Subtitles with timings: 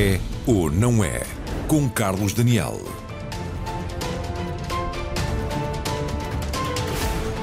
[0.00, 1.22] É ou não é?
[1.66, 2.78] Com Carlos Daniel.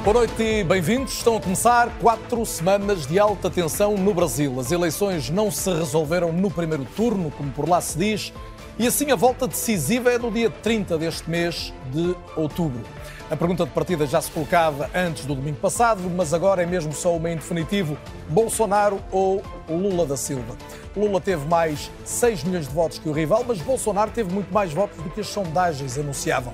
[0.06, 1.16] Boa noite e bem-vindos.
[1.16, 4.58] Estão a começar quatro semanas de alta tensão no Brasil.
[4.58, 8.32] As eleições não se resolveram no primeiro turno, como por lá se diz,
[8.78, 12.82] e assim a volta decisiva é no dia 30 deste mês de outubro.
[13.32, 16.94] A pergunta de partida já se colocava antes do domingo passado, mas agora é mesmo
[16.94, 17.98] só uma em definitivo:
[18.30, 20.56] Bolsonaro ou Lula da Silva.
[20.96, 24.72] Lula teve mais 6 milhões de votos que o rival, mas Bolsonaro teve muito mais
[24.72, 26.54] votos do que as sondagens anunciavam.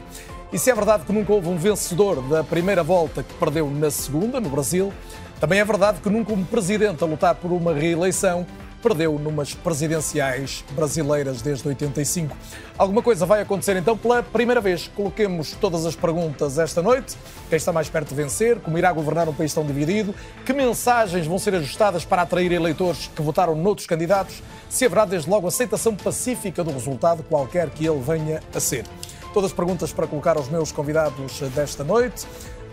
[0.54, 3.90] E se é verdade que nunca houve um vencedor da primeira volta que perdeu na
[3.90, 4.94] segunda, no Brasil,
[5.40, 8.46] também é verdade que nunca um presidente a lutar por uma reeleição
[8.82, 12.36] perdeu numas presidenciais brasileiras desde 85.
[12.78, 14.90] Alguma coisa vai acontecer então pela primeira vez.
[14.96, 17.16] Coloquemos todas as perguntas esta noite.
[17.50, 18.60] Quem está mais perto de vencer?
[18.60, 20.16] Como irá governar um país tão dividido?
[20.46, 24.42] Que mensagens vão ser ajustadas para atrair eleitores que votaram noutros candidatos?
[24.70, 28.86] Se haverá desde logo aceitação pacífica do resultado, qualquer que ele venha a ser.
[29.34, 32.26] Todas as perguntas para colocar aos meus convidados desta noite.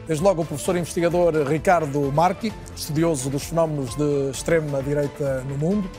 [0.09, 5.91] Desde logo o professor investigador Ricardo Marchi, estudioso dos fenómenos de extrema-direita no mundo.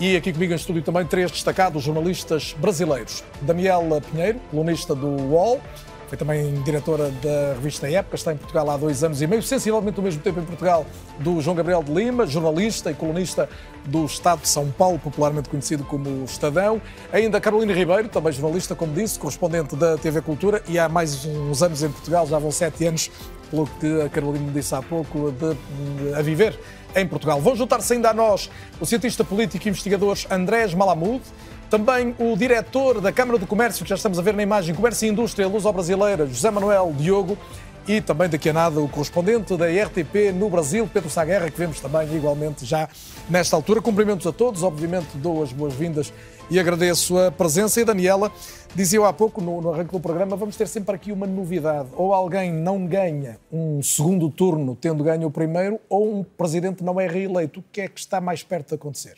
[0.00, 3.22] E aqui comigo em estúdio também três destacados jornalistas brasileiros.
[3.42, 5.60] Daniela Pinheiro, colunista do UOL,
[6.08, 9.98] foi também diretora da revista Época, está em Portugal há dois anos e meio, sensivelmente
[9.98, 10.84] ao mesmo tempo em Portugal,
[11.20, 13.48] do João Gabriel de Lima, jornalista e colunista
[13.86, 16.82] do Estado de São Paulo, popularmente conhecido como Estadão.
[17.12, 21.62] Ainda Carolina Ribeiro, também jornalista, como disse, correspondente da TV Cultura e há mais uns
[21.62, 23.10] anos em Portugal, já vão sete anos,
[23.54, 26.58] pelo que a Carolina disse há pouco, de, de, a viver
[26.96, 27.40] em Portugal.
[27.40, 31.22] Vão juntar-se ainda a nós o cientista político e investigador Andrés Malamud,
[31.70, 35.06] também o diretor da Câmara do Comércio, que já estamos a ver na imagem, Comércio
[35.06, 37.38] e Indústria Luso-Brasileira, José Manuel Diogo,
[37.86, 41.80] e também daqui a nada o correspondente da RTP no Brasil, Pedro Saguerra, que vemos
[41.80, 42.88] também igualmente já
[43.28, 43.82] nesta altura.
[43.82, 46.12] Cumprimentos a todos, obviamente dou as boas-vindas
[46.50, 47.80] e agradeço a presença.
[47.80, 48.30] E Daniela,
[48.74, 51.88] dizia eu há pouco no, no arranque do programa, vamos ter sempre aqui uma novidade.
[51.94, 57.00] Ou alguém não ganha um segundo turno tendo ganho o primeiro, ou um presidente não
[57.00, 57.60] é reeleito.
[57.60, 59.16] O que é que está mais perto de acontecer?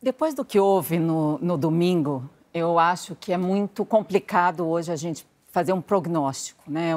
[0.00, 4.96] Depois do que houve no, no domingo, eu acho que é muito complicado hoje a
[4.96, 6.70] gente fazer um prognóstico.
[6.70, 6.92] Né?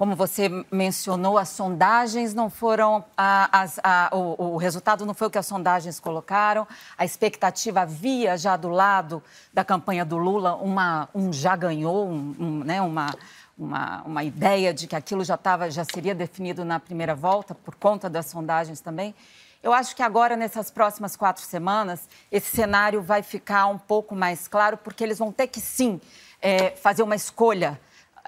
[0.00, 3.04] Como você mencionou, as sondagens não foram.
[3.14, 6.66] A, a, o, o, resultado não foi o que as sondagens colocaram.
[6.96, 9.22] A expectativa havia já do lado
[9.52, 12.80] da campanha do Lula uma, um já ganhou, um, um, né?
[12.80, 13.14] uma,
[13.58, 17.74] uma, uma ideia de que aquilo já, tava, já seria definido na primeira volta, por
[17.74, 19.14] conta das sondagens também.
[19.62, 24.48] Eu acho que agora, nessas próximas quatro semanas, esse cenário vai ficar um pouco mais
[24.48, 26.00] claro, porque eles vão ter que, sim,
[26.40, 27.78] é, fazer uma escolha,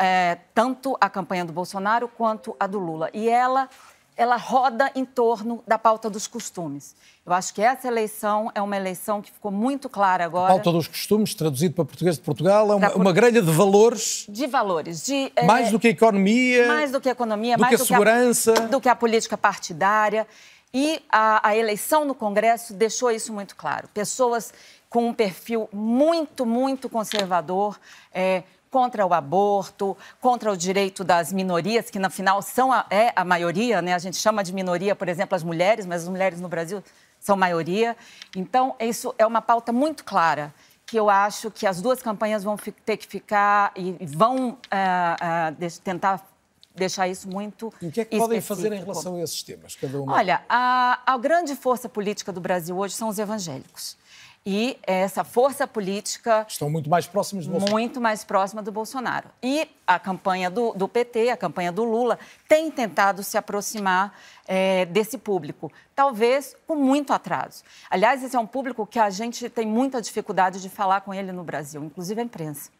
[0.03, 3.09] é, tanto a campanha do Bolsonaro quanto a do Lula.
[3.15, 3.69] E ela,
[4.17, 6.97] ela roda em torno da pauta dos costumes.
[7.25, 10.47] Eu acho que essa eleição é uma eleição que ficou muito clara agora.
[10.47, 14.27] A pauta dos costumes, traduzido para português de Portugal, é uma, uma grelha de valores.
[14.29, 15.07] De valores.
[15.07, 16.67] De, mais é, do que a economia.
[16.67, 18.55] Mais do que a economia, do mais que a do segurança.
[18.55, 20.27] Que a, do que a política partidária.
[20.75, 23.87] E a, a, eleição no Congresso deixou isso muito claro.
[23.95, 24.53] Pessoas
[24.91, 27.79] com um perfil muito, muito conservador,
[28.13, 33.13] é, contra o aborto, contra o direito das minorias, que, no final, são a, é
[33.15, 33.93] a maioria, né?
[33.93, 36.83] A gente chama de minoria, por exemplo, as mulheres, mas as mulheres no Brasil
[37.21, 37.95] são maioria.
[38.35, 40.53] Então, isso é uma pauta muito clara
[40.87, 45.81] que eu acho que as duas campanhas vão ter que ficar e vão uh, uh,
[45.85, 46.27] tentar
[46.75, 49.77] deixar isso muito E o que é que podem fazer em relação a esses temas?
[49.77, 50.15] Cada uma?
[50.15, 53.97] Olha, a, a grande força política do Brasil hoje são os evangélicos.
[54.45, 56.45] E essa força política.
[56.49, 57.73] Estão muito mais próximos do Bolsonaro.
[57.73, 59.29] Muito mais próxima do Bolsonaro.
[59.41, 64.85] E a campanha do, do PT, a campanha do Lula, tem tentado se aproximar é,
[64.87, 65.71] desse público.
[65.95, 67.63] Talvez com muito atraso.
[67.89, 71.31] Aliás, esse é um público que a gente tem muita dificuldade de falar com ele
[71.31, 72.71] no Brasil, inclusive a imprensa.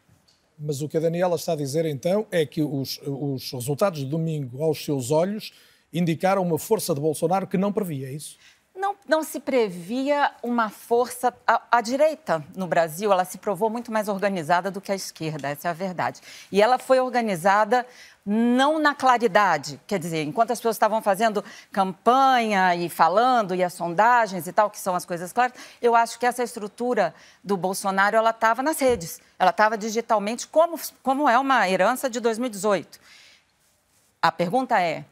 [0.59, 4.05] Mas o que a Daniela está a dizer então é que os, os resultados de
[4.05, 5.53] domingo, aos seus olhos,
[5.93, 8.37] indicaram uma força de Bolsonaro que não previa, é isso?
[8.83, 11.33] Não, não se previa uma força.
[11.47, 15.47] A, a, direita no Brasil, ela se provou muito mais organizada do que a esquerda,
[15.47, 16.19] essa é a verdade.
[16.51, 17.85] E ela foi organizada
[18.25, 21.41] não na claridade, quer dizer, enquanto as pessoas estavam fazendo
[21.71, 26.19] campanha e falando, e as sondagens e tal, que são as coisas claras, eu acho
[26.19, 31.39] que essa estrutura do Bolsonaro, ela estava nas redes, ela estava digitalmente, como, como é
[31.39, 32.99] uma herança de 2018.
[34.21, 35.05] A pergunta é,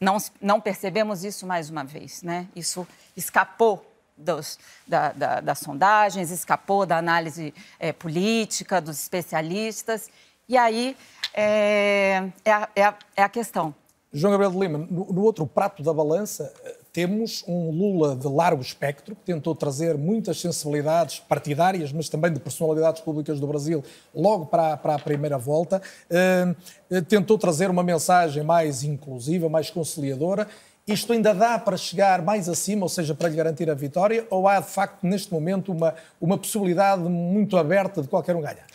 [0.00, 2.48] não, não percebemos isso mais uma vez, né?
[2.56, 3.84] Isso escapou
[4.16, 10.08] dos, da, da, das sondagens, escapou da análise é, política, dos especialistas.
[10.48, 10.96] E aí
[11.34, 13.74] é, é, a, é, a, é a questão.
[14.12, 16.52] João Gabriel de Lima, no, no, outro prato da balança,
[16.92, 22.40] temos um Lula de largo espectro, que tentou trazer muitas sensibilidades partidárias, mas também de
[22.40, 23.82] personalidades públicas do Brasil,
[24.14, 25.80] logo para, para a primeira volta.
[26.10, 30.48] Uh, tentou trazer uma mensagem mais inclusiva, mais conciliadora.
[30.86, 34.48] Isto ainda dá para chegar mais acima, ou seja, para lhe garantir a vitória, ou
[34.48, 38.66] há de facto neste momento uma, uma possibilidade muito aberta de qualquer um ganhar?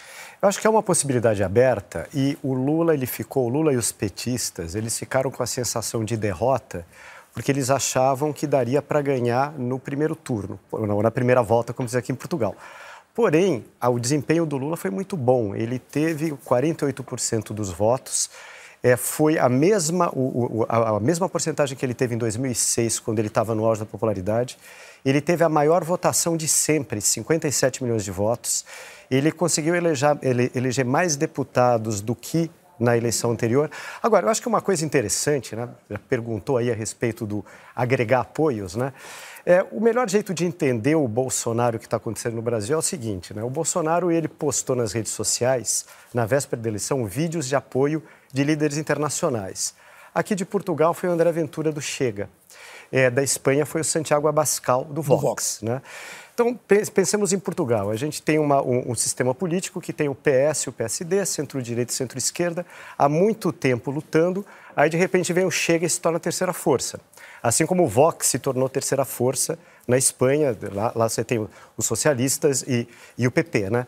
[0.41, 3.77] Eu acho que é uma possibilidade aberta e o Lula ele ficou, o Lula e
[3.77, 6.85] os petistas, eles ficaram com a sensação de derrota
[7.36, 11.86] porque eles achavam que daria para ganhar no primeiro turno, ou na primeira volta, como
[11.86, 12.56] diz aqui em Portugal.
[13.14, 15.54] Porém, o desempenho do Lula foi muito bom.
[15.54, 18.30] Ele teve 48% dos votos.
[18.82, 23.00] É, foi a mesma, o, o, a, a, mesma porcentagem que ele teve em 2006,
[23.00, 24.58] quando ele estava no auge da popularidade.
[25.04, 28.66] Ele teve a maior votação de sempre, 57 milhões de votos.
[29.12, 32.50] Ele conseguiu eleger, ele, eleger mais deputados do que
[32.80, 33.69] na eleição anterior.
[34.01, 35.69] Agora, eu acho que uma coisa interessante, né?
[36.10, 37.45] Perguntou aí a respeito do
[37.75, 38.94] agregar apoios, né?
[39.45, 42.81] É, o melhor jeito de entender o Bolsonaro que está acontecendo no Brasil é o
[42.81, 43.44] seguinte, né?
[43.44, 48.01] O Bolsonaro ele postou nas redes sociais, na véspera da eleição, vídeos de apoio
[48.33, 49.75] de líderes internacionais.
[50.13, 52.30] Aqui de Portugal foi o André Ventura do Chega.
[52.92, 55.62] É, da Espanha foi o Santiago Abascal do Vox, do Vox.
[55.62, 55.82] Né?
[56.36, 56.54] Então,
[56.94, 57.90] pensemos em Portugal.
[57.90, 61.94] A gente tem uma, um, um, sistema político que tem o PS, o PSD, centro-direita
[61.94, 62.66] e centro-esquerda,
[62.98, 64.46] há muito tempo lutando.
[64.76, 67.00] Aí, de repente, vem o Chega e se torna a terceira força.
[67.42, 71.48] Assim como o Vox se tornou terceira força na Espanha, lá, lá você tem
[71.78, 72.86] os socialistas e,
[73.18, 73.70] e o PP.
[73.70, 73.88] Né?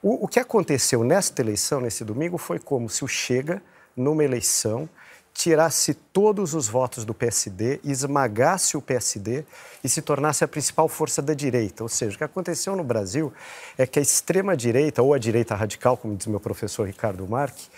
[0.00, 3.60] O, o que aconteceu nesta eleição, nesse domingo, foi como se o Chega,
[3.96, 4.88] numa eleição,
[5.38, 9.44] tirasse todos os votos do PSD, esmagasse o PSD
[9.84, 11.84] e se tornasse a principal força da direita.
[11.84, 13.32] Ou seja, o que aconteceu no Brasil
[13.78, 17.68] é que a extrema-direita, ou a direita radical, como diz meu professor Ricardo Marque,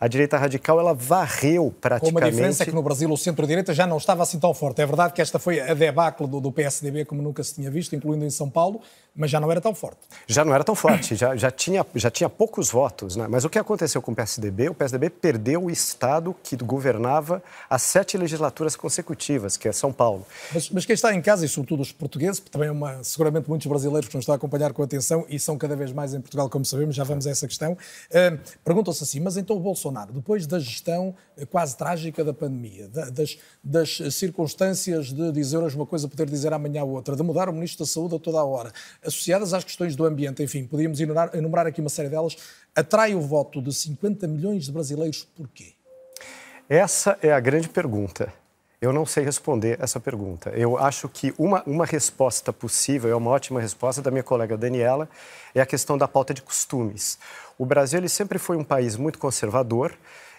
[0.00, 2.14] a direita radical ela varreu praticamente.
[2.14, 4.80] Com uma diferença é que no Brasil o centro-direita já não estava assim tão forte.
[4.80, 7.94] É verdade que esta foi a debacle do, do PSDB como nunca se tinha visto,
[7.94, 8.80] incluindo em São Paulo,
[9.14, 10.00] mas já não era tão forte.
[10.26, 13.16] Já não era tão forte, já, já, tinha, já tinha poucos votos.
[13.16, 13.26] Né?
[13.28, 14.68] Mas o que aconteceu com o PSDB?
[14.68, 20.26] O PSDB perdeu o Estado que governava as sete legislaturas consecutivas, que é São Paulo.
[20.52, 23.48] Mas, mas quem está em casa, e sobretudo os portugueses, porque também é uma, seguramente
[23.48, 26.20] muitos brasileiros que nos estão a acompanhar com atenção e são cada vez mais em
[26.20, 30.12] Portugal, como sabemos, já vamos a essa questão, uh, perguntam-se assim, mas então o Bolsonaro,
[30.12, 35.86] depois da gestão eh, quase trágica da pandemia, das, das circunstâncias de dizer hoje uma
[35.86, 38.72] coisa, poder dizer amanhã outra, de mudar o Ministro da Saúde a toda a hora,
[39.04, 42.36] associadas às questões do ambiente, enfim, podíamos enumerar, enumerar aqui uma série delas,
[42.74, 45.72] atrai o voto de 50 milhões de brasileiros porquê?
[46.68, 48.32] Essa é a grande pergunta.
[48.80, 50.50] Eu não sei responder essa pergunta.
[50.50, 55.08] Eu acho que uma, uma resposta possível, é uma ótima resposta da minha colega Daniela,
[55.54, 57.18] é a questão da pauta de costumes.
[57.58, 59.94] O Brasil ele sempre foi um país muito conservador,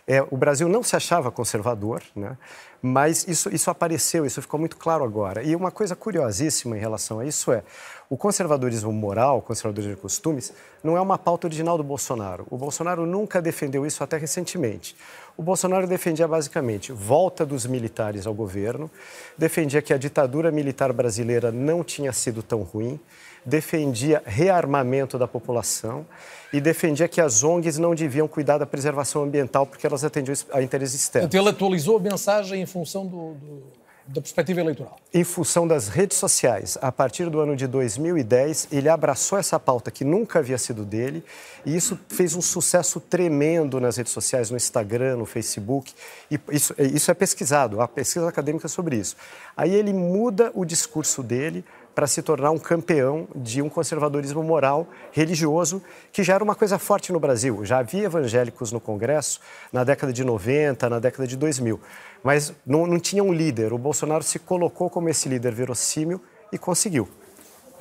[0.07, 2.36] é, o Brasil não se achava conservador, né?
[2.81, 5.44] mas isso, isso apareceu, isso ficou muito claro agora.
[5.44, 7.64] E uma coisa curiosíssima em relação a isso é:
[8.12, 10.52] o conservadorismo moral, o conservadorismo de costumes,
[10.84, 12.46] não é uma pauta original do Bolsonaro.
[12.52, 14.98] O Bolsonaro nunca defendeu isso até recentemente.
[15.38, 18.92] O Bolsonaro defendia basicamente volta dos militares ao governo,
[19.38, 23.00] defendia que a ditadura militar brasileira não tinha sido tão ruim,
[23.46, 26.06] defendia rearmamento da população
[26.52, 30.62] e defendia que as ONGs não deviam cuidar da preservação ambiental porque elas atendiam a
[30.62, 31.30] interesses externos.
[31.30, 33.64] Então ele atualizou a mensagem em função do, do,
[34.08, 34.98] da perspectiva eleitoral?
[35.14, 36.78] Em função das redes sociais.
[36.81, 41.24] A partir do ano de 2010, ele abraçou essa pauta que nunca havia sido dele
[41.66, 45.94] e isso fez um sucesso tremendo nas redes sociais, no Instagram, no Facebook.
[46.30, 49.16] E isso, isso é pesquisado, há pesquisa acadêmica sobre isso.
[49.56, 54.88] Aí ele muda o discurso dele para se tornar um campeão de um conservadorismo moral
[55.12, 55.81] religioso,
[56.12, 57.64] que já era uma coisa forte no Brasil.
[57.66, 59.40] Já havia evangélicos no Congresso
[59.71, 61.80] na década de 90, na década de 2000,
[62.24, 63.74] mas não, não tinha um líder.
[63.74, 66.21] O Bolsonaro se colocou como esse líder verossímil
[66.52, 67.07] e conseguiu.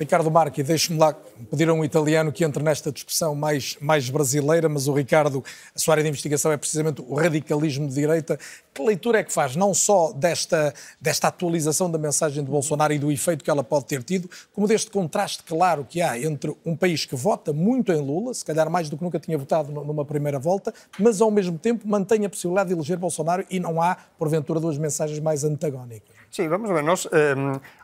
[0.01, 1.15] Ricardo Marchi, deixe-me lá
[1.51, 5.43] pedir a um italiano que entre nesta discussão mais, mais brasileira, mas o Ricardo,
[5.75, 8.39] a sua área de investigação é precisamente o radicalismo de direita.
[8.73, 12.97] Que leitura é que faz, não só desta, desta atualização da mensagem de Bolsonaro e
[12.97, 16.75] do efeito que ela pode ter tido, como deste contraste claro que há entre um
[16.75, 20.03] país que vota muito em Lula, se calhar mais do que nunca tinha votado numa
[20.03, 23.95] primeira volta, mas ao mesmo tempo mantém a possibilidade de eleger Bolsonaro e não há,
[24.17, 26.21] porventura, duas mensagens mais antagónicas?
[26.31, 26.81] Sim, vamos ver.
[26.81, 27.35] Nós, eh,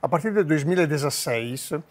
[0.01, 1.81] a partir de 2016, eh,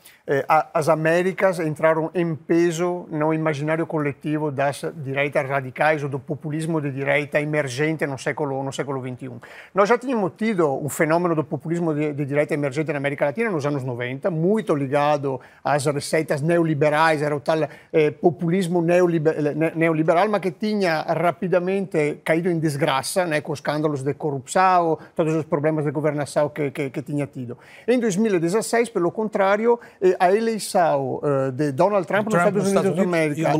[0.72, 6.90] as Américas entraram em peso no imaginário coletivo das direitas radicais ou do populismo de
[6.90, 9.30] direita emergente no século, no século XXI.
[9.72, 13.50] Nós já tínhamos tido um fenômeno do populismo de, de direita emergente na América Latina
[13.50, 17.58] nos anos 90, muito ligado às receitas neoliberais, era o tal
[17.92, 19.36] eh, populismo neoliber,
[19.76, 25.44] neoliberal, mas que tinha rapidamente caído em desgraça né, com escândalos de corrupção, todos os
[25.44, 27.56] problemas de governação que, que, que tinha tido.
[27.86, 32.96] Em 2016, pelo contrário, eh, a eleição uh, de Donald Trump, Trump nos Estados Unidos
[32.96, 33.52] da América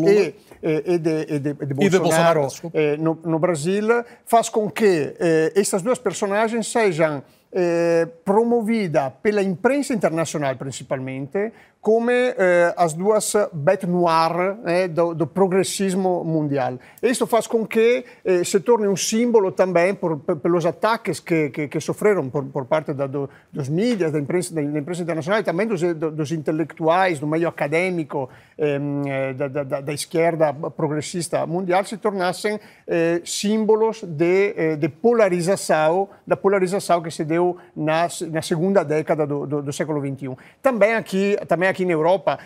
[0.63, 3.85] e, e, de, e, de, de Bolsonaro, Bolsonaro eh, no, no, Brasil
[4.25, 7.23] faz com que eh, essas duas personagens sejam
[7.53, 11.53] eh, promovida pela imprensa internacional principalmente
[11.87, 16.81] come eh, as duas bête noire eh, do, do, progressismo mundial.
[17.01, 21.69] Isto faz com que eh, se torne um símbolo também por, pelos ataques que, que,
[21.69, 25.39] que sofreram por, por parte da, do, dos mídias, da imprensa, da, da imprensa internacional
[25.39, 28.29] e também dos, dos intelectuais, do meio acadêmico,
[28.59, 36.37] eh, da, da, da, esquerda progressista mundial, se tornassem eh, símbolos de, de, polarização, da
[36.37, 40.35] polarização que se deu na, na segunda década do, do, do século XXI.
[40.63, 42.39] Também aqui, também aqui aqui na Europa,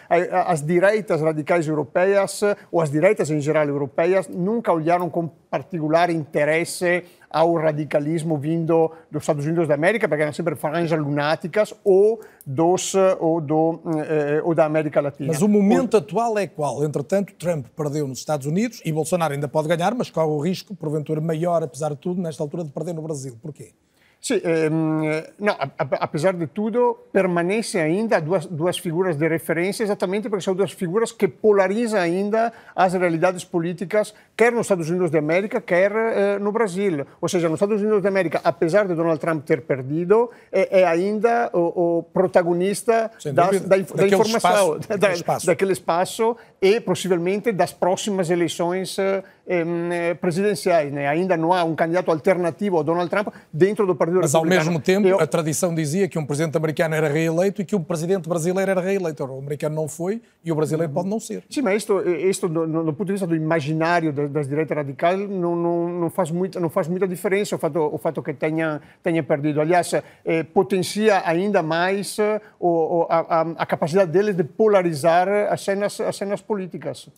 [0.46, 2.40] as direitas radicais europeias,
[2.72, 9.22] ou as direitas em geral europeias, nunca olharam com particular interesse ao radicalismo vindo dos
[9.22, 14.52] Estados Unidos da América, porque eram sempre franjas lunáticas, ou, dos, ou, do, eh, ou
[14.52, 15.28] da América Latina.
[15.28, 16.82] Mas o momento atual é qual?
[16.82, 20.74] Entretanto, Trump perdeu nos Estados Unidos e Bolsonaro ainda pode ganhar, mas corre o risco,
[20.74, 23.38] porventura maior, apesar de tudo, nesta altura, de perder no Brasil.
[23.40, 23.72] Porquê?
[24.20, 30.44] Sim, ehm, não, apesar de tudo, permanecem ainda duas, duas figuras de referência, exatamente porque
[30.44, 35.60] são duas figuras que polarizam ainda as realidades políticas, quer nos Estados Unidos da América,
[35.60, 37.04] quer eh, no Brasil.
[37.20, 40.86] Ou seja, nos Estados Unidos da América, apesar de Donald Trump ter perdido, é, é
[40.86, 45.46] ainda o, o protagonista das, da, da informação, espaço, da, espaço.
[45.46, 50.92] daquele espaço e possivelmente das próximas eleições eh, eh, presidenciais.
[50.92, 51.08] Né?
[51.08, 54.58] Ainda não há um candidato alternativo ao Donald Trump dentro do Partido Mas, Republicano.
[54.58, 55.20] Mas, ao mesmo tempo, Eu...
[55.20, 58.80] a tradição dizia que um presidente americano era reeleito e que um presidente brasileiro era
[58.80, 59.24] reeleito.
[59.24, 61.42] O americano não foi e o brasileiro pode não ser.
[61.50, 65.54] Sim, mas isto, isto do, do, ponto de vista do imaginário das direitas radicais, não,
[65.54, 69.22] não, não, faz muita, não faz muita diferença o fato, o fato que tenha, tenha
[69.22, 69.60] perdido.
[69.60, 69.92] Aliás,
[70.24, 76.16] eh, potencia ainda mais eh, o, a, a, capacidade deles de polarizar as cenas, as
[76.16, 77.08] cenas políticas.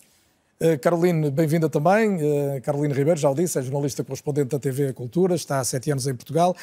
[0.60, 2.18] Uh, Caroline, bem-vinda também.
[2.62, 6.06] Caroline Ribeiro, já o disse, é jornalista correspondente da TV Cultura, está há sete anos
[6.06, 6.54] em Portugal.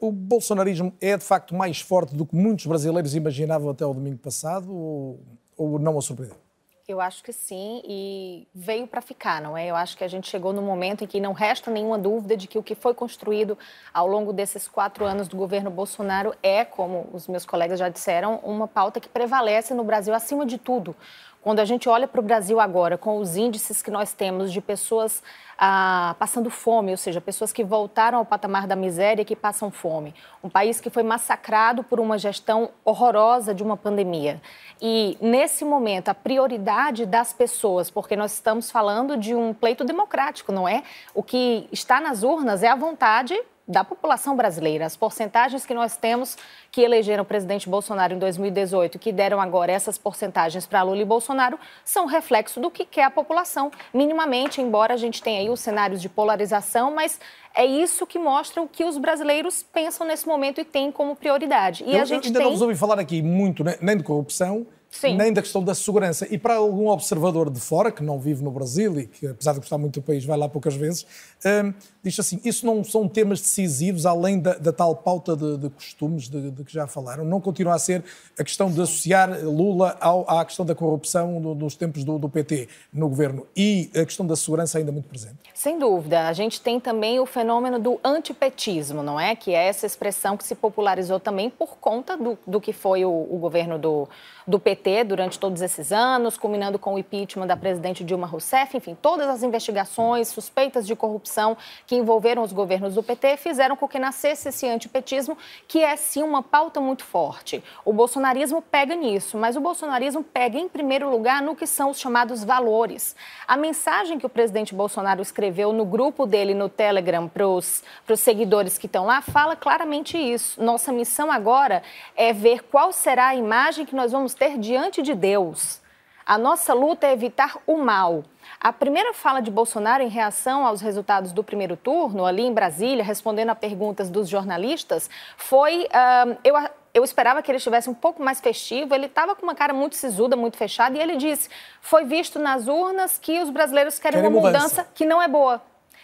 [0.00, 4.18] O bolsonarismo é de facto mais forte do que muitos brasileiros imaginavam até o domingo
[4.18, 5.20] passado ou,
[5.56, 6.41] ou não a surpreendeu?
[6.88, 9.66] Eu acho que sim, e veio para ficar, não é?
[9.66, 12.48] Eu acho que a gente chegou no momento em que não resta nenhuma dúvida de
[12.48, 13.56] que o que foi construído
[13.94, 18.40] ao longo desses quatro anos do governo Bolsonaro é, como os meus colegas já disseram,
[18.42, 20.96] uma pauta que prevalece no Brasil acima de tudo.
[21.42, 24.60] Quando a gente olha para o Brasil agora, com os índices que nós temos de
[24.60, 25.20] pessoas
[25.58, 29.68] ah, passando fome, ou seja, pessoas que voltaram ao patamar da miséria e que passam
[29.68, 30.14] fome.
[30.42, 34.40] Um país que foi massacrado por uma gestão horrorosa de uma pandemia.
[34.80, 40.52] E, nesse momento, a prioridade das pessoas, porque nós estamos falando de um pleito democrático,
[40.52, 40.84] não é?
[41.12, 44.84] O que está nas urnas é a vontade da população brasileira.
[44.84, 46.36] As porcentagens que nós temos
[46.70, 51.04] que elegeram o presidente Bolsonaro em 2018, que deram agora essas porcentagens para Lula e
[51.04, 55.60] Bolsonaro, são reflexo do que quer a população, minimamente, embora a gente tenha aí os
[55.60, 57.20] cenários de polarização, mas
[57.54, 61.84] é isso que mostra o que os brasileiros pensam nesse momento e têm como prioridade.
[61.86, 62.52] E eu, a gente ainda tem...
[62.52, 65.16] não ouvi falar aqui muito, né, nem de corrupção, Sim.
[65.16, 66.28] nem da questão da segurança.
[66.30, 69.60] E para algum observador de fora, que não vive no Brasil e que, apesar de
[69.60, 71.06] gostar muito do país, vai lá poucas vezes,
[71.44, 71.72] hum,
[72.02, 76.28] diz assim: isso não são temas decisivos, além da, da tal pauta de, de costumes
[76.28, 77.24] de, de, que já falaram.
[77.24, 78.04] Não continua a ser
[78.38, 82.28] a questão de associar Lula ao, à questão da corrupção do, dos tempos do, do,
[82.28, 85.38] PT no governo e a questão da segurança ainda muito presente.
[85.54, 86.28] Sem dúvida.
[86.28, 89.34] A gente tem também o fenômeno do antipetismo, não é?
[89.34, 93.10] Que é essa expressão que se popularizou também por conta do, do que foi o,
[93.10, 94.08] o governo do,
[94.46, 98.96] do PT durante todos esses anos, culminando com o impeachment da presidente Dilma Rousseff, enfim,
[99.00, 103.98] todas as investigações, suspeitas de corrupção que envolveram os governos do PT fizeram com que
[103.98, 105.36] nascesse esse antipetismo,
[105.68, 107.62] que é sim uma pauta muito forte.
[107.84, 112.00] O bolsonarismo pega nisso, mas o bolsonarismo pega em primeiro lugar no que são os
[112.00, 113.14] chamados valores.
[113.46, 117.82] A mensagem que o presidente Bolsonaro escreveu no grupo dele no Telegram para os
[118.16, 120.62] seguidores que estão lá fala claramente isso.
[120.62, 121.82] Nossa missão agora
[122.16, 125.82] é ver qual será a imagem que nós vamos ter diante de Deus.
[126.24, 128.24] A nossa luta é evitar o mal.
[128.58, 133.04] A primeira fala de Bolsonaro em reação aos resultados do primeiro turno, ali em Brasília,
[133.04, 136.54] respondendo a perguntas dos jornalistas, foi: uh, eu
[136.94, 138.94] eu esperava que ele estivesse um pouco mais festivo.
[138.94, 141.50] Ele estava com uma cara muito sisuda, muito fechada, e ele disse:
[141.82, 144.68] foi visto nas urnas que os brasileiros querem, querem uma mudança.
[144.68, 145.60] mudança que não é boa.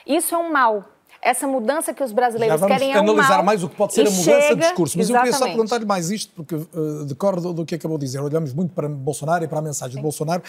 [0.07, 0.85] Isso é um mal
[1.21, 4.11] essa mudança que os brasileiros querem é um analisar mais o que pode ser a
[4.11, 4.99] mudança chega, de discurso.
[4.99, 5.33] Mas exatamente.
[5.33, 8.21] eu queria só perguntar-lhe mais isto, porque uh, decordo do, do que acabou de dizer.
[8.21, 9.99] Olhamos muito para Bolsonaro e para a mensagem Sim.
[9.99, 10.43] de Bolsonaro,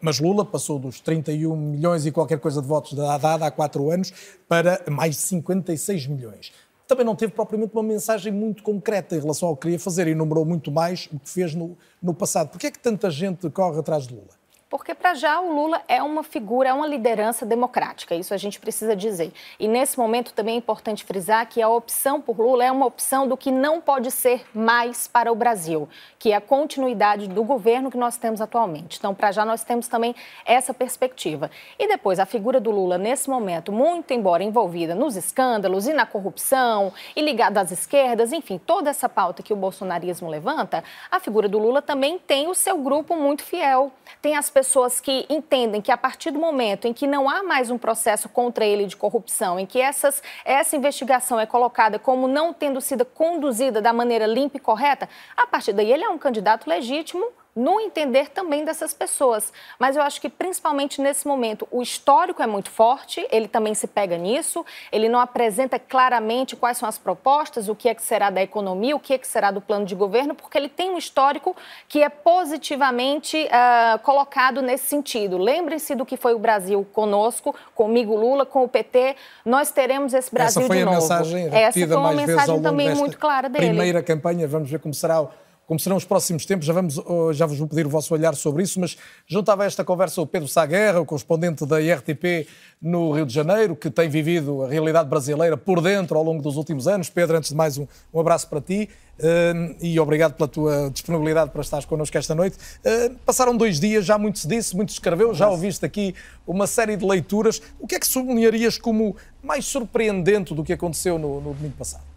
[0.00, 3.90] mas Lula passou dos 31 milhões e qualquer coisa de votos da Haddad há quatro
[3.90, 4.12] anos
[4.48, 6.52] para mais de 56 milhões.
[6.86, 10.12] Também não teve propriamente uma mensagem muito concreta em relação ao que queria fazer e
[10.12, 12.48] enumerou muito mais o que fez no, no passado.
[12.48, 14.45] Por que é que tanta gente corre atrás de Lula?
[14.68, 18.58] Porque, para já, o Lula é uma figura, é uma liderança democrática, isso a gente
[18.58, 19.32] precisa dizer.
[19.60, 23.28] E, nesse momento, também é importante frisar que a opção por Lula é uma opção
[23.28, 27.92] do que não pode ser mais para o Brasil, que é a continuidade do governo
[27.92, 28.98] que nós temos atualmente.
[28.98, 31.48] Então, para já, nós temos também essa perspectiva.
[31.78, 36.04] E depois, a figura do Lula, nesse momento, muito embora envolvida nos escândalos e na
[36.04, 41.48] corrupção, e ligada às esquerdas, enfim, toda essa pauta que o bolsonarismo levanta, a figura
[41.48, 45.92] do Lula também tem o seu grupo muito fiel, tem as pessoas que entendem que
[45.92, 49.60] a partir do momento em que não há mais um processo contra ele de corrupção,
[49.60, 54.56] em que essas, essa investigação é colocada como não tendo sido conduzida da maneira limpa
[54.56, 59.50] e correta, a partir daí ele é um candidato legítimo no entender também dessas pessoas.
[59.78, 63.86] Mas eu acho que, principalmente nesse momento, o histórico é muito forte, ele também se
[63.86, 68.28] pega nisso, ele não apresenta claramente quais são as propostas, o que é que será
[68.28, 70.98] da economia, o que é que será do plano de governo, porque ele tem um
[70.98, 71.56] histórico
[71.88, 75.38] que é positivamente uh, colocado nesse sentido.
[75.38, 80.30] Lembrem-se do que foi o Brasil conosco, comigo Lula, com o PT, nós teremos esse
[80.30, 80.96] Brasil Essa foi de a novo.
[81.00, 83.68] mensagem Essa foi uma mensagem também muito clara dele.
[83.68, 85.30] Primeira campanha, vamos ver como será o
[85.66, 88.34] como serão os próximos tempos, já, vamos, oh, já vos vou pedir o vosso olhar
[88.36, 88.96] sobre isso, mas
[89.26, 92.46] juntava a esta conversa o Pedro Saguerra, o correspondente da IRTP
[92.80, 96.56] no Rio de Janeiro, que tem vivido a realidade brasileira por dentro ao longo dos
[96.56, 97.10] últimos anos.
[97.10, 101.50] Pedro, antes de mais, um, um abraço para ti uh, e obrigado pela tua disponibilidade
[101.50, 102.56] para estares connosco esta noite.
[102.84, 106.14] Uh, passaram dois dias, já muito se disse, muito se escreveu, já ouviste aqui
[106.46, 107.60] uma série de leituras.
[107.80, 112.15] O que é que sublinharias como mais surpreendente do que aconteceu no, no domingo passado?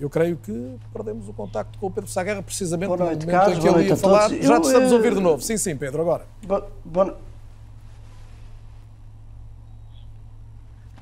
[0.00, 3.44] Eu creio que perdemos o contacto com o Pedro Saguerra precisamente boa noite, no momento
[3.44, 4.28] Carlos, em que ele ia falar.
[4.30, 5.42] Já eu, te estamos a ouvir de novo.
[5.42, 6.24] Sim, sim, Pedro, agora.
[6.46, 7.14] Bo, bo...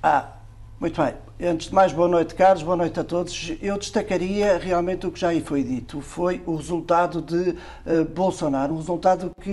[0.03, 0.33] Ah,
[0.81, 1.15] muito bem.
[1.39, 3.53] Antes de mais, boa noite, Carlos, boa noite a todos.
[3.61, 6.01] Eu destacaria realmente o que já aí foi dito.
[6.01, 9.53] Foi o resultado de uh, Bolsonaro, um resultado que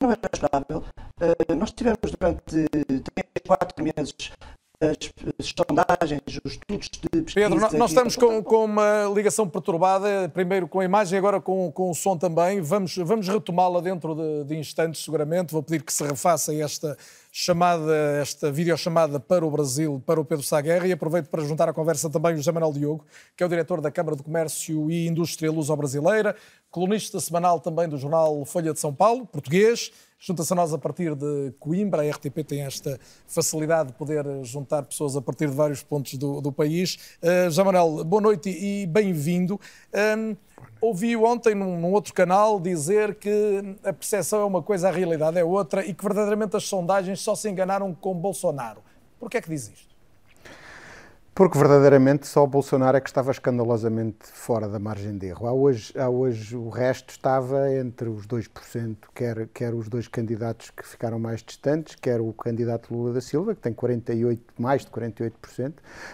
[0.00, 0.82] não era esperável.
[1.20, 4.32] Uh, nós tivemos durante três, quatro meses
[4.82, 7.48] as, sondagens, os estudos de pesquisa.
[7.48, 11.90] Pedro, nós estamos com, com, uma ligação perturbada, primeiro com a imagem, agora com, com
[11.90, 12.60] o som também.
[12.60, 15.52] Vamos, vamos retomá-la dentro de, de, instantes, seguramente.
[15.52, 16.96] Vou pedir que se refaça esta
[17.34, 21.72] chamada, esta videochamada para o Brasil, para o Pedro Saguerra, e aproveito para juntar à
[21.72, 25.06] conversa também o José Manuel Diogo, que é o diretor da Câmara de Comércio e
[25.06, 26.36] Indústria Luso-Brasileira,
[26.70, 29.90] colunista semanal também do jornal Folha de São Paulo, português,
[30.22, 32.02] junta-se a nós a partir de Coimbra.
[32.02, 36.40] A RTP tem esta facilidade de poder juntar pessoas a partir de vários pontos do,
[36.40, 37.16] do país.
[37.20, 39.60] Uh, José Manuel, boa noite e bem-vindo.
[40.16, 40.36] Um,
[40.80, 45.38] ouvi ontem num, num, outro canal dizer que a percepção é uma coisa, a realidade
[45.38, 48.82] é outra e que verdadeiramente as sondagens só se enganaram com Bolsonaro.
[49.18, 49.92] Por que é que diz isto?
[51.34, 55.46] Porque verdadeiramente só Bolsonaro é que estava escandalosamente fora da margem de erro.
[55.46, 60.68] Há hoje, há hoje o resto estava entre os 2%, quer, quer os dois candidatos
[60.68, 64.90] que ficaram mais distantes, quer o candidato Lula da Silva, que tem 48, mais de
[64.90, 65.72] 48%.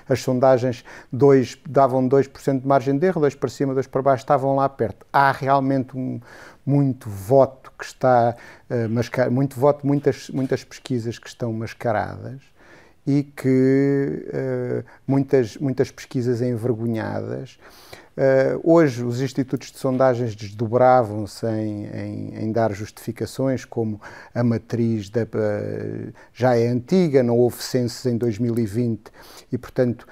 [0.08, 4.22] As sondagens dois, davam 2% de margem de erro, dois para cima, dois para baixo,
[4.22, 5.04] estavam lá perto.
[5.12, 6.20] Há realmente um,
[6.64, 8.34] muito voto que está
[8.68, 12.40] uh, mascar, muito voto, muitas, muitas pesquisas que estão mascaradas
[13.06, 17.58] e que uh, muitas, muitas pesquisas envergonhadas.
[18.18, 24.00] Uh, hoje, os institutos de sondagens desdobravam-se em, em, em, dar justificações, como
[24.34, 25.20] a matriz da,
[26.34, 29.12] já é antiga, não houve censos em 2020
[29.52, 30.04] e, portanto,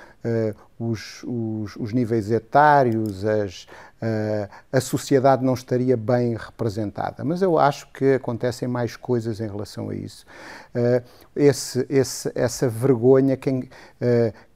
[0.78, 3.64] os, os, os, níveis etários, as,
[4.02, 7.24] uh, a sociedade não estaria bem representada.
[7.24, 10.26] Mas eu acho que acontecem mais coisas em relação a isso.
[10.74, 11.02] Uh,
[11.34, 13.68] esse, esse, essa vergonha que,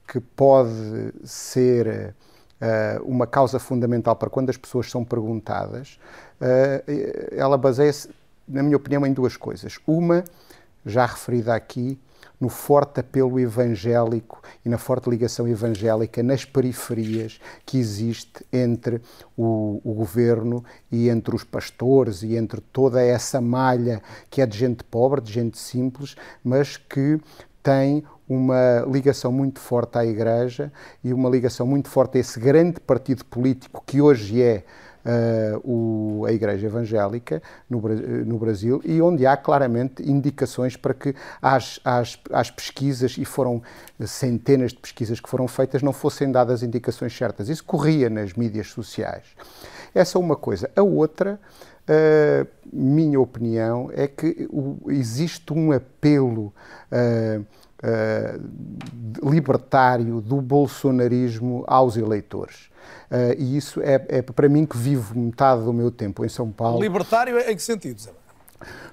[0.07, 2.15] que pode ser
[3.03, 5.99] uma causa fundamental para quando as pessoas são perguntadas,
[7.31, 8.07] ela baseia-se,
[8.47, 9.79] na minha opinião, em duas coisas.
[9.87, 10.23] Uma,
[10.85, 11.99] já referida aqui,
[12.41, 18.99] no forte apelo evangélico e na forte ligação evangélica nas periferias que existe entre
[19.37, 24.57] o, o, governo e entre os pastores e entre toda essa malha que é de
[24.57, 27.19] gente pobre, de gente simples, mas que
[27.61, 30.71] tem uma ligação muito forte à Igreja
[31.03, 34.63] e uma ligação muito forte a esse grande partido político que hoje é
[35.63, 41.79] o, a Igreja Evangélica no, no, Brasil e onde há claramente indicações para que as,
[41.83, 43.61] as, as pesquisas, e foram
[44.05, 47.49] centenas de pesquisas que foram feitas, não fossem dadas indicações certas.
[47.49, 49.23] Isso corria nas mídias sociais.
[49.93, 50.69] Essa é uma coisa.
[50.75, 51.39] A outra.
[51.81, 56.53] Uh, minha opinião é que o, existe um apelo
[56.91, 57.45] uh,
[57.83, 62.69] uh, libertário do bolsonarismo aos eleitores.
[63.09, 66.51] Uh, e isso é, é, para mim que vivo metade do meu tempo em São
[66.51, 66.81] Paulo.
[66.81, 68.11] Libertário em que sentido, Zé?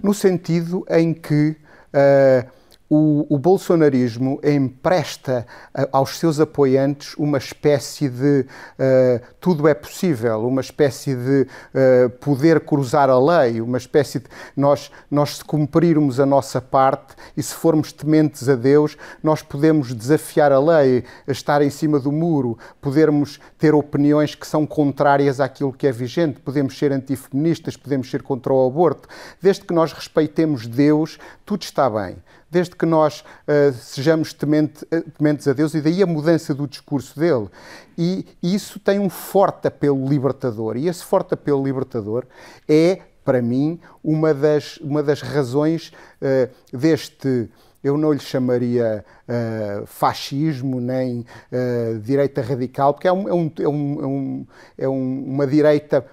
[0.02, 1.56] No sentido em que
[1.94, 2.57] uh,
[2.88, 5.46] o, o, bolsonarismo empresta
[5.76, 8.46] uh, aos seus apoiantes uma espécie de
[8.78, 14.26] uh, tudo é possível, uma espécie de uh, poder cruzar a lei, uma espécie de
[14.56, 19.94] nós, nós se cumprirmos a nossa parte e se formos tementes a Deus, nós podemos
[19.94, 25.72] desafiar a lei, estar em cima do muro, podermos ter opiniões que são contrárias àquilo
[25.74, 29.08] que é vigente, podemos ser antifeministas, podemos ser contra o aborto.
[29.42, 32.16] Desde que nós respeitemos Deus, tudo está bem
[32.50, 36.66] desde que nós uh, sejamos temente, uh, tementes a Deus, e daí a mudança do
[36.66, 37.48] discurso dele.
[37.96, 42.24] E, isso tem um forte apelo libertador, e esse forte apelo libertador
[42.68, 47.50] é, para mim, uma das, uma das razões uh, deste
[47.82, 53.52] eu não lhe chamaria uh, fascismo nem uh, direita radical, porque é, um, é, um,
[53.58, 56.04] é, um, é uma direita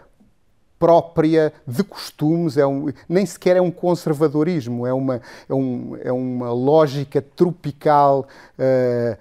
[0.85, 5.19] própria de costumes, é um, nem sequer é um conservadorismo, é uma,
[5.49, 8.27] é um, é uma lógica tropical.
[8.59, 9.17] Uh,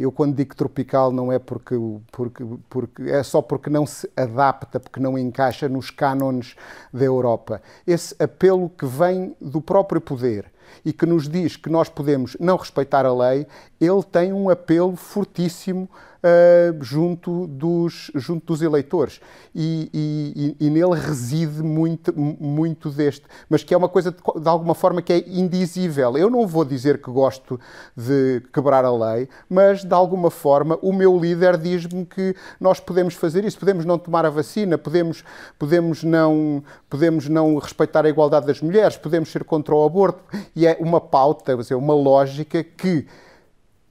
[0.00, 1.76] eu quando digo tropical não é porque,
[2.10, 6.56] porque, porque é só porque não se adapta, porque não encaixa nos cânones
[6.92, 7.62] da Europa.
[7.86, 10.46] Esse apelo que vem do próprio poder
[10.84, 13.46] e que nos diz que nós podemos não respeitar a lei,
[13.80, 15.88] ele tem um apelo fortíssimo
[16.20, 19.20] uh, junto, dos, junto dos eleitores.
[19.54, 23.24] E, e, e, nele reside muito, muito deste.
[23.48, 26.16] Mas que é uma coisa, de, de, alguma forma, que é indizível.
[26.16, 27.58] Eu não vou dizer que gosto
[27.96, 33.14] de quebrar a lei, mas, de alguma forma, o meu líder diz-me que nós podemos
[33.14, 33.58] fazer isso.
[33.58, 35.24] Podemos não tomar a vacina, podemos,
[35.58, 40.20] podemos, não, podemos não respeitar a igualdade das mulheres, podemos ser contra o aborto.
[40.54, 43.06] E é uma pauta, uma lógica que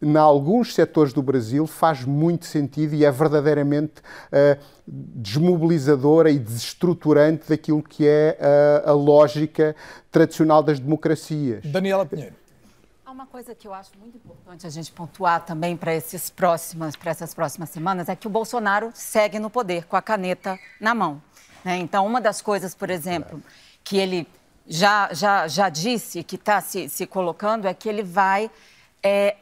[0.01, 7.49] em alguns setores do Brasil faz muito sentido e é verdadeiramente uh, desmobilizadora e desestruturante
[7.49, 8.37] daquilo que é
[8.85, 9.75] uh, a lógica
[10.11, 11.65] tradicional das democracias.
[11.65, 12.35] Daniela Pinheiro.
[13.05, 16.95] Há uma coisa que eu acho muito importante a gente pontuar também para esses próximas,
[16.95, 20.93] para essas próximas semanas é que o Bolsonaro segue no poder com a caneta na
[20.93, 21.21] mão.
[21.65, 21.77] Né?
[21.77, 23.41] Então, uma das coisas, por exemplo,
[23.83, 24.27] que ele
[24.67, 28.49] já, já, já disse, que está se, se colocando, é que ele vai
[29.01, 29.35] é,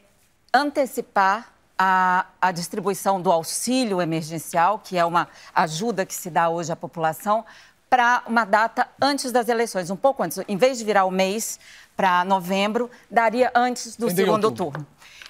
[0.58, 6.72] antecipar a, a, distribuição do auxílio emergencial, que é uma ajuda que se dá hoje
[6.72, 7.46] à população,
[7.88, 10.40] para uma data antes das eleições, um pouco antes.
[10.48, 11.60] Em vez de virar o mês
[11.96, 14.86] para novembro, daria antes do segundo turno.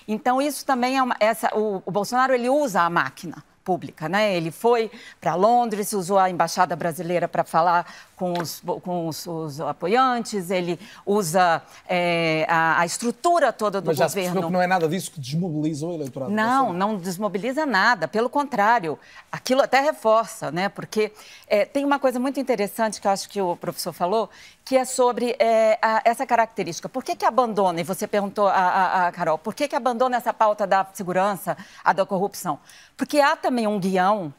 [0.08, 1.16] Então, isso também é uma.
[1.20, 4.34] Essa, o, o Bolsonaro ele usa a máquina pública, né?
[4.34, 7.86] Ele foi para Londres, usou a embaixada brasileira para falar
[8.18, 13.98] com os, com os, os apoiantes, ele usa é, a, a, estrutura toda do Mas
[13.98, 14.44] já governo.
[14.44, 16.32] que não é nada disso que desmobiliza o eleitorado.
[16.32, 18.08] Não, não desmobiliza nada.
[18.08, 18.98] Pelo contrário,
[19.32, 20.68] aquilo até reforça, né?
[20.68, 21.12] Porque
[21.48, 24.32] é, tem uma coisa muito interessante que eu acho que o professor falou,
[24.66, 26.90] que é sobre é, a, essa característica.
[26.90, 30.18] Por que, que abandona, e você perguntou a, a, a Carol, por que, que abandona
[30.18, 32.60] essa pauta da segurança, a da corrupção?
[32.98, 34.34] Porque há também um guião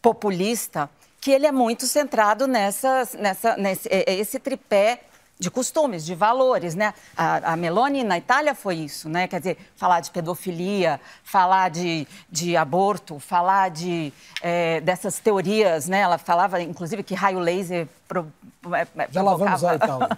[0.00, 0.88] populista
[1.20, 5.00] que ele é muito centrado nessa, nessa, nesse é, é esse tripé
[5.38, 6.92] de costumes, de valores, né?
[7.16, 9.28] A, a, Meloni na Itália foi isso, né?
[9.28, 16.00] Quer dizer, falar de pedofilia, falar de, de aborto, falar de é, dessas teorias, né?
[16.00, 18.26] Ela falava, inclusive, que raio laser pro,
[18.74, 20.08] é, Já lá vamos à Itália.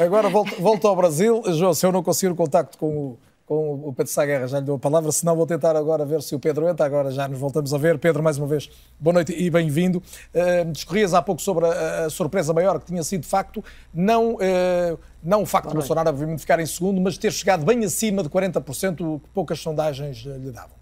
[0.02, 1.42] Agora volto, volto ao Brasil.
[1.48, 4.58] João, se eu não conseguir o contacto com o com o Pedro Sá Guerra, já
[4.58, 7.26] lhe deu a palavra, senão vou tentar agora ver se o Pedro entra, agora já
[7.26, 7.98] nos voltamos a ver.
[7.98, 8.68] Pedro, mais uma vez,
[9.00, 10.02] boa noite e bem-vindo.
[10.34, 14.34] Uh, discorrias há pouco sobre a, a, surpresa maior que tinha sido, de facto, não,
[14.34, 18.22] uh, não o facto de Bolsonaro, obviamente, ficar em segundo, mas ter chegado bem acima
[18.22, 20.76] de 40%, que poucas sondagens uh, lhe davam.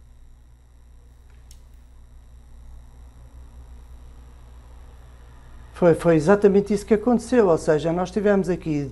[5.73, 8.91] Foi, foi exatamente isso que aconteceu, ou seja, nós tivemos aqui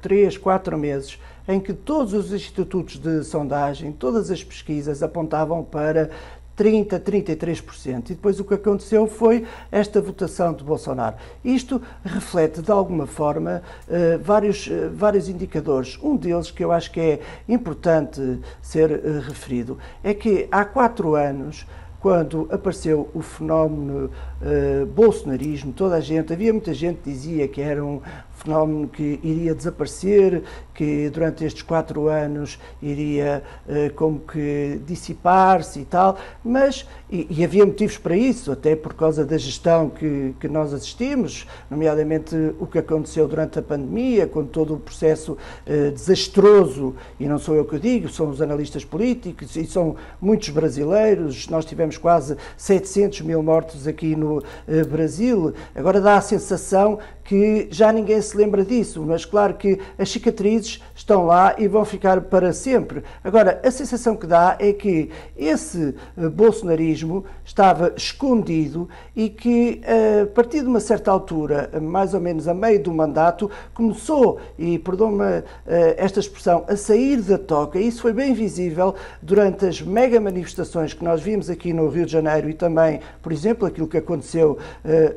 [0.00, 6.10] três, quatro meses em que todos os institutos de sondagem, todas as pesquisas apontavam para
[6.56, 8.10] 30%, 33%.
[8.10, 11.16] E depois o que aconteceu foi esta votação de Bolsonaro.
[11.44, 15.98] Isto reflete, de alguma forma, uh, vários, uh, vários indicadores.
[16.02, 21.14] Um deles, que eu acho que é importante ser uh, referido, é que há quatro
[21.14, 21.66] anos
[22.06, 27.60] quando apareceu o fenómeno uh, bolsonarismo, toda a gente, havia muita gente que dizia que
[27.60, 28.00] era um
[28.36, 30.42] fenómeno que iria desaparecer,
[30.74, 37.44] que durante estes quatro anos iria uh, como que dissipar-se e tal, mas, e, e,
[37.44, 42.66] havia motivos para isso, até por causa da gestão que, que nós assistimos, nomeadamente o
[42.66, 47.64] que aconteceu durante a pandemia, com todo o processo uh, desastroso, e não sou eu
[47.64, 53.42] que digo, são os analistas políticos e são muitos brasileiros, nós tivemos quase 700 mil
[53.42, 54.42] mortos aqui no uh,
[54.90, 60.08] Brasil, agora dá a sensação que já ninguém se lembra disso, mas claro que as
[60.08, 63.02] cicatrizes estão lá e vão ficar para sempre.
[63.22, 70.22] Agora, a sensação que dá é que esse eh, bolsonarismo estava escondido e que, eh,
[70.22, 74.78] a partir de uma certa altura, mais ou menos a meio do mandato, começou, e
[74.78, 77.78] perdão-me eh, esta expressão, a sair da toca.
[77.78, 82.12] Isso foi bem visível durante as mega manifestações que nós vimos aqui no Rio de
[82.12, 84.58] Janeiro e também, por exemplo, aquilo que aconteceu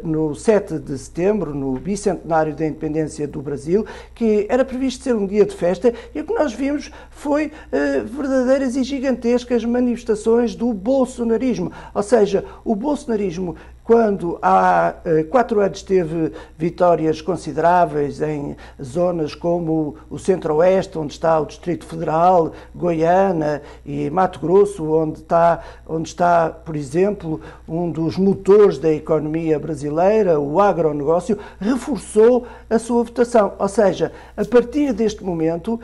[0.04, 3.85] no 7 de setembro, no bicentenário da independência do Brasil,
[4.15, 8.05] que era previsto ser um dia de festa e o que nós vimos foi uh,
[8.05, 11.71] verdadeiras e gigantescas manifestações do bolsonarismo.
[11.93, 13.55] Ou seja, o bolsonarismo
[13.89, 21.39] quando há eh, quatro anos teve vitórias consideráveis em zonas como o Centro-Oeste, onde está
[21.39, 28.15] o Distrito Federal, Goiânia e Mato Grosso, onde está, onde está, por exemplo, um dos
[28.15, 33.54] motores da economia brasileira, o agronegócio, reforçou a sua votação.
[33.58, 35.80] Ou seja, a partir deste momento,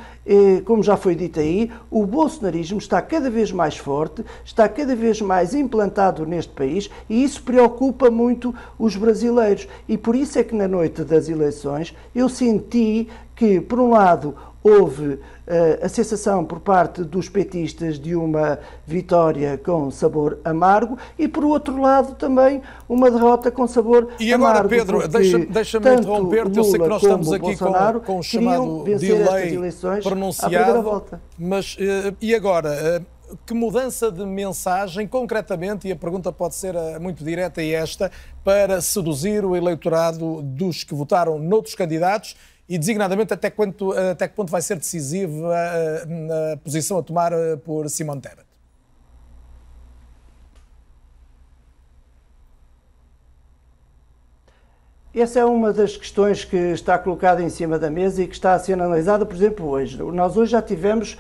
[0.66, 5.22] como já foi dito aí, o bolsonarismo está cada vez mais forte, está cada vez
[5.22, 9.68] mais implantado neste país e isso preocupa preocupa muito os brasileiros.
[9.88, 14.36] E por isso é que na noite das eleições eu senti que, por um lado,
[14.66, 15.20] houve uh,
[15.84, 21.80] a sensação por parte dos petistas de uma vitória com sabor amargo e, por outro
[21.80, 24.24] lado, também uma derrota com sabor amargo.
[24.24, 26.58] E agora, amargo, Pedro, deixa-me deixa interromper-te.
[26.58, 29.56] Eu sei que nós estamos aqui com, com o chamado delay
[30.02, 31.04] pronunciado.
[31.38, 33.00] Mas, uh, e agora?
[33.00, 38.12] Uh, que mudança de mensagem, concretamente, e a pergunta pode ser muito direta e esta,
[38.44, 42.36] para seduzir o eleitorado dos que votaram noutros candidatos
[42.68, 47.32] e, designadamente, até, quanto, até que ponto vai ser decisiva a, a posição a tomar
[47.32, 48.55] eh, por Simone Tebet?
[55.18, 58.54] Essa é uma das questões que está colocada em cima da mesa e que está
[58.54, 59.98] a ser analisada, por exemplo, hoje.
[59.98, 61.18] Nós hoje já tivemos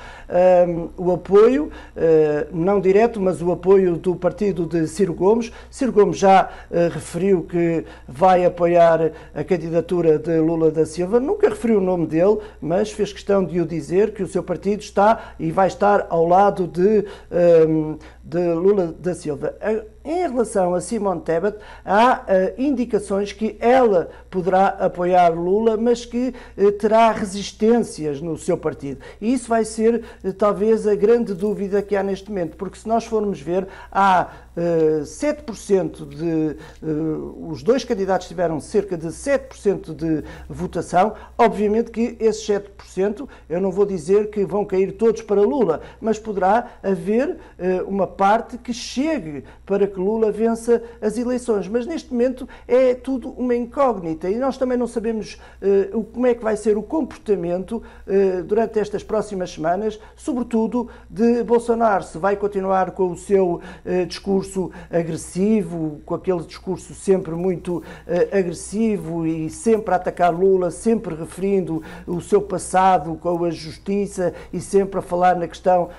[0.67, 5.49] um, o apoio, uh, não direto, mas o apoio do partido de Ciro Gomes.
[5.71, 11.17] Ciro Gomes já uh, referiu que vai apoiar a candidatura de Lula da Silva.
[11.17, 14.81] Nunca referiu o nome dele, mas fez questão de o dizer que o seu partido
[14.81, 17.05] está e vai estar ao lado de,
[17.65, 19.55] um, de Lula da Silva.
[20.03, 26.33] Em relação a Simone Tebet, há uh, indicações que ela poderá apoiar Lula, mas que
[26.57, 28.99] uh, terá resistências no seu partido.
[29.21, 32.87] E isso vai ser uh, talvez a grande dúvida que há neste momento, porque se
[32.87, 36.57] nós formos ver, há uh, 7% de.
[37.49, 41.13] os dois candidatos tiveram cerca de 7% de votação.
[41.37, 46.19] Obviamente que esses 7%, eu não vou dizer que vão cair todos para Lula, mas
[46.19, 47.37] poderá haver
[47.87, 51.67] uma parte que chegue para que Lula vença as eleições.
[51.67, 56.33] Mas neste momento é tudo uma incógnita e nós também não sabemos uh, como é
[56.33, 62.03] que vai ser o comportamento uh, durante estas próximas semanas, sobretudo de Bolsonaro.
[62.03, 64.07] Se vai continuar com o seu uh,
[64.45, 67.83] discurso agressivo, com aquele discurso sempre muito
[68.31, 74.61] agressivo e sempre a atacar Lula, sempre referindo o seu passado com a justiça e
[74.61, 75.89] sempre a falar na questão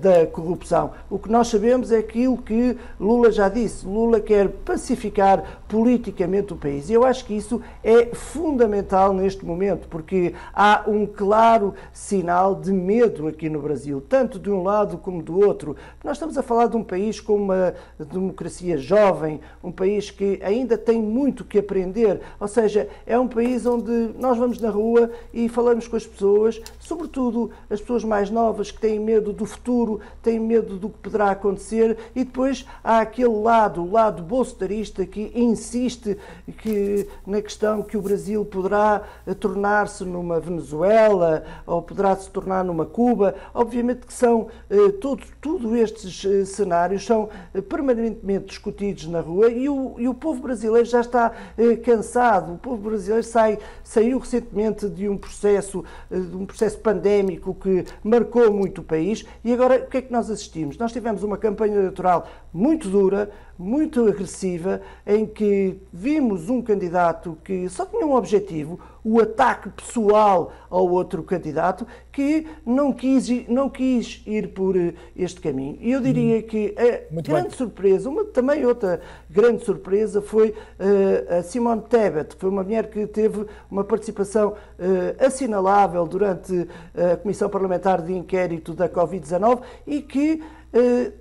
[0.00, 0.92] da corrupção.
[1.08, 6.56] O que nós sabemos é aquilo que Lula já disse, Lula quer pacificar politicamente o
[6.56, 6.90] país.
[6.90, 12.72] E eu acho que isso é fundamental neste momento, porque há um claro sinal de
[12.72, 15.76] medo aqui no Brasil, tanto de um lado como do outro.
[16.02, 20.76] Nós estamos a falar de um país com uma democracia jovem, um país que ainda
[20.76, 25.48] tem muito que aprender, ou seja, é um país onde nós vamos na rua e
[25.48, 30.38] falamos com as pessoas, sobretudo as pessoas mais novas que têm medo do futuro, têm
[30.38, 36.16] medo do que poderá acontecer, e depois há aquele lado, o lado bolsonarista que insiste
[36.58, 39.02] que, na questão que o Brasil poderá
[39.40, 43.34] tornar-se numa Venezuela ou poderá se tornar numa Cuba.
[43.52, 49.50] Obviamente que são eh, todos tudo estes eh, cenários são eh, permanentemente discutidos na rua
[49.50, 52.52] e o, e o povo brasileiro já está eh, cansado.
[52.52, 57.84] O povo brasileiro sai, saiu recentemente de um processo, eh, de um processo pandémico que
[58.04, 60.78] marcou muito o país e agora o que é que nós assistimos?
[60.78, 67.68] Nós tivemos uma campanha eleitoral muito dura, muito agressiva, em que vimos um candidato que
[67.68, 74.22] só tinha um objetivo, o ataque pessoal ao outro candidato, que não quis, não quis
[74.26, 75.76] ir por eh, este caminho.
[75.78, 77.56] E eu diria que a muito grande bem.
[77.56, 83.06] surpresa, uma também outra grande surpresa, foi uh, a Simone Tebet, foi uma mulher que
[83.06, 90.42] teve uma participação uh, assinalável durante a Comissão Parlamentar de Inquérito da Covid-19 e que
[90.72, 91.12] uh,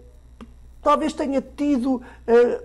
[0.81, 2.01] talvez tenha tido uh,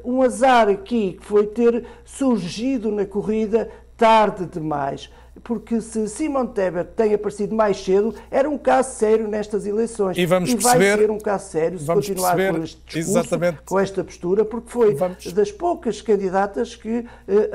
[0.05, 5.11] um azar aqui, que foi ter surgido na corrida tarde demais.
[5.45, 10.17] Porque se Simon Tebet tem aparecido mais cedo, era um caso sério nestas eleições.
[10.17, 13.59] E, vamos e vai perceber, ser um caso sério se continuar com este discurso, exatamente.
[13.65, 15.33] com esta postura, porque foi vamos...
[15.33, 17.07] das poucas candidatas que uh,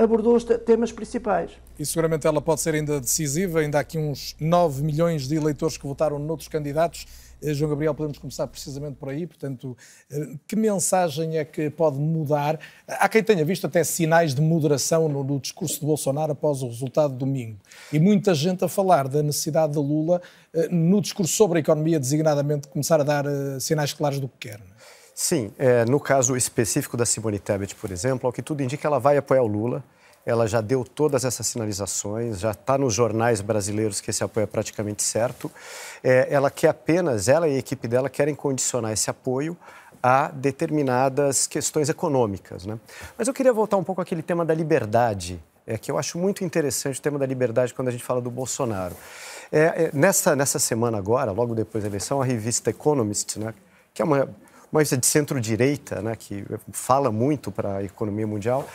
[0.01, 1.51] abordou os temas principais.
[1.77, 3.59] E seguramente ela pode ser ainda decisiva.
[3.59, 7.93] Ainda há aqui uns 9 milhões de eleitores que votaram noutros candidatos eh, João Gabriel,
[7.95, 9.25] podemos começar precisamente por aí.
[9.25, 9.75] Portanto,
[10.11, 12.59] eh, que mensagem é que pode mudar?
[12.87, 16.67] Há quem tenha visto até sinais de moderação no, no discurso de Bolsonaro após o
[16.67, 17.57] resultado de domingo.
[17.91, 20.21] E muita gente a falar da necessidade de Lula,
[20.53, 23.25] eh, no discurso sobre a economia, designadamente, começar a dar
[23.59, 24.59] sinais claros do que quer.
[24.59, 24.73] É?
[25.15, 28.99] Sim, é, no caso específico da Simone Tebet, por exemplo, ao que tudo indica, ela
[28.99, 29.83] vai apoiar o Lula
[30.25, 34.47] ela já deu todas essas sinalizações, já está nos jornais brasileiros que esse apoio é
[34.47, 35.51] praticamente certo.
[36.03, 39.57] É, ela quer apenas, ela e a equipe dela querem condicionar esse apoio
[40.01, 42.65] a determinadas questões econômicas.
[42.65, 42.79] Né?
[43.17, 46.43] Mas eu queria voltar um pouco àquele tema da liberdade, é, que eu acho muito
[46.43, 48.95] interessante o tema da liberdade quando a gente fala do Bolsonaro.
[49.51, 53.53] É, é, nessa, nessa semana agora, logo depois da eleição, a revista Economist, né,
[53.93, 54.27] que é uma,
[54.73, 58.67] uma revista de centro-direita, né, que fala muito para a economia mundial,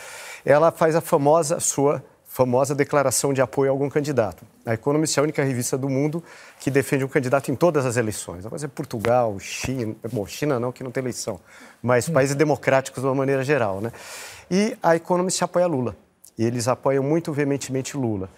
[0.45, 4.45] ela faz a famosa sua famosa declaração de apoio a algum candidato.
[4.65, 6.23] A Economist é a única revista do mundo
[6.59, 8.45] que defende um candidato em todas as eleições.
[8.45, 11.39] Vai ser Portugal, China, bom, China não, que não tem eleição,
[11.81, 12.13] mas hum.
[12.13, 13.91] países democráticos de uma maneira geral, né?
[14.49, 15.97] E a Economist apoia Lula.
[16.37, 18.29] E eles apoiam muito veementemente Lula.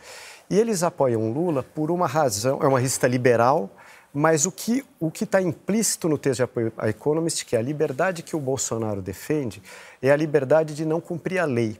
[0.49, 3.69] E eles apoiam Lula por uma razão, é uma revista liberal,
[4.13, 7.61] mas o que o está implícito no texto de apoio à Economist, que é a
[7.61, 9.61] liberdade que o Bolsonaro defende,
[10.01, 11.79] é a liberdade de não cumprir a lei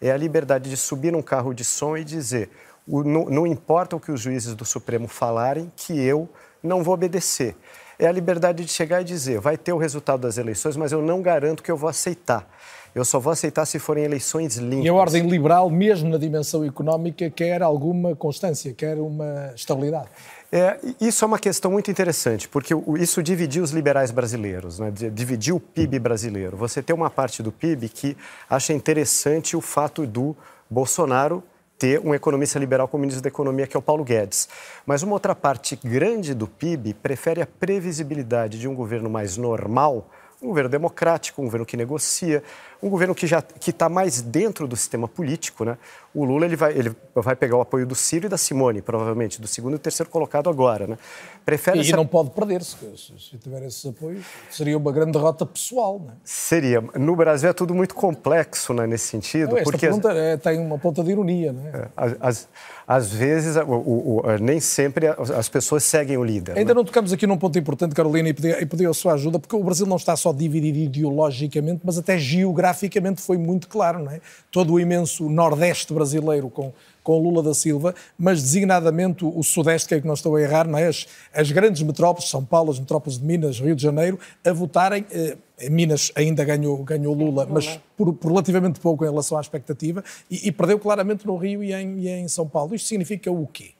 [0.00, 2.50] é a liberdade de subir num carro de som e dizer:
[2.86, 6.28] não, não importa o que os juízes do Supremo falarem, que eu
[6.62, 7.56] não vou obedecer.
[7.98, 11.02] É a liberdade de chegar e dizer: vai ter o resultado das eleições, mas eu
[11.02, 12.48] não garanto que eu vou aceitar.
[12.94, 14.84] Eu só vou aceitar se forem eleições limpas.
[14.84, 20.08] E a ordem liberal, mesmo na dimensão económica, quer alguma constância, quer uma estabilidade.
[20.50, 24.90] É, isso é uma questão muito interessante, porque isso dividiu os liberais brasileiros, né?
[24.90, 26.56] dividiu o PIB brasileiro.
[26.56, 28.16] Você tem uma parte do PIB que
[28.48, 30.34] acha interessante o fato do
[30.70, 31.42] Bolsonaro
[31.78, 34.48] ter um economista liberal como ministro da Economia, que é o Paulo Guedes.
[34.84, 40.10] Mas uma outra parte grande do PIB prefere a previsibilidade de um governo mais normal,
[40.42, 42.42] um governo democrático, um governo que negocia,
[42.82, 45.76] um governo que já que está mais dentro do sistema político, né?
[46.14, 49.40] O Lula ele vai, ele vai pegar o apoio do Ciro e da Simone, provavelmente,
[49.40, 50.98] do segundo e terceiro colocado agora, né?
[51.44, 51.96] Prefere e essa...
[51.96, 56.14] não pode perder-se, se tiver esses apoios, seria uma grande derrota pessoal, né?
[56.24, 56.80] Seria.
[56.94, 60.58] No Brasil é tudo muito complexo, né, nesse sentido, não, esta porque pergunta é, tem
[60.60, 61.70] uma ponta de ironia, né?
[61.74, 62.48] É, as,
[62.86, 66.56] às vezes, o, o, o, nem sempre as pessoas seguem o líder.
[66.56, 66.74] Ainda né?
[66.74, 69.54] não tocamos aqui num ponto importante, Carolina, e pedi, e pedi a sua ajuda, porque
[69.54, 74.10] o Brasil não está só dividido ideologicamente, mas até geograficamente graficamente foi muito claro, não
[74.10, 74.20] é?
[74.50, 79.94] Todo o imenso Nordeste brasileiro com, com Lula da Silva, mas designadamente o, Sudeste, que
[79.94, 80.86] é que não estou a errar, não é?
[80.86, 85.06] As, as, grandes metrópoles, São Paulo, as metrópoles de Minas, Rio de Janeiro, a votarem.
[85.10, 85.36] Eh,
[85.70, 90.48] Minas ainda ganhou, ganhou Lula, mas por, por, relativamente pouco em relação à expectativa, e,
[90.48, 92.74] e perdeu claramente no Rio e em, e em São Paulo.
[92.74, 93.70] Isto significa o quê?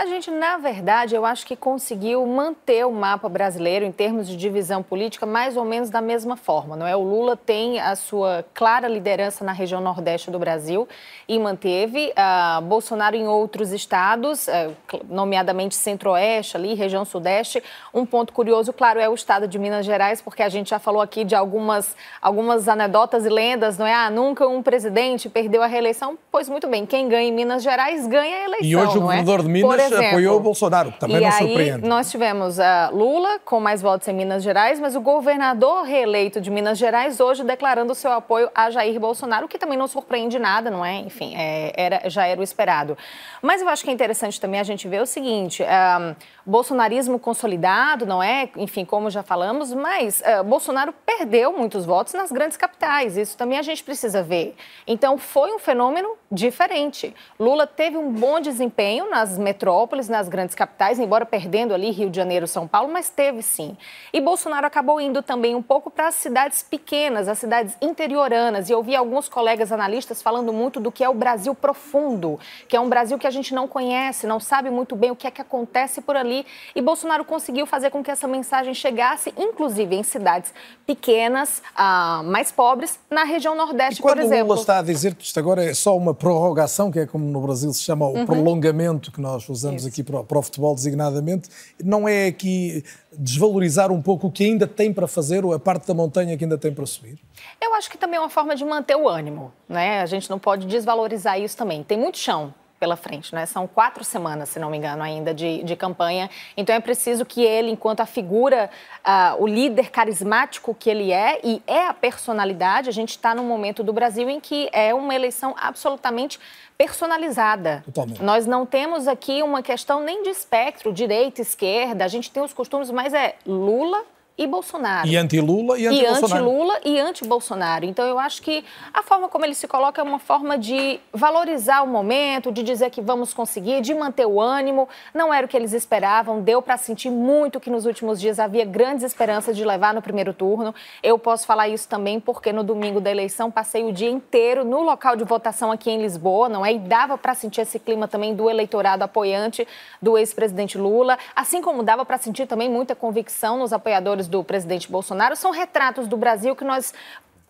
[0.00, 4.36] A gente, na verdade, eu acho que conseguiu manter o mapa brasileiro em termos de
[4.36, 6.94] divisão política mais ou menos da mesma forma, não é?
[6.94, 10.86] O Lula tem a sua clara liderança na região nordeste do Brasil
[11.26, 12.12] e manteve.
[12.12, 14.72] Uh, Bolsonaro em outros estados, uh,
[15.08, 17.60] nomeadamente centro-oeste, ali, região sudeste.
[17.92, 21.02] Um ponto curioso, claro, é o estado de Minas Gerais, porque a gente já falou
[21.02, 23.94] aqui de algumas, algumas anedotas e lendas, não é?
[23.94, 26.16] Ah, nunca um presidente perdeu a reeleição.
[26.30, 28.68] Pois muito bem, quem ganha em Minas Gerais ganha a eleição.
[28.68, 29.00] E hoje o é?
[29.00, 29.42] governador é?
[29.42, 31.88] de Minas exemplo, apoiou o Bolsonaro, também e não aí, surpreende.
[31.88, 36.50] Nós tivemos a Lula com mais votos em Minas Gerais, mas o governador reeleito de
[36.50, 40.70] Minas Gerais hoje declarando seu apoio a Jair Bolsonaro, o que também não surpreende nada,
[40.70, 40.96] não é?
[40.96, 42.96] Enfim, é, era, já era o esperado.
[43.42, 46.14] Mas eu acho que é interessante também a gente ver o seguinte: um,
[46.44, 48.48] bolsonarismo consolidado, não é?
[48.56, 53.16] Enfim, como já falamos, mas uh, Bolsonaro perdeu muitos votos nas grandes capitais.
[53.16, 54.54] Isso também a gente precisa ver.
[54.86, 57.14] Então, foi um fenômeno diferente.
[57.38, 62.16] Lula teve um bom desempenho nas metrópoles, nas grandes capitais, embora perdendo ali Rio de
[62.16, 63.76] Janeiro, São Paulo, mas teve sim.
[64.12, 68.68] E Bolsonaro acabou indo também um pouco para as cidades pequenas, as cidades interioranas.
[68.68, 72.76] E eu vi alguns colegas analistas falando muito do que é o Brasil profundo, que
[72.76, 75.30] é um Brasil que a gente não conhece, não sabe muito bem o que é
[75.30, 76.44] que acontece por ali.
[76.74, 80.52] E Bolsonaro conseguiu fazer com que essa mensagem chegasse, inclusive em cidades
[80.86, 84.48] pequenas, ah, mais pobres, na região Nordeste, quando por exemplo.
[84.48, 87.40] Lula está a dizer que isto agora é só uma prorrogação, que é como no
[87.40, 88.26] Brasil se chama o uhum.
[88.26, 89.88] prolongamento, que nós usamos Isso.
[89.88, 91.48] aqui para, para o futebol designadamente,
[91.82, 92.84] não é aqui
[93.16, 96.44] desvalorizar um pouco o que ainda tem para fazer, ou a parte da montanha que
[96.44, 97.18] ainda tem para subir?
[97.60, 100.00] Eu acho que também é uma forma de manter o ânimo, né?
[100.00, 101.82] A gente não pode desvalorizar isso também.
[101.82, 103.44] Tem muito chão pela frente, né?
[103.46, 106.30] São quatro semanas, se não me engano, ainda de, de campanha.
[106.56, 108.70] Então é preciso que ele, enquanto a figura,
[109.04, 113.44] uh, o líder carismático que ele é e é a personalidade, a gente está num
[113.44, 116.38] momento do Brasil em que é uma eleição absolutamente
[116.76, 117.82] personalizada.
[117.84, 118.22] Totalmente.
[118.22, 122.04] Nós não temos aqui uma questão nem de espectro, direita, esquerda.
[122.04, 124.04] A gente tem os costumes, mas é Lula
[124.38, 125.08] e Bolsonaro.
[125.08, 126.44] E anti-Lula e anti-Bolsonaro.
[126.44, 127.84] E anti-Lula e anti-Bolsonaro.
[127.84, 128.64] Então, eu acho que
[128.94, 132.90] a forma como ele se coloca é uma forma de valorizar o momento, de dizer
[132.90, 134.88] que vamos conseguir, de manter o ânimo.
[135.12, 138.64] Não era o que eles esperavam, deu para sentir muito que nos últimos dias havia
[138.64, 140.72] grandes esperanças de levar no primeiro turno.
[141.02, 144.82] Eu posso falar isso também porque no domingo da eleição passei o dia inteiro no
[144.82, 146.72] local de votação aqui em Lisboa, não é?
[146.72, 149.66] E dava para sentir esse clima também do eleitorado apoiante
[150.00, 154.90] do ex-presidente Lula, assim como dava para sentir também muita convicção nos apoiadores do presidente
[154.90, 156.92] Bolsonaro são retratos do Brasil que nós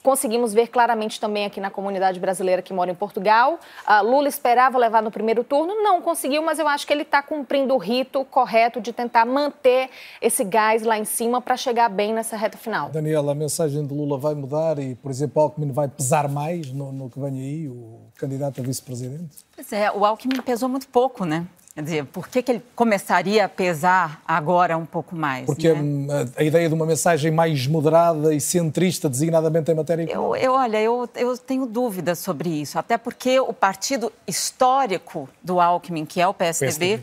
[0.03, 3.59] conseguimos ver claramente também aqui na comunidade brasileira que mora em Portugal.
[3.87, 7.22] Uh, Lula esperava levar no primeiro turno, não conseguiu, mas eu acho que ele está
[7.22, 9.91] cumprindo o rito correto de tentar manter
[10.22, 12.89] esse gás lá em cima para chegar bem nessa reta final.
[12.91, 16.93] Daniela, a mensagem de Lula vai mudar e, por exemplo, Alckmin vai pesar mais no,
[16.93, 19.39] no que vem aí, o candidato a vice-presidente?
[19.55, 21.47] Pois é, o Alckmin pesou muito pouco, né?
[21.79, 25.47] Quer dizer, por que, que ele começaria a pesar agora um pouco mais?
[25.47, 26.26] Porque né?
[26.37, 30.45] a, a, ideia de uma mensagem mais moderada e centrista, designadamente em matéria econômica.
[30.45, 35.61] Eu, eu, olha, eu, eu tenho dúvidas sobre isso, até porque o partido histórico do
[35.61, 37.03] Alckmin, que é o PSDB, PSDB.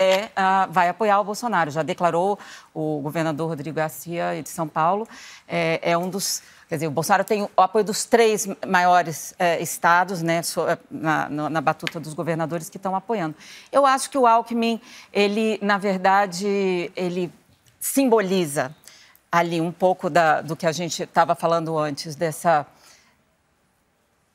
[0.00, 1.70] É, uh, vai apoiar o Bolsonaro.
[1.70, 2.36] Já declarou
[2.74, 5.06] o governador Rodrigo Garcia de São Paulo,
[5.46, 6.42] é, é um dos
[6.72, 11.28] Quer dizer, o Bolsonaro tem o apoio dos três maiores eh, estados, né, eh, na,
[11.28, 13.36] na, batuta dos governadores que estão apoiando.
[13.70, 14.80] Eu acho que o Alckmin,
[15.12, 17.30] ele, na verdade, ele
[17.78, 18.74] simboliza
[19.30, 22.66] ali um pouco da, do que a gente estava falando antes, dessa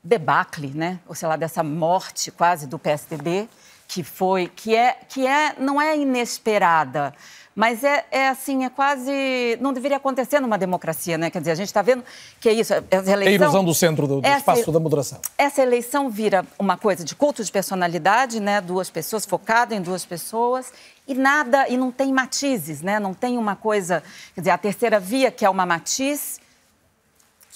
[0.04, 3.50] debacle, né, ou sei lá, dessa morte quase do PSDB,
[3.88, 7.14] que foi, que é, que é, não é inesperada,
[7.58, 9.58] mas é, é, assim, é quase.
[9.60, 11.32] Não deveria acontecer numa democracia, né?
[11.32, 12.04] Quer dizer, a gente está vendo
[12.40, 12.72] que é isso.
[12.72, 15.20] Essa eleição, é a ilusão do centro do, do essa, espaço da moderação.
[15.36, 18.62] Essa eleição vira uma coisa de culto de personalidade, né?
[18.62, 20.72] Duas pessoas, focada em duas pessoas,
[21.08, 23.00] e nada, e não tem matizes, né?
[23.00, 24.04] Não tem uma coisa.
[24.36, 26.40] Quer dizer, a terceira via, que é uma matiz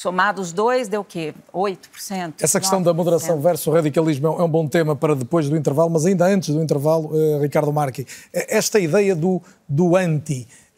[0.02, 1.32] Somados dois, deu o quê?
[1.54, 2.34] 8%?
[2.42, 2.86] Essa questão 9%.
[2.86, 6.50] da moderação versus radicalismo é um bom tema para depois do intervalo, mas ainda antes
[6.50, 9.40] do intervalo, uh, Ricardo Marque, esta ideia do,
[9.70, 10.71] do anti, eh,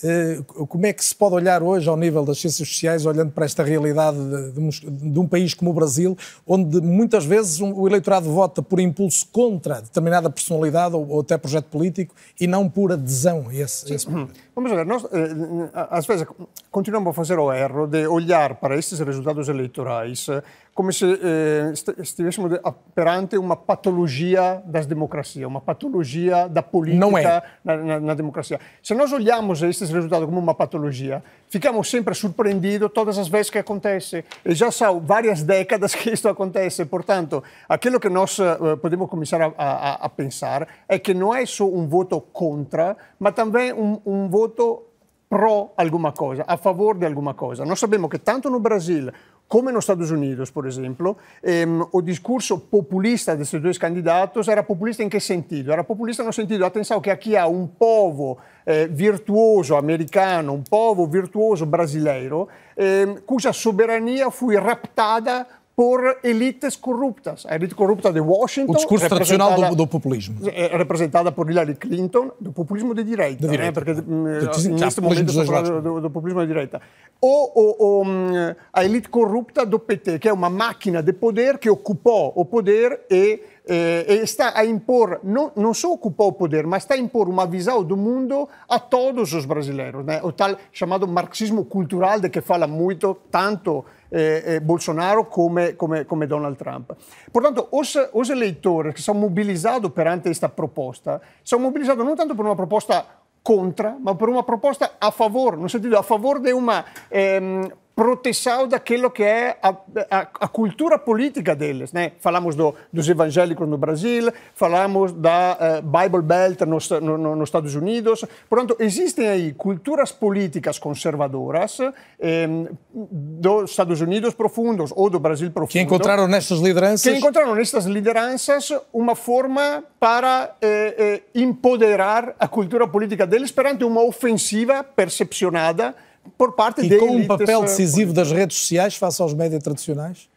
[0.67, 3.63] como é que se pode olhar hoje ao nível das ciências sociais, olhando para esta
[3.63, 4.17] realidade
[4.53, 9.27] de, de um país como o Brasil, onde muitas vezes o eleitorado vota por impulso
[9.31, 14.07] contra determinada personalidade ou, ou até projeto político e não por adesão a esse, esse
[14.55, 16.27] Vamos ver, nós, eh, às vezes
[16.69, 20.27] continuamos a fazer o erro de olhar para estes resultados eleitorais
[20.73, 22.59] come se eh, estivéssemos
[22.95, 27.43] perante uma patologia das democracias, uma patologia da política é.
[27.63, 28.59] na, na, na, democracia.
[28.81, 33.59] Se nós olhamos estes resultados como uma patologia, ficamos sempre surpreendidos todas as vezes que
[33.59, 34.25] acontece.
[34.43, 36.85] E já são várias décadas que isto acontece.
[36.85, 41.45] Portanto, aquilo que nós uh, podemos começar a, a, a, pensar é que não é
[41.45, 44.87] só um voto contra, mas também um, um voto
[45.29, 47.65] pro alguma coisa, a favor de alguma coisa.
[47.65, 49.11] Nós sabemos que tanto no Brasil
[49.53, 55.09] come nos Estados Unidos, por exemplo, ehm, discurso populista desses dois candidatos era populista em
[55.09, 55.71] que sentido?
[55.71, 61.05] Era populista no sentido, atenção, que aqui há um povo eh, virtuoso americano, um povo
[61.05, 65.45] virtuoso brasileiro, eh, cuja soberania foi raptada
[65.75, 67.45] por elites corruptas.
[67.47, 68.73] A elite corrupta de Washington.
[68.73, 70.37] O discurso tradicional do, do, populismo.
[70.47, 73.41] É representada por Hillary Clinton, do populismo de direita.
[73.41, 73.81] De direita.
[73.81, 73.95] Né?
[73.95, 76.79] Porque hum, neste momento falando do, do, populismo de direita.
[77.19, 81.57] Ou, ou, ou, hum, a elite corrupta do PT, que é uma máquina de poder
[81.57, 86.67] que ocupou o poder e eh, está a impor, não, não só ocupou o poder,
[86.67, 90.05] mas está a impor uma visão do mundo a todos os brasileiros.
[90.05, 90.21] Né?
[90.21, 96.05] O tal chamado marxismo cultural, de que fala muito, tanto eh, eh, Bolsonaro come, come,
[96.05, 96.91] come, Donald Trump.
[97.31, 102.45] Portanto, os, os eleitores que são mobilizados perante esta proposta, são mobilizados não tanto por
[102.45, 103.03] uma proposta
[103.41, 108.67] contra, ma por uma proposta a favor, no sentido a favor de uma ehm, proteção
[108.67, 109.69] daquilo que é a,
[110.09, 111.93] a, a, cultura política deles.
[111.93, 112.13] Né?
[112.19, 117.49] Falamos do, dos evangélicos no Brasil, falamos da uh, Bible Belt nos, no, no, nos
[117.49, 118.25] Estados Unidos.
[118.49, 121.77] Portanto, existem aí culturas políticas conservadoras
[122.19, 122.47] eh,
[122.91, 125.71] dos Estados Unidos profundos ou do Brasil profundo.
[125.71, 127.11] Que encontraram nestas lideranças?
[127.11, 133.83] Que encontraram nestas lideranças uma forma para eh, eh, empoderar a cultura política deles perante
[133.83, 135.95] uma ofensiva percepcionada
[136.37, 140.29] por parte e de com um papel decisivo das redes sociais face aos médias tradicionais?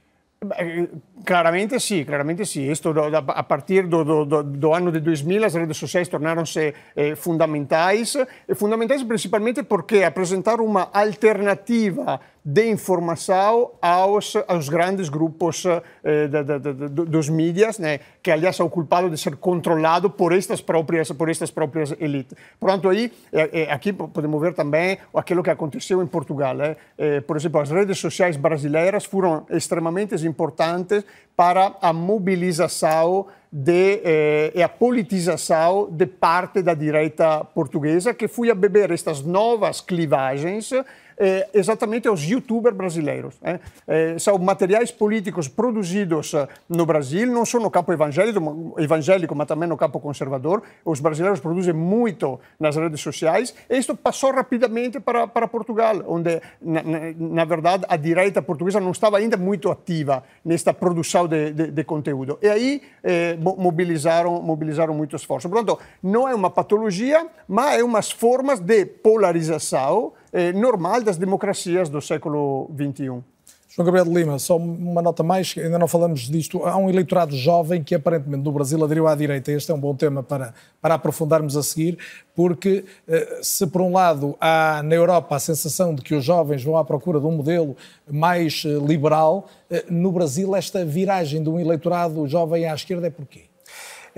[1.26, 2.42] Claramente sim, claramente.
[2.70, 2.94] Isto
[3.34, 8.16] a partir do, do, do, ano de 2000 as redes sociais tornaram-se eh, fundamentais,
[8.48, 16.44] e fundamentais principalmente porque apresentaram uma alternativa de informação aos, aos grandes grupos eh, de,
[16.44, 21.10] de, de, dos mídias, né, que aliás são culpados de ser controlado por estas próprias
[21.10, 22.36] por estas próprias elites.
[22.60, 26.56] Portanto, aí eh, eh, aqui podemos ver também aquilo que aconteceu em Portugal.
[26.96, 31.04] Eh, por exemplo, as redes sociais brasileiras foram extremamente importantes
[31.36, 38.50] para a mobilização de, eh, e a politização de parte da direita portuguesa que foi
[38.50, 40.70] a beber estas novas clivagens
[41.18, 43.34] eh, exatamente aos youtubers brasileiros.
[43.42, 43.58] Eh.
[43.86, 49.46] Eh, são materiais políticos produzidos eh, no Brasil, não só no campo evangélico, evangélico, mas
[49.46, 50.62] também no campo conservador.
[50.84, 53.54] Os brasileiros produzem muito nas redes sociais.
[53.68, 58.80] E isto passou rapidamente para, para Portugal, onde, na, na, na verdade, a direita portuguesa
[58.80, 62.38] não estava ainda muito ativa nesta produção de, de, de conteúdo.
[62.42, 65.48] E aí eh, mobilizaram, mobilizaram muito esforço.
[65.48, 71.88] Portanto, não é uma patologia, mas é umas formas de polarização eh, normal das democracias
[71.88, 73.22] do século XXI.
[73.68, 76.64] João Gabriel de Lima, só uma nota mais, ainda não falamos disto.
[76.64, 79.52] Há um eleitorado jovem que aparentemente no Brasil aderiu à direita.
[79.52, 81.98] Este é um bom tema para, para aprofundarmos a seguir,
[82.34, 86.64] porque eh, se por um lado há na Europa a sensação de que os jovens
[86.64, 87.76] vão à procura de um modelo
[88.10, 89.46] mais eh, liberal,
[89.90, 93.42] no Brasil esta viragem de um eleitorado jovem à esquerda é porquê?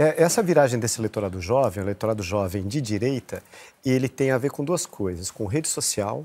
[0.01, 3.43] É, essa viragem desse eleitorado jovem, eleitorado jovem de direita,
[3.85, 6.25] ele tem a ver com duas coisas, com rede social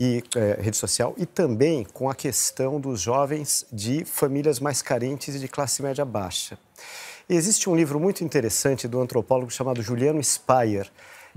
[0.00, 5.34] e é, rede social e também com a questão dos jovens de famílias mais carentes
[5.34, 6.58] e de classe média baixa.
[7.28, 10.90] existe um livro muito interessante do antropólogo chamado Juliano Speyer.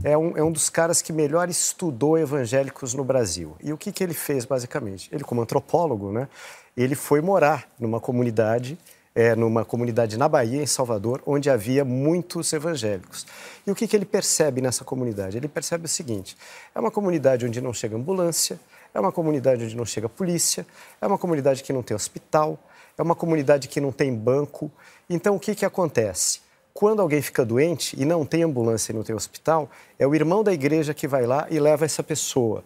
[0.06, 3.58] É um, é um dos caras que melhor estudou evangélicos no Brasil.
[3.62, 5.10] E o que, que ele fez, basicamente?
[5.12, 6.30] Ele, como antropólogo, né,
[6.78, 8.78] ele foi morar numa comunidade
[9.16, 13.26] é, numa comunidade na Bahia, em Salvador, onde havia muitos evangélicos.
[13.66, 15.38] E o que, que ele percebe nessa comunidade?
[15.38, 16.36] Ele percebe o seguinte:
[16.74, 18.60] é uma comunidade onde não chega ambulância,
[18.94, 20.66] é uma comunidade onde não chega polícia,
[21.02, 22.58] é uma comunidade que não tem hospital,
[22.98, 24.72] é uma comunidade que não tem banco.
[25.10, 26.42] Então, o que, que acontece?
[26.74, 30.44] Quando alguém fica doente e não tem ambulância e não tem hospital, é o irmão
[30.44, 32.64] da igreja que vai lá e leva essa pessoa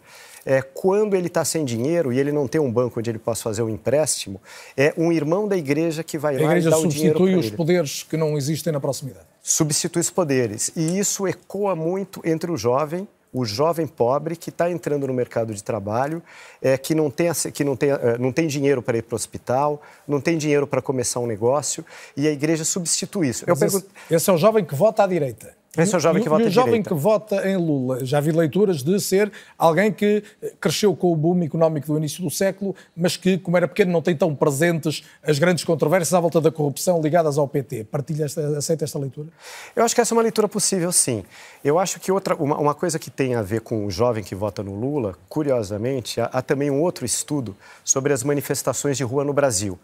[0.48, 3.44] é, quando ele está sem dinheiro e ele não tem um banco onde ele possa
[3.44, 4.42] fazer um empréstimo,
[4.78, 7.34] é um irmão da igreja que vai lá e dá o dinheiro para ele.
[7.34, 9.26] substitui os poderes que não existem na proximidade.
[9.44, 10.72] Substitui os poderes.
[10.74, 15.54] E isso ecoa muito entre o jovem o jovem pobre que está entrando no mercado
[15.54, 16.24] de trabalho,
[16.62, 19.18] é, que, não tem, que não, tem, é, não tem dinheiro para ir para o
[19.18, 21.86] hospital, não tem dinheiro para começar um negócio,
[22.16, 23.46] e a igreja substitui isso.
[23.46, 23.66] Pergunto...
[23.68, 25.54] Esse, esse, é o jovem que vota à direita.
[25.78, 28.32] Esse é o jovem que vota e o jovem que vota em Lula, já vi
[28.32, 30.24] leituras de ser alguém que
[30.60, 34.02] cresceu com o boom económico do início do século, mas que, como era pequeno, não
[34.02, 37.84] tem tão presentes as grandes controvérsias à volta da corrupção ligadas ao PT.
[37.86, 39.28] Partilha esta, aceita esta leitura?
[39.76, 41.24] Eu acho que essa é uma leitura possível, sim.
[41.64, 44.34] Eu acho que outra, uma, uma coisa que tem a ver com o jovem que
[44.34, 49.24] vota no Lula, curiosamente, há, há também um outro estudo sobre as manifestações de rua
[49.24, 49.78] no Brasil.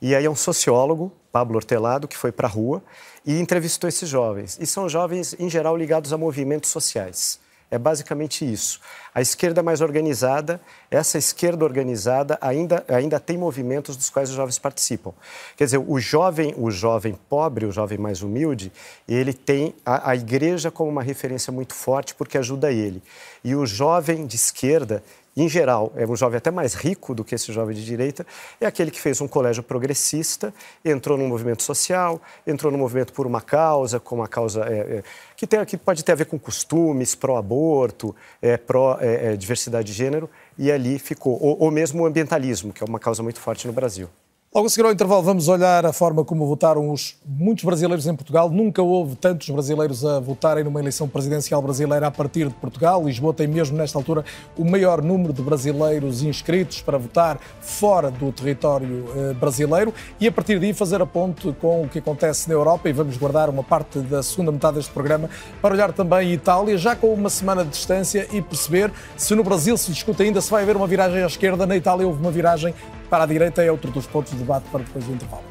[0.00, 2.82] E aí é um sociólogo, Pablo Hortelado, que foi para a rua
[3.26, 4.56] e entrevistou esses jovens.
[4.60, 7.40] E são jovens, em geral, ligados a movimentos sociais.
[7.70, 8.80] É basicamente isso.
[9.14, 10.58] A esquerda mais organizada,
[10.90, 15.12] essa esquerda organizada ainda, ainda tem movimentos dos quais os jovens participam.
[15.54, 18.72] Quer dizer, o jovem, o jovem pobre, o jovem mais humilde,
[19.06, 23.02] ele tem a, a igreja como uma referência muito forte porque ajuda ele.
[23.44, 25.02] E o jovem de esquerda,
[25.42, 28.26] em geral, é um jovem até mais rico do que esse jovem de direita,
[28.60, 30.52] é aquele que fez um colégio progressista,
[30.84, 35.02] entrou num movimento social, entrou num movimento por uma causa, como a causa é, é,
[35.36, 40.30] que, tem, que pode ter a ver com costumes, pró-aborto, é, pró-diversidade é, de gênero,
[40.56, 41.38] e ali ficou.
[41.40, 44.08] Ou, ou mesmo o ambientalismo, que é uma causa muito forte no Brasil.
[44.54, 48.16] Logo a seguir ao intervalo, vamos olhar a forma como votaram os muitos brasileiros em
[48.16, 48.48] Portugal.
[48.48, 53.04] Nunca houve tantos brasileiros a votarem numa eleição presidencial brasileira a partir de Portugal.
[53.04, 54.24] Lisboa tem mesmo, nesta altura,
[54.56, 59.92] o maior número de brasileiros inscritos para votar fora do território eh, brasileiro.
[60.18, 62.88] E a partir daí fazer a ponte com o que acontece na Europa.
[62.88, 65.28] E vamos guardar uma parte da segunda metade deste programa
[65.60, 69.76] para olhar também Itália, já com uma semana de distância e perceber se no Brasil
[69.76, 71.66] se discute ainda se vai haver uma viragem à esquerda.
[71.66, 72.74] Na Itália houve uma viragem
[73.08, 75.48] para a direita é outro dos pontos de debate para depois do intervalo.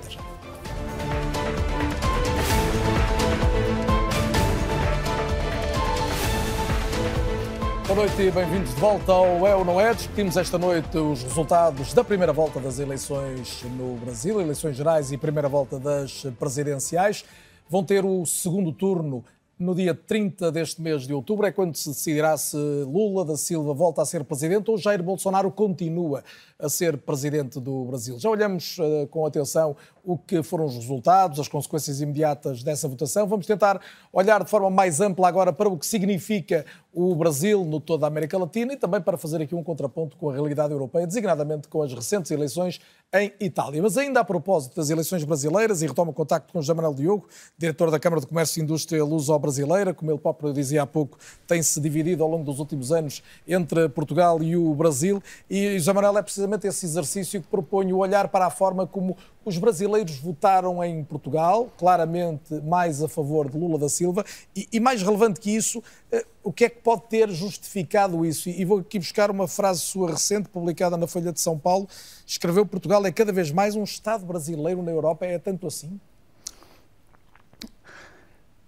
[7.88, 9.93] Boa noite e bem-vindos de volta ao É ou Não É.
[9.93, 15.18] Discutimos esta noite os resultados da primeira volta das eleições no Brasil, eleições gerais e
[15.18, 17.24] primeira volta das presidenciais.
[17.70, 19.24] Vão ter o segundo turno
[19.60, 23.74] no dia 30 deste mês de outubro é quando se decidirá se Lula da Silva
[23.74, 26.24] volta a ser presidente ou Jair Bolsonaro continua
[26.60, 28.20] a ser presidente do Brasil.
[28.20, 29.76] Já olhamos uh, com atenção
[30.08, 33.28] o que foram os resultados, as consequências imediatas dessa votação.
[33.28, 33.82] Vamos tentar
[34.14, 38.08] olhar de forma mais ampla agora para o que significa o Brasil no toda a
[38.08, 41.82] América Latina e também para fazer aqui um contraponto com a realidade europeia, designadamente com
[41.84, 42.80] as recentes eleições
[43.14, 43.84] em Itália.
[43.84, 47.28] Mas ainda a propósito das eleições brasileiras, e retomo o contacto com José Manuel Diogo,
[47.58, 51.80] diretor da Câmara de Comércio e Indústria Luso-Brasileira, como ele próprio dizia há pouco, tem-se
[51.82, 56.22] dividido ao longo dos últimos anos entre Portugal e o Brasil, e José Manuel é
[56.22, 59.16] precisamente esse exercício que propõe o olhar para a forma como
[59.47, 64.79] os brasileiros votaram em Portugal, claramente mais a favor de Lula da Silva, e, e
[64.79, 65.81] mais relevante que isso,
[66.11, 68.49] eh, o que é que pode ter justificado isso?
[68.49, 71.87] E, vou aqui buscar uma frase sua recente, publicada na Folha de São Paulo,
[72.25, 75.97] escreveu Portugal é cada vez mais um Estado brasileiro na Europa, é tanto assim?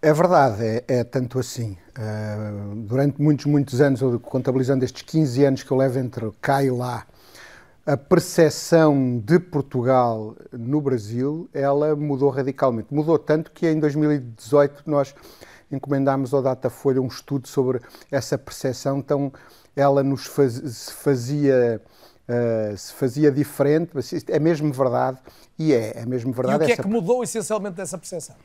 [0.01, 1.75] É verdade, é, é tanto assim.
[1.97, 6.71] Uh, durante muitos, muitos anos, contabilizando estes 15 anos que eu levo entre cá e
[6.71, 7.05] lá,
[7.85, 12.93] a percepção de Portugal no Brasil, ela mudou radicalmente.
[12.93, 15.15] Mudou tanto que em 2018 nós
[15.71, 17.79] encomendámos ao Datafolha um estudo sobre
[18.11, 19.31] essa percepção, então
[19.75, 21.81] ela nos faz, fazia
[22.29, 25.19] uh, se fazia diferente, mas é mesmo verdade
[25.57, 26.63] e é, é mesmo verdade.
[26.63, 28.35] E o que é que mudou essencialmente dessa percepção?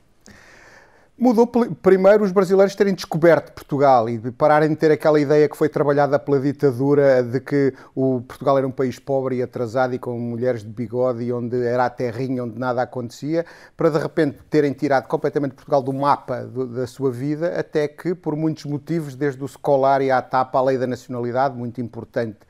[1.17, 5.69] Mudou primeiro os brasileiros terem descoberto Portugal e pararem de ter aquela ideia que foi
[5.69, 10.19] trabalhada pela ditadura de que o Portugal era um país pobre e atrasado e com
[10.19, 13.47] mulheres de bigode e onde era a terrinha onde nada acontecia,
[13.77, 18.13] para de repente terem tirado completamente Portugal do mapa do, da sua vida, até que,
[18.13, 22.41] por muitos motivos, desde o escolar e à tapa, a lei da nacionalidade, muito importante,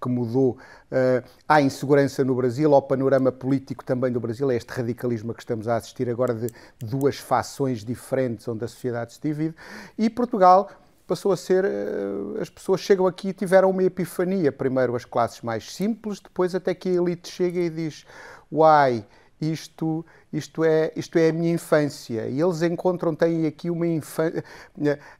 [0.00, 0.56] que mudou
[0.94, 5.34] uh, à insegurança no Brasil, ao panorama político também do Brasil, é este radicalismo a
[5.34, 6.46] que estamos a assistir agora de
[6.78, 9.54] duas fações diferentes onde a sociedade se divide,
[9.98, 10.70] e Portugal
[11.06, 15.42] passou a ser, uh, as pessoas chegam aqui e tiveram uma epifania, primeiro as classes
[15.42, 18.06] mais simples, depois até que a elite chega e diz,
[18.50, 19.04] uai,
[19.52, 22.28] isto, isto, é, isto é a minha infância.
[22.28, 24.44] E eles encontram, têm aqui uma infância,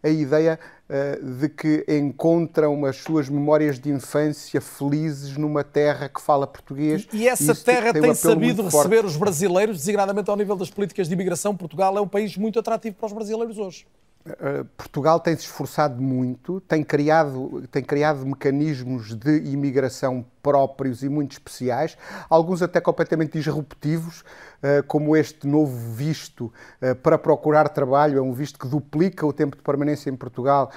[0.02, 0.58] a ideia
[0.88, 7.06] uh, de que encontram as suas memórias de infância felizes numa terra que fala português.
[7.12, 9.06] E, e essa terra tem, tem sabido receber forte.
[9.06, 11.56] os brasileiros, designadamente ao nível das políticas de imigração.
[11.56, 13.86] Portugal é um país muito atrativo para os brasileiros hoje.
[14.26, 21.08] Uh, Portugal tem se esforçado muito, tem criado, tem criado mecanismos de imigração próprios e
[21.08, 21.96] muito especiais,
[22.28, 28.34] alguns até completamente disruptivos, uh, como este novo visto uh, para procurar trabalho, é um
[28.34, 30.70] visto que duplica o tempo de permanência em Portugal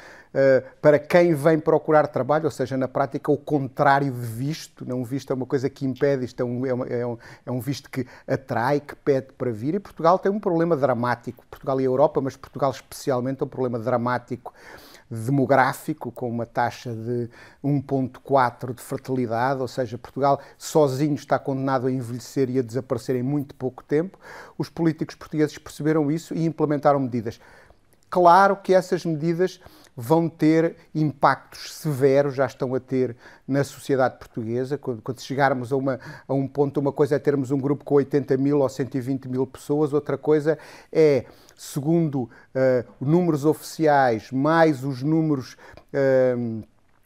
[0.83, 5.03] para quem vem procurar trabalho, ou seja, na prática o contrário de visto, não um
[5.03, 7.89] visto é uma coisa que impede, isto é um, é, é, um, é um visto
[7.89, 11.87] que atrai, que pede para vir, e Portugal tem um problema dramático, Portugal e a
[11.87, 14.53] Europa, mas Portugal especialmente, um problema dramático
[15.09, 17.29] demográfico, com uma taxa de
[17.63, 23.23] 1,4 de fertilidade, ou seja, Portugal sozinho está condenado a envelhecer e a desaparecer em
[23.23, 24.19] muito pouco tempo.
[24.57, 27.39] Os políticos portugueses perceberam isso e implementaram medidas.
[28.09, 29.59] Claro que essas medidas
[29.99, 33.15] vão ter impactos severos, já estão a ter
[33.47, 34.77] na sociedade portuguesa.
[34.77, 37.95] Quando, quando chegarmos a, uma, a um ponto, uma coisa é termos um grupo com
[37.95, 40.59] 80 mil ou 120 mil pessoas, outra coisa
[40.91, 41.25] é,
[41.55, 42.29] segundo uh,
[43.01, 45.57] números oficiais, mais os números.
[45.91, 46.63] Uh,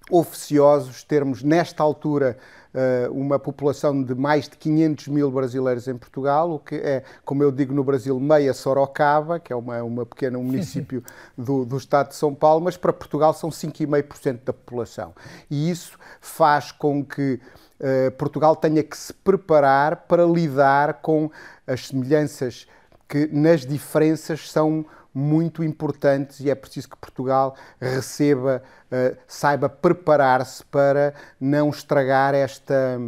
[0.09, 2.37] oficiosos termos, nesta altura,
[2.73, 7.43] eh, uma população de mais de 500 mil brasileiros em Portugal, o que é, como
[7.43, 11.03] eu digo no Brasil, meia Sorocaba, que é uma, uma pequena um município
[11.37, 15.13] do, do estado de São Paulo, mas para Portugal são 5,5% da população.
[15.49, 17.41] E isso faz com que
[17.79, 21.29] uh, Portugal tenha que se preparar para lidar com
[21.67, 22.67] as semelhanças
[23.07, 30.63] que nas diferenças são muito importantes e é preciso que Portugal receba, uh, saiba preparar-se
[30.65, 32.99] para não estragar esta,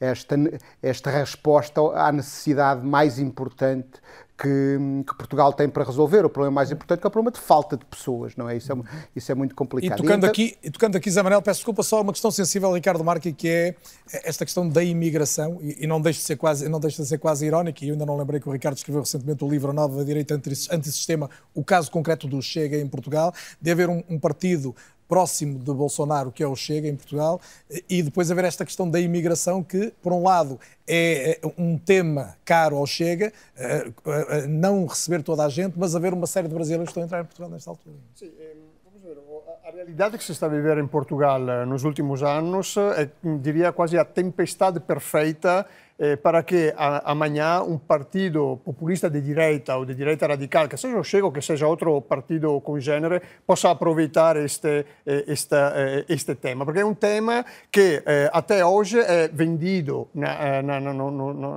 [0.00, 0.36] esta,
[0.82, 4.00] esta resposta à necessidade mais importante
[4.38, 6.24] que, que, Portugal tem para resolver.
[6.24, 8.56] O problema mais importante é, é o problema de falta de pessoas, não é?
[8.56, 8.76] Isso é,
[9.16, 9.98] isso é muito complicado.
[9.98, 10.30] E tocando, e então...
[10.30, 13.74] aqui, e tocando aqui, Zé peço desculpa, só uma questão sensível, Ricardo Marque, que é
[14.24, 17.18] esta questão da imigração, e, e não, deixa de ser quase, não deixa de ser
[17.18, 20.04] quase irónico, e eu ainda não lembrei que o Ricardo escreveu recentemente o livro Nova
[20.04, 24.74] Direita Antissistema, o caso concreto do Chega em Portugal, de haver um, um partido
[25.08, 27.40] próximo de Bolsonaro, que é o Chega em Portugal,
[27.88, 32.36] e depois haver esta questão da imigração, que, por um lado, é, é um tema
[32.44, 36.54] caro ao Chega, eh, eh, não receber toda a gente, mas haver uma série de
[36.54, 37.96] brasileiros que estão a entrar em Portugal nesta altura.
[38.14, 38.30] Sim,
[38.84, 39.16] vamos ver.
[39.66, 43.72] A realidade que se está a viver em Portugal eh, nos últimos anos é, diria,
[43.72, 45.66] quase a tempestade perfeita
[45.98, 50.76] eh, para que a, amanhã um partido populista de direita ou de direita radical, que
[50.76, 55.56] seja o Chega ou que seja outro partido com gênero, possa aproveitar este, eh, este,
[55.56, 56.64] eh, este tema.
[56.64, 60.92] Porque é um tema que eh, até hoje é vendido na, na, na,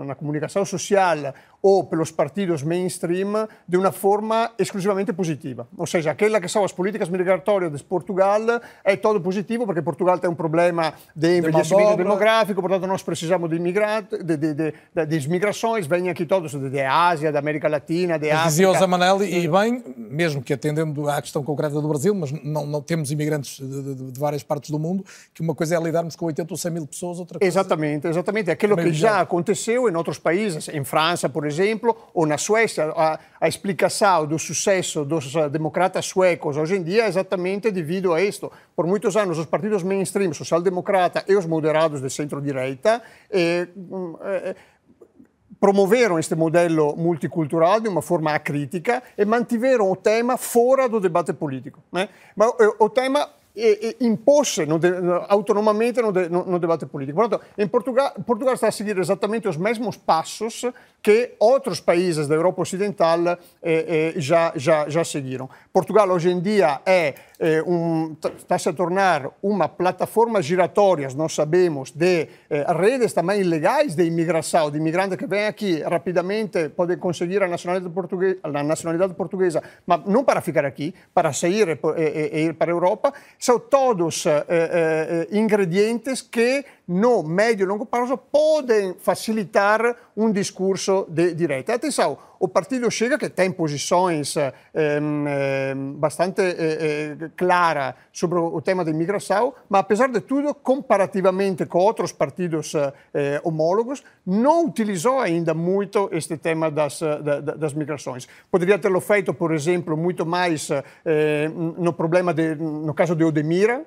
[0.05, 5.67] na comunicação social ou pelos partidos mainstream de uma forma exclusivamente positiva.
[5.77, 8.41] Ou seja, aquela que são as políticas migratórias de Portugal
[8.83, 13.49] é todo positivo, porque Portugal tem um problema de envelhecimento de demográfico, portanto nós precisamos
[13.49, 14.73] de imigrantes, de, de, de,
[15.05, 18.49] de, migrações, vêm aqui todos de Ásia, da América Latina, de África.
[18.49, 22.31] Dizia o Zé Manel, e bem, mesmo que atendendo à questão concreta do Brasil, mas
[22.43, 26.25] não, não temos imigrantes de, várias partes do mundo, que uma coisa é lidarmos com
[26.25, 27.51] 80 ou 100 mil pessoas, outra coisa...
[27.51, 28.49] Exatamente, exatamente.
[28.49, 31.50] Aquilo que já aconteceu em outros países, em França, por exemplo,
[32.13, 37.07] ou na Suécia, a, a explicação do sucesso dos democratas suecos hoje em dia é
[37.07, 38.51] exatamente devido a isto.
[38.75, 43.67] Por muitos anos, os partidos mainstream, social-democrata e os moderados de centro-direita, eh,
[44.23, 44.55] eh,
[45.59, 51.33] promoveram este modelo multicultural de uma forma acritica e mantiveram o tema fora do debate
[51.33, 51.79] político.
[51.91, 52.09] Né?
[52.35, 54.07] Ma eh, o tema e, e
[55.27, 57.17] autonomamente no, de, no, debate político.
[57.17, 60.65] Portanto, em Portugal, Portugal está a seguir exatamente os mesmos passos
[61.01, 65.49] que outros países da Europa Ocidental eh, eh, já, já, já seguiram.
[65.73, 71.89] Portugal hoje em dia é eh, um, está-se a tornar uma plataforma giratória, nós sabemos,
[71.91, 77.41] de eh, redes também ilegais de imigração, de imigrantes que vêm aqui rapidamente, podem conseguir
[77.41, 82.39] a nacionalidade, portuguesa, a nacionalidade portuguesa, mas não para ficar aqui, para sair e, e,
[82.39, 83.11] e ir para a Europa.
[83.39, 91.07] São todos eh, eh, ingredientes que no médio e longo prazo podem facilitar um discurso
[91.09, 91.73] de direita.
[91.73, 98.83] Atenção, o partido Chega, que tem posições eh, eh, bastante eh, claras sobre o tema
[98.83, 102.73] da imigração, mas apesar de tudo, comparativamente com outros partidos
[103.43, 106.99] homólogos, não utilizou ainda muito este tema das,
[107.57, 108.27] das migrações.
[108.49, 110.69] Poderia tê-lo feito, por exemplo, muito mais
[111.77, 113.83] no problema, de, no caso de Odemira,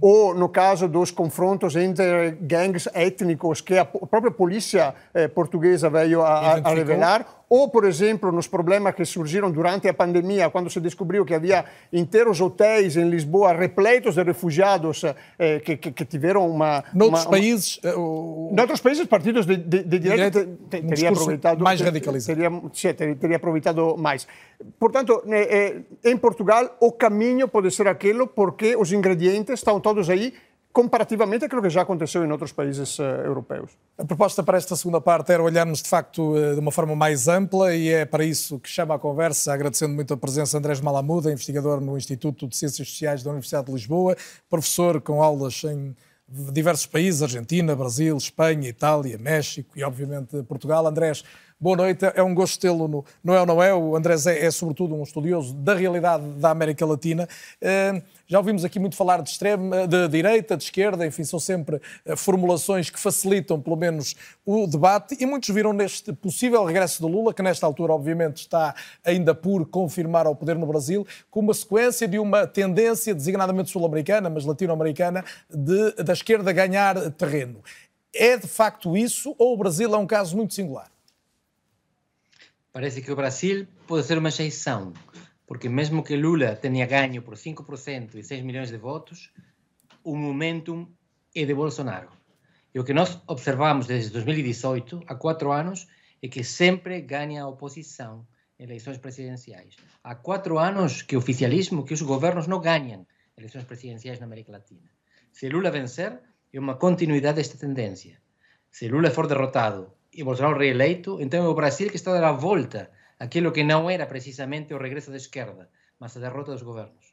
[0.00, 4.94] ou no caso dos confrontos entre gangues étnicos que a própria polícia
[5.34, 10.48] portuguesa veio a, a revelar, ou, por exemplo, nos problemas que surgiram durante a pandemia,
[10.50, 15.02] quando se descobriu que havia inteiros hotéis em Lisboa repletos de refugiados
[15.36, 16.84] eh, que, que, que, tiveram uma.
[16.94, 17.80] Noutros uma, países.
[17.82, 17.96] Uma...
[17.96, 21.64] Uh, Noutros países, partidos de, de, de direita um teriam aproveitado.
[21.64, 22.38] Mais radicalizado.
[22.38, 24.28] Teria, teria, teria aproveitado mais.
[24.78, 30.34] Portanto, eh, em Portugal, o caminho pode ser aquele porque os ingredientes estão todos aí
[30.72, 33.70] comparativamente àquilo que já aconteceu em outros países uh, europeus.
[33.98, 37.26] A proposta para esta segunda parte era olharmos de facto uh, de uma forma mais
[37.26, 40.80] ampla e é para isso que chama a conversa, agradecendo muito a presença de Andrés
[40.80, 44.16] Malamuda, investigador no Instituto de Ciências Sociais da Universidade de Lisboa,
[44.48, 45.94] professor com aulas em
[46.52, 50.86] diversos países, Argentina, Brasil, Espanha, Itália, México e obviamente Portugal.
[50.86, 51.24] Andrés,
[51.62, 53.74] Boa noite, é um gosto tê-lo no Não é ou Não é.
[53.74, 57.28] O Andrés é, é, sobretudo um estudioso da realidade da América Latina.
[57.60, 61.76] Uh, já ouvimos aqui muito falar de extrema, de direita, de esquerda, enfim, são sempre
[61.76, 65.18] uh, formulações que facilitam, pelo menos, o debate.
[65.20, 69.66] E muitos viram neste possível regresso do Lula, que nesta altura, obviamente, está ainda por
[69.66, 75.22] confirmar ao poder no Brasil, como uma sequência de uma tendência, designadamente sul-americana, mas latino-americana,
[76.02, 77.62] da esquerda ganhar terreno.
[78.14, 80.90] É de facto isso ou o Brasil é um caso muito singular?
[82.72, 84.92] Parece que o Brasil pode ser uma exceção,
[85.46, 89.32] porque mesmo que Lula tenha ganho por 5% e 6 milhões de votos,
[90.04, 90.88] o momentum
[91.34, 92.08] é de Bolsonaro.
[92.72, 95.88] E o que nós observamos desde 2018, há quatro anos,
[96.22, 98.26] é que sempre ganha a oposição
[98.58, 99.76] em eleições presidenciais.
[100.04, 103.06] Há quatro anos que o oficialismo, que os governos não ganham
[103.36, 104.88] eleições presidenciais na América Latina.
[105.32, 106.20] Se Lula vencer,
[106.52, 108.20] é uma continuidade desta tendência.
[108.70, 112.28] Se Lula for derrotado e Bolsonaro reeleito, então é o Brasil que está a dar
[112.28, 116.62] a volta àquilo que não era precisamente o regresso da esquerda, mas a derrota dos
[116.62, 117.10] governos.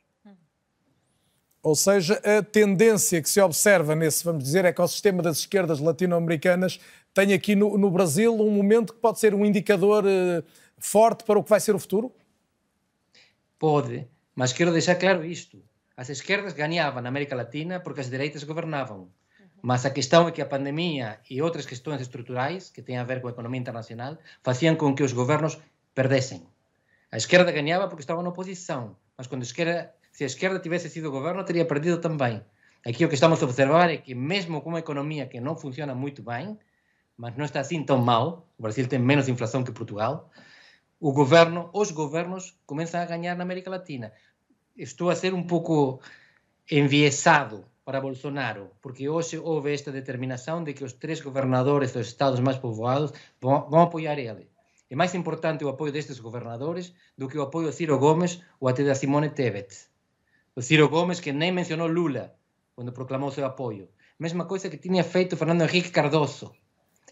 [1.61, 6.79] Ou seja, a tendência que se observa nesse, vamos dizer, ecossistema das esquerdas latino-americanas
[7.13, 10.43] tem aqui no, no, Brasil um momento que pode ser um indicador uh,
[10.77, 12.13] forte para o que vai ser o futuro?
[13.59, 15.61] Pode, mas quero deixar claro isto.
[15.97, 19.11] As esquerdas ganhavam na América Latina porque as direitas governavam.
[19.61, 23.21] Mas a questão é que a pandemia e outras questões estruturais, que têm a ver
[23.21, 25.57] com a economia internacional, faziam com que os governos
[25.95, 26.45] perdessem.
[27.11, 30.89] A esquerda ganhava porque estava na oposição, mas quando a esquerda, se a esquerda tivesse
[30.89, 32.43] sido governo, teria perdido também.
[32.85, 35.95] Aqui o que estamos a observar é que, mesmo com uma economia que não funciona
[35.95, 36.57] muito bem,
[37.17, 40.29] mas não está assim tão mal, o Brasil tem menos inflação que Portugal,
[40.99, 44.11] o governo, os governos começam a ganhar na América Latina.
[44.75, 45.99] Estou a ser um pouco
[46.69, 52.41] enviesado para Bolsonaro, porque hoje houve esta determinação de que os três governadores dos estados
[52.41, 54.49] mais povoados vão, vão apoiar ele.
[54.89, 58.67] É mais importante o apoio destes governadores do que o apoio a Ciro Gomes ou
[58.67, 59.73] até da Simone Tebet.
[60.53, 62.35] O Ciro Gomes que nem mencionou Lula
[62.75, 63.87] quando proclamou seu apoio.
[64.19, 66.53] Mesma coisa que tinha feito Fernando Henrique Cardoso.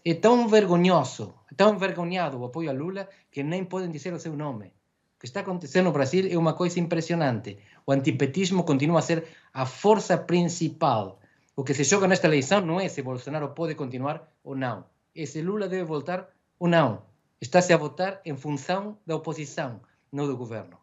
[0.04, 4.36] É tão vergonhoso, tão envergonhado o apoio a Lula que nem podem dizer o seu
[4.36, 4.75] nome.
[5.16, 7.56] O que está acontecendo no Brasil é uma coisa impressionante.
[7.86, 11.18] O antipetismo continua a ser a força principal.
[11.56, 14.84] O que se joga nesta eleição não é se Bolsonaro pode continuar ou não.
[15.14, 17.02] É se Lula deve voltar ou não.
[17.40, 19.80] Está-se a votar em função da oposição,
[20.12, 20.76] não do governo.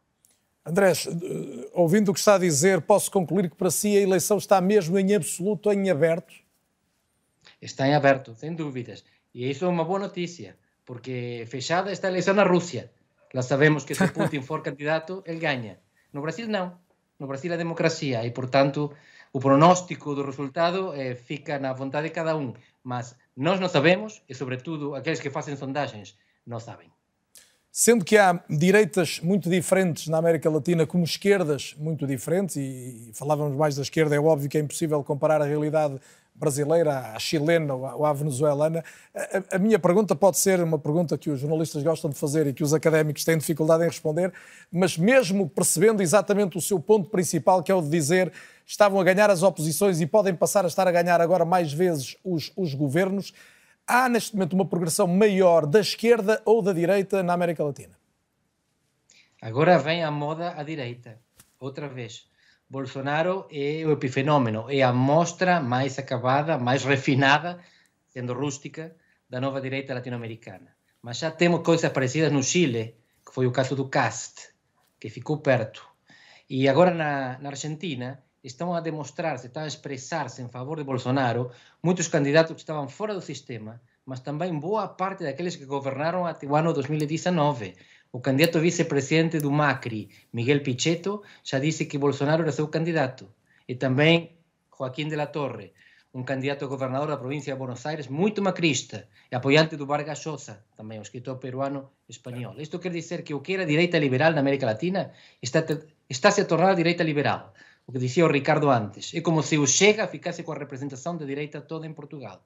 [0.66, 4.38] Andrés, eh, ouvindo o que está a dizer, posso concluir que para si a eleição
[4.40, 6.34] está mesmo em absoluto em aberto?
[7.62, 9.04] Está em aberto, sem dúvidas.
[9.32, 12.92] E isso é uma boa notícia, porque fechada está a eleição na Rússia.
[13.34, 15.80] Lá sabemos que se Putin for candidato, ele ganha.
[16.12, 16.78] No Brasil, não.
[17.20, 18.26] No Brasil, a democracia.
[18.26, 18.92] E, portanto,
[19.32, 22.54] o pronóstico do resultado eh, fica na vontade de cada um.
[22.84, 26.16] Mas nós não sabemos, e, sobretudo, aqueles que fazem sondagens
[26.46, 26.92] não sabem.
[27.72, 33.58] Sendo que há direitas muito diferentes na América Latina, como esquerdas muito diferentes, e falávamos
[33.58, 36.00] mais da esquerda, é óbvio que é impossível comparar a realidade
[36.36, 38.84] brasileira, à chilena ou à venezuelana.
[39.16, 42.54] A, a, minha pergunta pode ser uma pergunta que os jornalistas gostam de fazer e
[42.54, 44.34] que os académicos têm dificuldade em responder,
[44.72, 48.32] mas mesmo percebendo exatamente o seu ponto principal, que é o de dizer
[48.66, 52.16] estavam a ganhar as oposições e podem passar a estar a ganhar agora mais vezes
[52.24, 53.34] os, os governos,
[53.86, 57.98] há neste momento uma progressão maior da esquerda ou da direita na América Latina?
[59.42, 61.20] Agora vem a moda à direita,
[61.60, 62.32] outra vez.
[62.74, 67.59] Bolsonaro é o epifenómeno, é a mostra mais acabada, mais refinada,
[68.09, 68.95] sendo rústica,
[69.30, 70.76] da nova direita latino-americana.
[70.99, 74.49] Mas já temos coisas parecidas no Chile, que foi o caso do Cast,
[74.99, 75.88] que ficou perto.
[76.49, 81.51] E agora na, na Argentina, estão a demonstrar-se, estão a expressar-se em favor de Bolsonaro
[81.82, 86.47] muitos candidatos que estavam fora do sistema, mas também boa parte daqueles que governaram até
[86.47, 87.76] o ano 2019.
[88.16, 93.28] O candidato vice-presidente do Macri, Miguel Pichetto, já disse que Bolsonaro era seu candidato.
[93.68, 94.38] E também
[94.78, 95.74] Joaquim de la Torre,
[96.14, 100.24] um candidato a governador da província de Buenos Aires, muito macrista, e apoiante do Vargas
[100.24, 102.53] Llosa, também, o escritor peruano espanhol.
[102.59, 105.11] Isto quer dizer que o que era direita liberal na América Latina
[105.41, 105.66] está,
[106.07, 107.51] está se a tornar direita liberal
[107.86, 109.14] o que dizia o Ricardo antes.
[109.14, 112.45] É como se o Chega ficasse com a representação da direita toda em Portugal.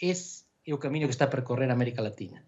[0.00, 2.42] Esse é o caminho que está a percorrer a América Latina.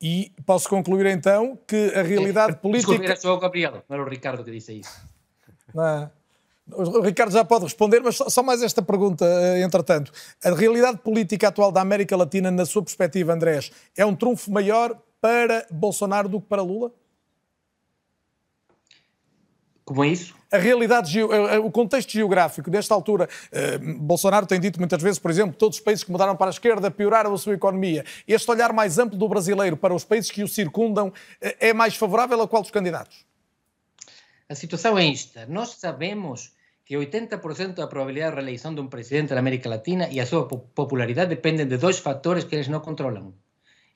[0.00, 2.92] E posso concluir então que a realidade é, política.
[2.92, 5.00] Desculpe, era só o Gabriel, não era o Ricardo que disse isso.
[5.74, 6.10] Não.
[6.72, 10.12] O Ricardo já pode responder, mas só mais esta pergunta, eh, entretanto.
[10.42, 14.96] A realidade política atual da América Latina, na sua perspectiva, Andrés, é um trunfo maior
[15.20, 16.92] para Bolsonaro do que para Lula?
[19.90, 20.36] Como é isso?
[20.52, 25.18] A realidade, eh, eh, o contexto geográfico, nesta altura, eh, Bolsonaro tem dito muitas vezes,
[25.18, 28.04] por exemplo, todos os países que mudaram para a esquerda pioraram a sua economia.
[28.24, 32.40] Este olhar mais amplo do brasileiro para os países que o circundam é mais favorável
[32.40, 33.26] a qual dos candidatos?
[34.48, 35.44] A situação é esta.
[35.46, 36.52] Nós sabemos
[36.84, 40.46] que 80% da probabilidade de reeleição de um presidente da América Latina e a sua
[40.46, 43.34] popularidade dependem de dois fatores que eles não controlam.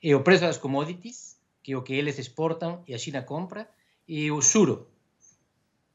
[0.03, 3.65] É o preço das commodities, que é o que eles exportam e a China compra,
[4.05, 4.87] e o juro,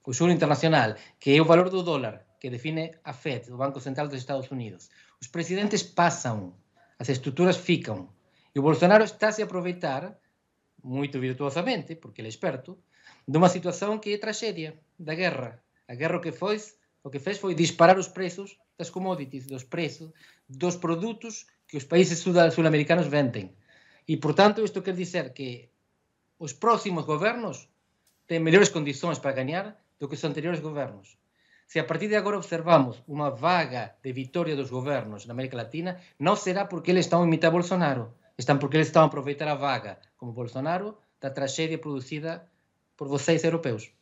[0.06, 3.80] o juro internacional, que é o valor do dólar, que define a Fed, o Banco
[3.80, 4.88] Central dos Estados Unidos.
[5.20, 6.54] Os presidentes passam,
[6.98, 8.08] as estruturas ficam.
[8.54, 10.18] E o Bolsonaro está a se aproveitar,
[10.82, 12.78] muito virtuosamente, porque ele é esperto,
[13.28, 15.62] de uma situação que é tragédia, da guerra.
[15.86, 16.56] A guerra que foi
[17.02, 20.10] o que fez foi disparar os preços das commodities, dos preços
[20.48, 23.54] dos produtos que os países sul-americanos vendem.
[24.08, 25.68] E, portanto, isto quer dizer que
[26.38, 27.68] os próximos governos
[28.26, 31.18] têm melhores condições para ganhar do que os anteriores governos.
[31.66, 36.00] Se a partir de agora observamos uma vaga de vitória dos governos na América Latina,
[36.18, 39.54] não será porque eles estão a imitar Bolsonaro, estão porque eles estão a aproveitar a
[39.54, 42.50] vaga, como Bolsonaro, da tragédia produzida
[42.96, 43.92] por vocês europeus.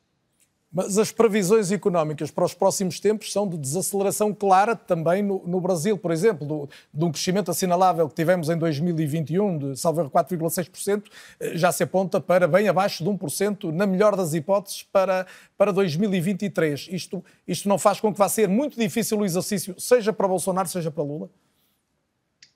[0.70, 5.60] Mas as previsões económicas para os próximos tempos são de desaceleração clara também no, no
[5.62, 11.04] Brasil, por exemplo, do, de um crescimento assinalável que tivemos em 2021 de salvo 4,6%,
[11.40, 15.72] eh, já se aponta para bem abaixo de 1%, na melhor das hipóteses, para, para
[15.72, 16.88] 2023.
[16.90, 20.68] Isto, isto não faz com que vá ser muito difícil o exercício, seja para Bolsonaro,
[20.68, 21.30] seja para Lula?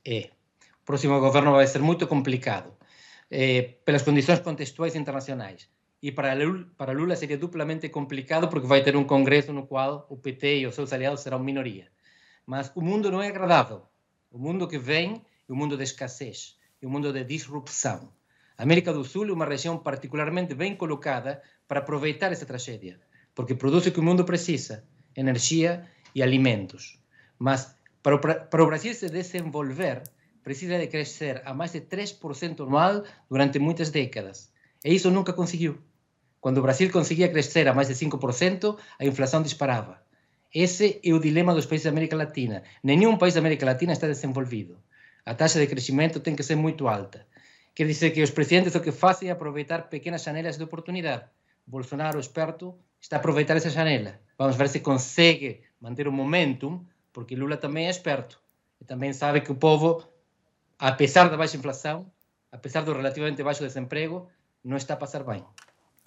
[0.06, 0.28] É.
[0.82, 2.70] O próximo governo vai ser muito complicado,
[3.30, 5.66] é, pelas condições contextuais internacionais
[6.02, 10.04] e para Lula, para Lula seria duplamente complicado porque vai ter um congresso no qual
[10.10, 11.86] o PT e os seus aliados serão minoria.
[12.44, 13.82] Mas o mundo não é agradável.
[14.28, 18.12] O mundo que vem é um mundo de escassez, é um mundo de disrupção.
[18.58, 23.00] A América do Sul é uma região particularmente bem colocada para aproveitar essa tragédia,
[23.32, 24.84] porque produz o que o mundo precisa,
[25.16, 26.98] energia e alimentos.
[27.38, 30.02] Mas para o, para o Brasil se desenvolver,
[30.42, 34.52] precisa de crescer a mais de 3% anual durante muitas décadas.
[34.84, 35.78] E isso nunca conseguiu.
[36.42, 40.02] Quando o Brasil conseguia crescer a mais de 5%, a inflação disparava.
[40.52, 42.64] Esse é o dilema dos países da América Latina.
[42.82, 44.76] Nenhum país da América Latina está desenvolvido.
[45.24, 47.24] A taxa de crescimento tem que ser muito alta.
[47.72, 51.26] Quer dizer que os presidentes o que fazem é aproveitar pequenas janelas de oportunidade.
[51.64, 54.18] Bolsonaro, esperto, está a aproveitar essa janela.
[54.36, 58.42] Vamos ver se consegue manter o momentum, porque Lula também é esperto.
[58.80, 60.04] E também sabe que o povo,
[60.76, 62.10] apesar da baixa inflação,
[62.50, 64.28] apesar do relativamente baixo desemprego,
[64.64, 65.44] não está a passar bem.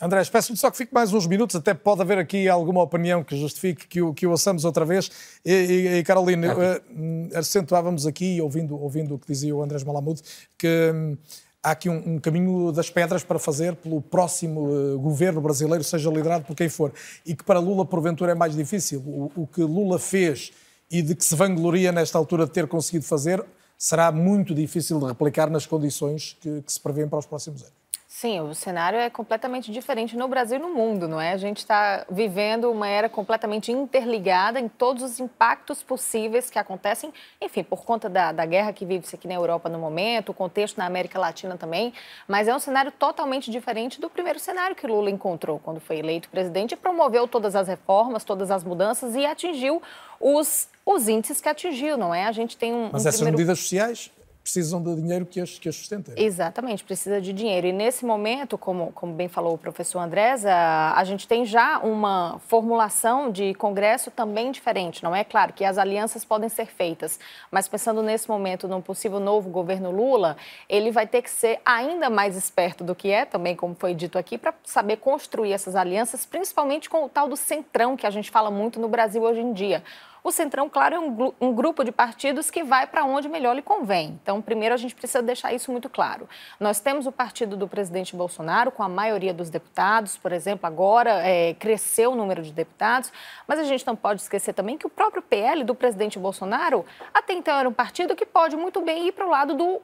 [0.02, 3.38] André, peço-lhe só que fique mais uns minutos, até pode haver aqui alguma opinião que
[3.38, 5.10] justifique que o, que o ouçamos outra vez.
[5.44, 10.22] E, e, e Carolina, uh, acentuávamos aqui, ouvindo, ouvindo o que dizia o Andrés Malamud,
[10.58, 11.18] que um,
[11.64, 16.10] há aqui um, um, caminho das pedras para fazer pelo próximo uh, governo brasileiro, seja
[16.10, 16.92] liderado por quem for,
[17.26, 19.00] e que para Lula, porventura, é mais difícil.
[19.00, 20.52] O, o que Lula fez
[20.92, 23.44] e de que se vangloria nesta altura de ter conseguido fazer,
[23.78, 27.85] será muito difícil de replicar nas condições que, que se prevêem para os próximos anos.
[28.18, 31.34] Sim, o cenário é completamente diferente no Brasil e no mundo, não é?
[31.34, 37.14] A gente está vivendo uma era completamente interligada em todos os impactos possíveis que acontecem,
[37.42, 40.78] enfim, por conta da, da guerra que vive-se aqui na Europa no momento, o contexto
[40.78, 41.92] na América Latina também,
[42.26, 46.30] mas é um cenário totalmente diferente do primeiro cenário que Lula encontrou quando foi eleito
[46.30, 49.84] presidente e promoveu todas as reformas, todas as mudanças e atingiu
[50.22, 52.24] os, os índices que atingiu, não é?
[52.24, 52.90] A gente tem um.
[52.94, 53.38] Mas um essas primeiro...
[53.38, 54.10] medidas sociais
[54.46, 56.14] precisam de dinheiro que as, que as sustentem.
[56.16, 57.66] Exatamente, precisa de dinheiro.
[57.66, 61.80] E nesse momento, como, como bem falou o professor Andrés, a, a gente tem já
[61.80, 65.24] uma formulação de Congresso também diferente, não é?
[65.24, 67.20] Claro que as alianças podem ser feitas,
[67.50, 70.38] mas pensando nesse momento num possível novo governo Lula,
[70.70, 74.16] ele vai ter que ser ainda mais esperto do que é, também como foi dito
[74.16, 78.30] aqui, para saber construir essas alianças, principalmente com o tal do centrão que a gente
[78.30, 79.82] fala muito no Brasil hoje em dia.
[80.26, 83.62] O Centrão, claro, é um, um grupo de partidos que vai para onde melhor lhe
[83.62, 84.20] convém.
[84.24, 86.28] Então, primeiro, a gente precisa deixar isso muito claro.
[86.60, 91.12] Nós temos o partido do presidente Bolsonaro, com a maioria dos deputados, por exemplo, agora
[91.22, 93.14] é, cresceu o número de deputados,
[93.48, 97.34] mas a gente não pode esquecer também que o próprio PL do presidente Bolsonaro, até
[97.34, 99.80] então, era um partido que pode muito bem ir para o lado do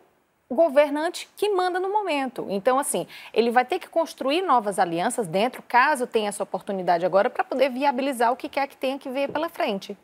[0.50, 2.48] governante que manda no momento.
[2.50, 7.30] Então, assim, ele vai ter que construir novas alianças dentro, caso tenha essa oportunidade agora,
[7.30, 9.96] para poder viabilizar o que quer que tenha que ver pela frente.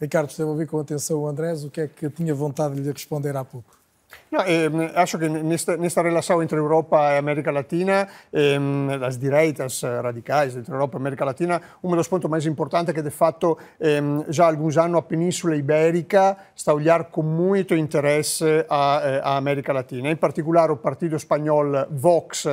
[0.00, 2.80] Ricardo, esteve a ouvir com atenção o Andrés, o que é que tinha vontade de
[2.80, 3.84] lhe responder há pouco?
[4.32, 8.58] Eh, acho que nesta, nesta relação entre Europa e América Latina, eh,
[9.02, 13.02] as direitas radicais entre Europa e América Latina, um dos pontos mais importantes é que,
[13.02, 17.74] de fato, eh, já há alguns anos a Península Ibérica está a olhar com muito
[17.76, 20.10] interesse a, a América Latina.
[20.10, 22.46] Em particular, o partido espanhol Vox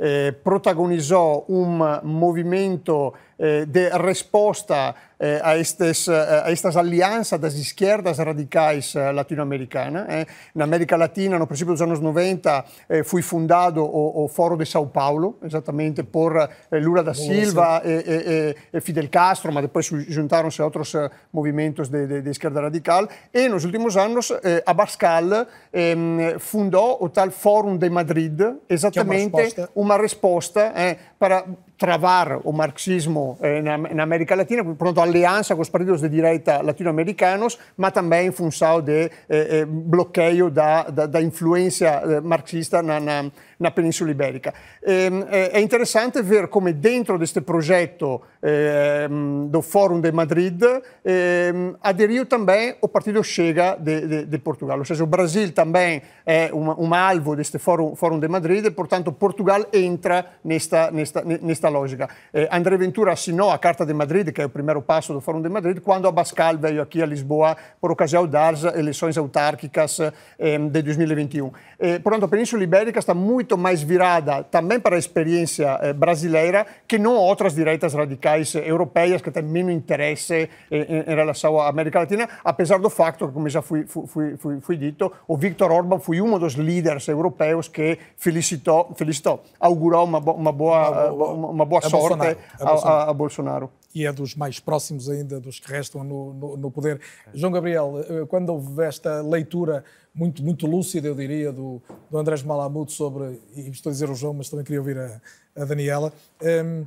[0.00, 8.18] eh, protagonizou um movimento eh, de resposta eh, a, estes, a estas alianças das esquerdas
[8.18, 10.06] radicais latino-americanas.
[10.54, 12.64] Na América Latina, no princípio dos anos 90,
[13.04, 18.78] foi fundado o, o Foro de São Paulo, exatamente por Lula da Silva e, e,
[18.78, 20.92] e, Fidel Castro, mas depois juntaram-se outros
[21.32, 23.08] movimentos de, de, de, esquerda radical.
[23.34, 24.32] E nos últimos anos,
[24.64, 25.48] Abascal
[26.38, 29.52] fundou o tal Fórum de Madrid, exatamente
[29.88, 31.44] uma resposta eh, para
[31.76, 37.58] travar o marxismo eh, na, América Latina, portanto, aliança com os partidos de direita latino-americanos,
[37.76, 42.98] mas também em função de eh, eh, bloqueio da, da, da influência eh, marxista na,
[42.98, 44.52] na, na, Península Ibérica.
[44.82, 49.08] É, é interessante ver como dentro deste projeto eh,
[49.50, 50.62] do Fórum de Madrid
[51.04, 51.52] eh,
[51.82, 56.54] aderiu também o Partido Chega de, de, de, Portugal, ou seja, o Brasil também é
[56.54, 61.07] um, um alvo deste Fórum, Fórum de Madrid e, portanto, Portugal entra nesta, nesta,
[61.40, 62.08] nesta questa logica.
[62.32, 65.42] Eh, André Ventura assinou a Carta de Madrid, que é o primeiro passo do Fórum
[65.42, 70.00] de Madrid, quando Abascal veio aqui a Lisboa por ocasião das eleições autárquicas
[70.38, 71.52] eh, de 2021.
[71.78, 76.66] Eh, portanto, a Península Ibérica está muito mais virada também para a experiência eh, brasileira
[76.86, 81.68] que não outras direitas radicais europeias que têm menos interesse eh, em, em, relação à
[81.68, 85.70] América Latina, apesar do facto que, como já foi, foi, foi, foi dito, o Viktor
[85.70, 91.64] Orban foi um dos líderes europeus que felicitou, felicitou augurou uma, uma boa, uma, uma
[91.64, 92.38] boa sorte Bolsonaro.
[92.54, 92.88] A, Bolsonaro.
[92.88, 93.70] A, a, Bolsonaro.
[93.94, 97.00] E é dos mais próximos ainda dos que restam no, no, no, poder.
[97.34, 99.84] João Gabriel, eh, quando houve esta leitura
[100.14, 101.80] muito, muito lúcida, eu diria, do,
[102.10, 105.20] do Andrés Malamud sobre, e estou a dizer o João, mas também queria ouvir a,
[105.56, 106.84] a Daniela, um,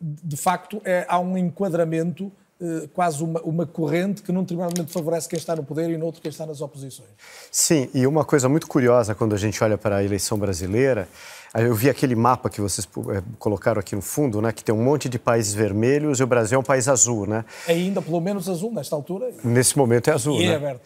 [0.00, 5.28] de facto é, há um enquadramento Uh, quase uma, uma, corrente que num tribunal favorece
[5.28, 7.10] quem está no poder e no outro quem está nas oposições.
[7.52, 11.06] Sim, e uma coisa muito curiosa quando a gente olha para a eleição brasileira
[11.62, 14.82] eu vi aquele mapa que vocês eh, colocaram aqui no fundo, né, que tem um
[14.82, 17.44] monte de países vermelhos e o Brasil é um país azul, né?
[17.66, 19.30] É ainda pelo menos azul nesta altura.
[19.42, 20.52] Nesse momento é azul, e é né?
[20.52, 20.80] é aberto.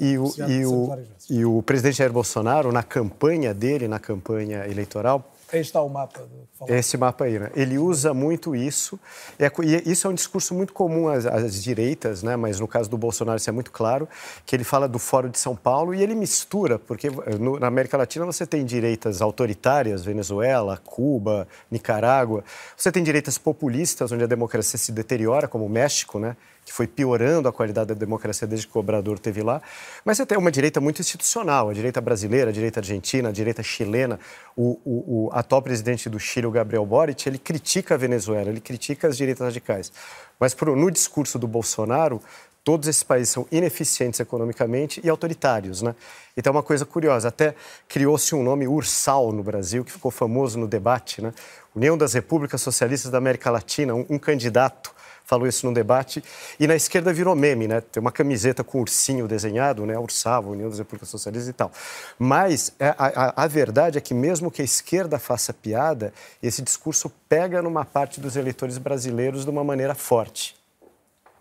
[0.00, 0.98] E o, e, o,
[1.30, 6.20] e o presidente Jair Bolsonaro, na campanha dele, na campanha eleitoral, Aí está o mapa.
[6.66, 7.48] Esse mapa aí, né?
[7.54, 8.98] Ele usa muito isso.
[9.38, 12.34] É, e isso é um discurso muito comum às, às, direitas, né?
[12.34, 14.08] Mas no caso do Bolsonaro isso é muito claro,
[14.44, 17.96] que ele fala do Fórum de São Paulo e ele mistura, porque no, na América
[17.96, 22.42] Latina você tem direitas autoritárias, Venezuela, Cuba, Nicarágua.
[22.76, 26.36] Você tem direitas populistas, onde a democracia se deteriora, como o México, né?
[26.64, 29.60] Que foi piorando a qualidade da democracia desde que o Obrador teve lá.
[30.04, 33.62] Mas você tem uma direita muito institucional, a direita brasileira, a direita argentina, a direita
[33.62, 34.18] chilena.
[34.56, 38.60] O, o, o atual presidente do Chile, o Gabriel Boric, ele critica a Venezuela, ele
[38.60, 39.92] critica as direitas radicais.
[40.40, 42.20] Mas no discurso do Bolsonaro,
[42.64, 45.94] todos esses países são ineficientes economicamente e autoritários, né?
[46.34, 47.54] Então é uma coisa curiosa, até
[47.86, 51.32] criou-se um nome Ursal no Brasil, que ficou famoso no debate, né?
[51.76, 54.94] União das Repúblicas Socialistas da América Latina, um, um candidato
[55.24, 56.22] falou isso num debate.
[56.60, 57.80] E na esquerda virou meme, né?
[57.80, 59.98] Tem uma camiseta com ursinho desenhado, né?
[59.98, 61.72] Ursava, União das Repúblicas Socialistas e tal.
[62.18, 66.12] Mas é, a, a, a, verdade é que mesmo que a esquerda faça piada,
[66.42, 70.54] esse discurso pega numa parte dos eleitores brasileiros de uma maneira forte.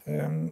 [0.07, 0.49] Um,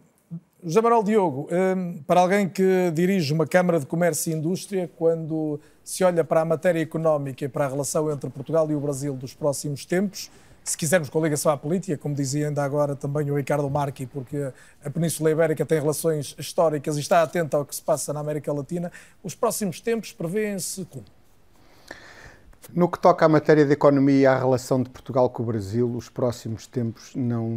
[0.64, 5.58] José Manuel Diogo, um, para alguém que dirige uma Câmara de Comércio e Indústria, quando
[5.82, 9.14] se olha para a matéria económica e para a relação entre Portugal e o Brasil
[9.14, 10.30] dos próximos tempos,
[10.64, 14.52] se quisermos com ligação à política, como dizia ainda agora também o Ricardo Marqui, porque
[14.84, 18.52] a Península Ibérica tem relações históricas e está atenta ao que se passa na América
[18.52, 18.90] Latina,
[19.22, 21.04] os próximos tempos prevêem-se como?
[22.72, 25.92] No que toca à matéria de economia e à relação de Portugal com o Brasil,
[25.96, 27.50] os próximos tempos não,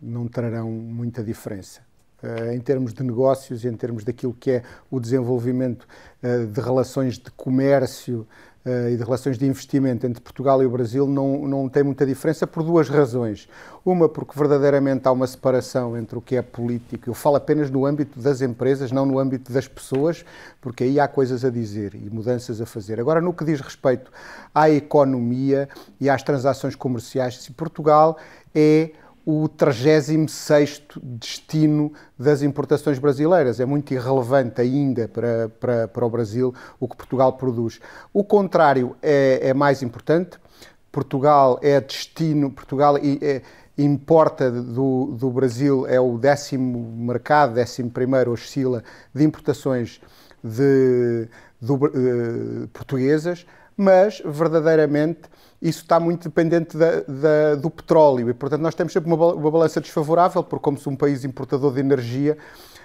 [0.00, 1.82] não trarão muita diferença.
[2.22, 5.86] Uh, em termos de negócios e em termos daquilo que é o desenvolvimento
[6.22, 8.26] uh, de relações de comércio,
[8.66, 12.04] uh, e de relações de investimento entre Portugal e o Brasil não, não tem muita
[12.04, 13.48] diferença por duas razões.
[13.84, 17.86] Uma, porque verdadeiramente há uma separação entre o que é político, eu falo apenas no
[17.86, 20.24] âmbito das empresas, não no âmbito das pessoas,
[20.60, 22.98] porque aí há coisas a dizer e mudanças a fazer.
[22.98, 24.10] Agora, no que diz respeito
[24.52, 25.68] à economia
[26.00, 28.18] e às transações comerciais, se Portugal
[28.52, 28.90] é
[29.26, 33.58] o 36 destino das importações brasileiras.
[33.58, 37.80] É muito irrelevante ainda para, para, para o Brasil o que Portugal produz.
[38.12, 40.38] O contrário é, é mais importante.
[40.92, 43.42] Portugal é destino, Portugal é,
[43.76, 50.00] importa do, do Brasil, é o décimo mercado, décimo primeiro, oscila, de importações
[50.42, 51.28] de,
[51.62, 53.44] uh, portuguesas,
[53.76, 55.22] mas verdadeiramente
[55.60, 59.50] isso está muito dependente da, da, do petróleo e, portanto, nós temos sempre uma, uma
[59.50, 62.36] balança desfavorável, porque, como somos um país importador de energia,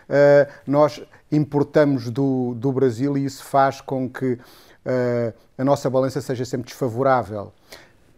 [0.10, 1.02] uh, nós
[1.32, 6.68] importamos do, do Brasil e isso faz com que uh, a nossa balança seja sempre
[6.68, 7.52] desfavorável.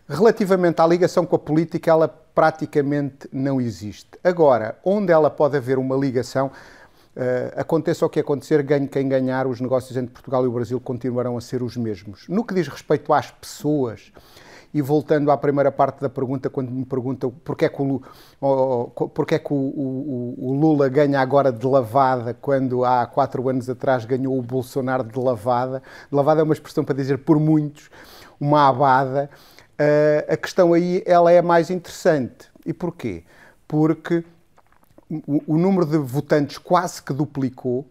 [0.08, 4.10] Relativamente à ligação com a política, ela praticamente não existe.
[4.24, 6.51] Agora, onde ela pode haver uma ligação,
[7.16, 10.80] Uh, aconteça o que acontecer, ganhe quem ganhar, os negócios entre Portugal e o Brasil
[10.80, 12.26] continuarão a ser os mesmos.
[12.28, 14.11] No que diz respeito às pessoas,
[14.74, 18.01] e voltando à primeira parte da pergunta, quando me perguntam porquê é que o,
[19.30, 24.03] é que o, o, o Lula ganha agora de lavada, quando há quatro anos atrás
[24.03, 25.84] ganhou o Bolsonaro de lavada.
[26.09, 27.91] De lavada é uma expressão para dizer por muitos,
[28.39, 29.30] uma abada.
[30.28, 32.49] a questão aí ela é mais interessante.
[32.66, 33.24] E porquê?
[33.68, 34.24] Porque
[35.28, 37.88] o, o número de votantes quase que duplicou.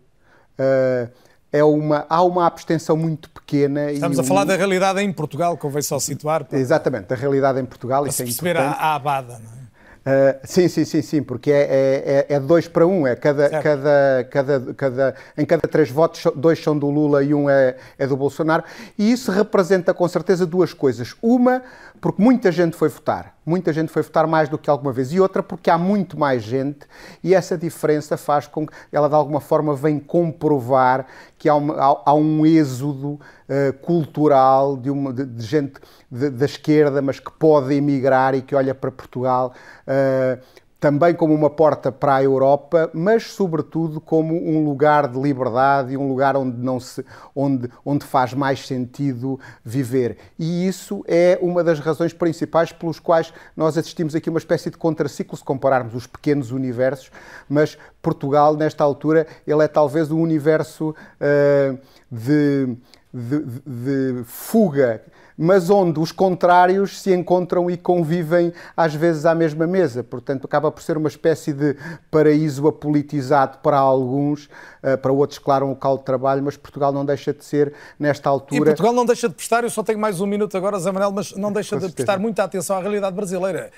[0.58, 1.10] Uh,
[1.52, 3.92] é uma, há uma abstenção muito pequena.
[3.92, 6.44] Estamos a falar da realidade em Portugal, convém só situar.
[6.44, 6.58] Para...
[6.58, 8.02] Exatamente, da realidade em Portugal.
[8.02, 9.62] Para isso se é perceber a, a abada, não é?
[10.02, 14.28] Uh, sim, sim, sim, sim, porque é, é, é dois para um, é cada, cada,
[14.28, 18.16] cada, cada, em cada três votos, dois são do Lula e um é, é do
[18.16, 18.64] Bolsonaro,
[18.98, 21.14] e isso representa com certeza duas coisas.
[21.22, 21.62] Uma,
[22.02, 25.20] porque muita gente foi votar, muita gente foi votar mais do que alguma vez, e
[25.20, 26.80] outra porque há muito mais gente,
[27.22, 31.06] e essa diferença faz com que ela de alguma forma vem comprovar
[31.38, 35.74] que há, uma, há, há um êxodo uh, cultural de, uma, de, de gente
[36.10, 39.54] da esquerda, mas que pode emigrar e que olha para Portugal.
[39.86, 40.42] Uh,
[40.82, 45.96] também como uma porta para a Europa, mas sobretudo como um lugar de liberdade e
[45.96, 47.06] um lugar onde não se
[47.36, 50.18] onde onde faz mais sentido viver.
[50.36, 54.76] E isso é uma das razões principais pelos quais nós assistimos aqui uma espécie de
[54.76, 57.12] contraciclo se compararmos os pequenos universos,
[57.48, 61.78] mas Portugal nesta altura ele é talvez um universo uh,
[62.10, 62.76] de,
[63.14, 65.00] de, de fuga
[65.36, 70.02] mas onde os contrários se encontram e convivem às vezes à mesma mesa.
[70.02, 71.76] Portanto, acaba por ser uma espécie de
[72.10, 74.48] paraíso apolitizado para alguns,
[74.82, 78.28] eh, para outros, claro, um local de trabalho, mas Portugal não deixa de ser, nesta
[78.28, 78.60] altura.
[78.60, 81.12] E Portugal não deixa de prestar, eu só tenho mais um minuto agora, Zé Manuel,
[81.12, 83.70] mas não deixa de prestar muita atenção à realidade brasileira.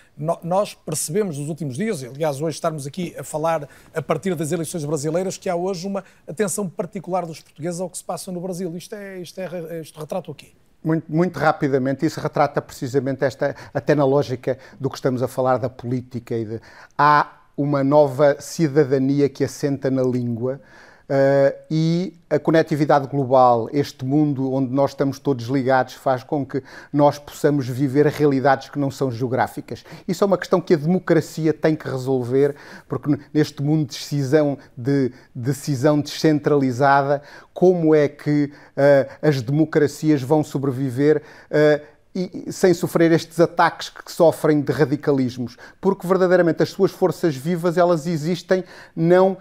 [0.42, 4.52] Nós percebemos nos últimos dias, e aliás, hoje estarmos aqui a falar a partir das
[4.52, 8.40] eleições brasileiras, que há hoje uma atenção particular dos portugueses ao que se passa no
[8.40, 8.74] Brasil.
[8.76, 10.52] Isto, é, isto, é, isto retrata o quê?
[10.84, 15.56] Muito, muito rapidamente, isso retrata precisamente esta, até na lógica do que estamos a falar
[15.56, 16.60] da política e de,
[16.96, 20.60] há uma nova cidadania que assenta na língua,
[21.04, 26.62] Uh, e a conectividade global, este mundo onde nós estamos todos ligados, faz com que
[26.90, 29.84] nós possamos viver realidades que não são geográficas.
[30.08, 32.56] Isso é uma questão que a democracia tem que resolver,
[32.88, 37.20] porque neste mundo de decisão, de decisão descentralizada,
[37.52, 41.22] como é que uh, as democracias vão sobreviver?
[41.50, 47.34] Uh, e, sem sofrer estes ataques que sofrem de radicalismos, porque verdadeiramente as suas forças
[47.34, 48.62] vivas elas existem
[48.94, 49.36] não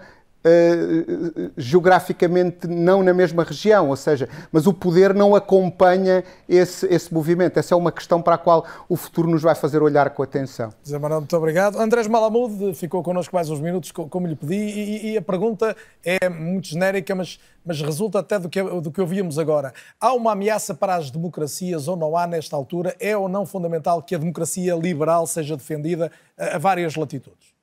[0.46, 7.14] Uh, geograficamente não na mesma região, ou seja, mas o poder não acompanha esse, esse
[7.14, 7.58] movimento.
[7.58, 10.70] Essa é uma questão para a qual o futuro nos vai fazer olhar com atenção.
[10.86, 11.80] Zé Manuel, muito obrigado.
[11.80, 16.28] Andrés Malamud ficou connosco mais uns minutos, como lhe pedi, e, e a pergunta é
[16.28, 19.72] muito genérica, mas, mas resulta até do que, do que ouvíamos agora.
[19.98, 22.94] Há uma ameaça para as democracias ou não há nesta altura?
[23.00, 27.54] É ou não fundamental que a democracia liberal seja defendida a, a várias latitudes?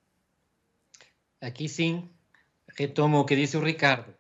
[1.40, 2.10] Aqui sim,
[2.76, 4.14] retomo o que dice o Ricardo.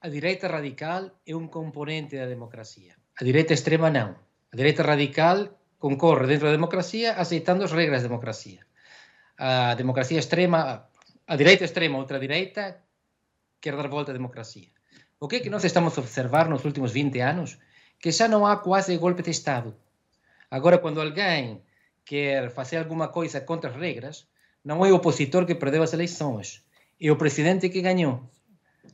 [0.00, 2.94] A direita radical é un componente da democracia.
[3.18, 4.14] A direita extrema non.
[4.52, 8.62] A direita radical concorre dentro da democracia aceitando as regras da democracia.
[9.38, 10.86] A democracia extrema,
[11.26, 12.82] a direita extrema, a ultradireita,
[13.60, 14.70] quer dar volta á democracia.
[15.18, 17.58] O que é que nós estamos a observar nos últimos 20 anos?
[17.98, 19.74] Que xa non há quase golpe de Estado.
[20.46, 21.66] Agora, quando alguén
[22.06, 24.30] quer facer alguma coisa contra as regras,
[24.62, 26.62] non é o opositor que perdeu as eleições,
[26.98, 28.26] é o presidente que gañou.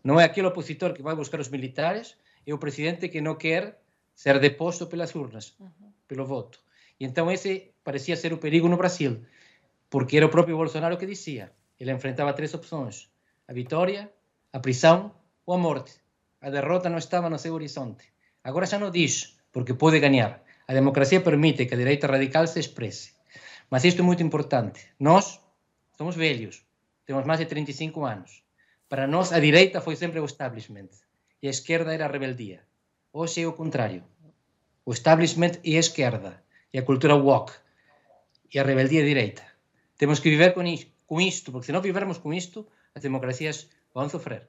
[0.04, 3.80] Non é aquele opositor que vai buscar os militares, é o presidente que non quer
[4.12, 5.56] ser deposto pelas urnas,
[6.04, 6.60] pelo voto.
[7.00, 9.24] E entón ese parecía ser o perigo no Brasil,
[9.88, 11.56] porque era o propio Bolsonaro que dicía.
[11.80, 13.08] Ele enfrentaba tres opções:
[13.48, 14.12] a vitória,
[14.52, 15.16] a prisão
[15.48, 15.96] ou a morte.
[16.44, 18.04] A derrota non estaba no seu horizonte.
[18.44, 20.44] Agora xa non diz, porque pode gañar.
[20.68, 23.16] A democracia permite que a direita radical se exprese.
[23.72, 24.92] Mas isto é moito importante.
[25.00, 25.40] Nós
[25.96, 26.60] somos velhos,
[27.06, 28.42] temos máis de 35 anos.
[28.88, 30.90] Para nós, a direita foi sempre o establishment
[31.42, 32.60] e a esquerda era a rebeldia.
[33.12, 34.02] Hoxe é o contrário.
[34.84, 37.52] O establishment é a esquerda e a cultura woke
[38.52, 39.42] e a rebeldia é a direita.
[39.96, 44.48] Temos que viver con isto, porque se não vivermos com isto, as democracias vão sofrer.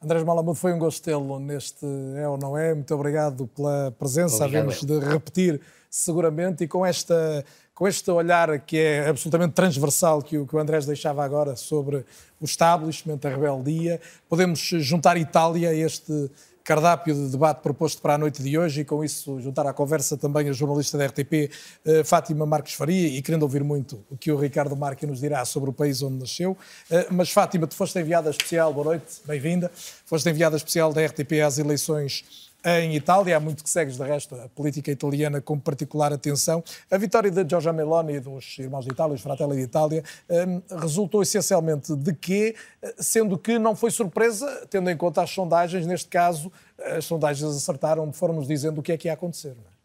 [0.00, 1.84] Andrés Malamud, foi um gosto tê-lo neste
[2.16, 2.72] É ou Não É.
[2.74, 4.44] Muito obrigado pela presença.
[4.44, 7.44] Havemos de repetir seguramente e com esta
[7.74, 12.04] com este olhar que é absolutamente transversal que o, que o Andrés deixava agora sobre
[12.40, 16.28] o establishment, a rebeldia, podemos juntar Itália a este
[16.68, 20.18] cardápio de debate proposto para a noite de hoje e com isso juntar à conversa
[20.18, 21.50] também a jornalista da RTP,
[21.86, 25.42] eh, Fátima Marques Faria, e querendo ouvir muito o que o Ricardo Marque nos dirá
[25.46, 26.58] sobre o país onde nasceu.
[26.90, 29.70] Eh, mas Fátima, tu foste enviada especial, boa noite, bem-vinda,
[30.04, 33.36] foste enviada especial da RTP às eleições em Itália.
[33.36, 36.62] Há muito que segues, de resto, a política italiana com particular atenção.
[36.90, 40.62] A vitória de Giorgia Meloni e dos Irmãos de Itália, os Fratelli de Itália, hum,
[40.80, 42.54] resultou essencialmente de quê?
[42.98, 46.52] Sendo que não foi surpresa, tendo em conta as sondagens, neste caso,
[46.96, 49.50] as sondagens acertaram, foram-nos dizendo o que é que ia acontecer.
[49.50, 49.78] Não é?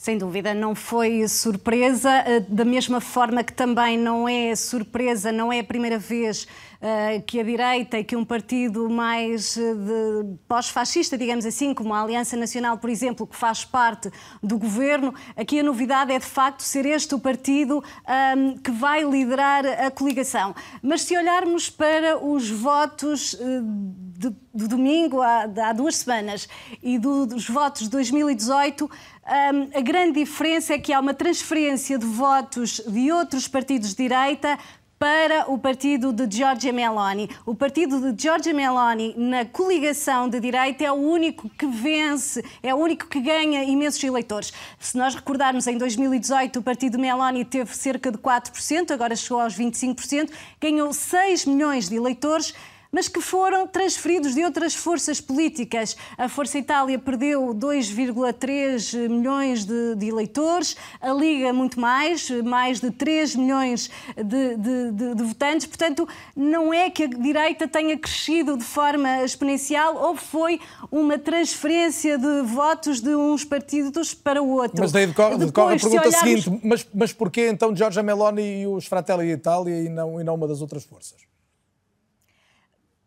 [0.00, 5.52] Sem dúvida, não foi surpresa, eh, da mesma forma que também não é surpresa, não
[5.52, 6.48] é a primeira vez
[7.26, 12.38] que a direita e que um partido mais uh, pós-fascista, digamos assim, como a Aliança
[12.38, 14.10] Nacional, por exemplo, que faz parte
[14.42, 17.84] do governo, aqui a novidade é de facto ser este o partido
[18.36, 20.54] um, que vai liderar a coligação.
[20.82, 23.38] Mas se olharmos para os votos uh,
[24.16, 26.48] de, de, domingo, há, há, duas semanas,
[26.82, 31.98] e do, dos votos de 2018, um, a grande diferença é que há uma transferência
[31.98, 34.58] de votos de outros partidos de direita
[35.00, 37.30] para o partido de Giorgia Meloni.
[37.46, 42.74] O partido de Giorgia Meloni na coligação de direita é o único que vence, é
[42.74, 44.52] o único que ganha imensos eleitores.
[44.78, 49.56] Se nós recordarmos, em 2018 o partido Meloni teve cerca de 4%, agora chegou aos
[49.56, 52.52] 25%, ganhou 6 milhões de eleitores
[52.92, 55.96] mas que foram transferidos de outras forças políticas.
[56.18, 62.90] A Força Itália perdeu 2,3 milhões de, de, eleitores, a Liga muito mais, mais de
[62.90, 65.66] 3 milhões de, de, de, votantes.
[65.66, 70.60] Portanto, não é que a direita tenha crescido de forma exponencial ou foi
[70.90, 74.80] uma transferência de votos de uns partidos para o outro.
[74.80, 76.42] Mas daí decorre, decorre a pergunta olharmos...
[76.42, 80.34] seguinte, mas, mas porquê então Giorgia Meloni e os Fratelli Itália e não, e não
[80.34, 81.29] uma das outras forças?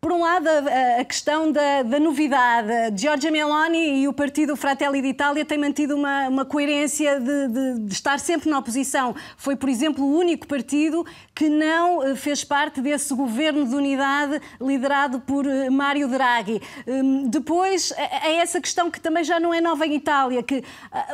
[0.04, 2.70] Por um lado, a, a questão da, da, novidade.
[2.94, 7.92] Giorgia Meloni e o partido Fratelli d'Italia têm mantido uma, uma coerência de, de, de,
[7.94, 9.16] estar sempre na oposição.
[9.38, 14.42] Foi, por exemplo, o único partido que não eh, fez parte desse governo de unidade
[14.60, 16.60] liderado por eh, Mário Draghi.
[16.86, 20.62] Hum, depois, é essa questão que também já não é nova em Itália, que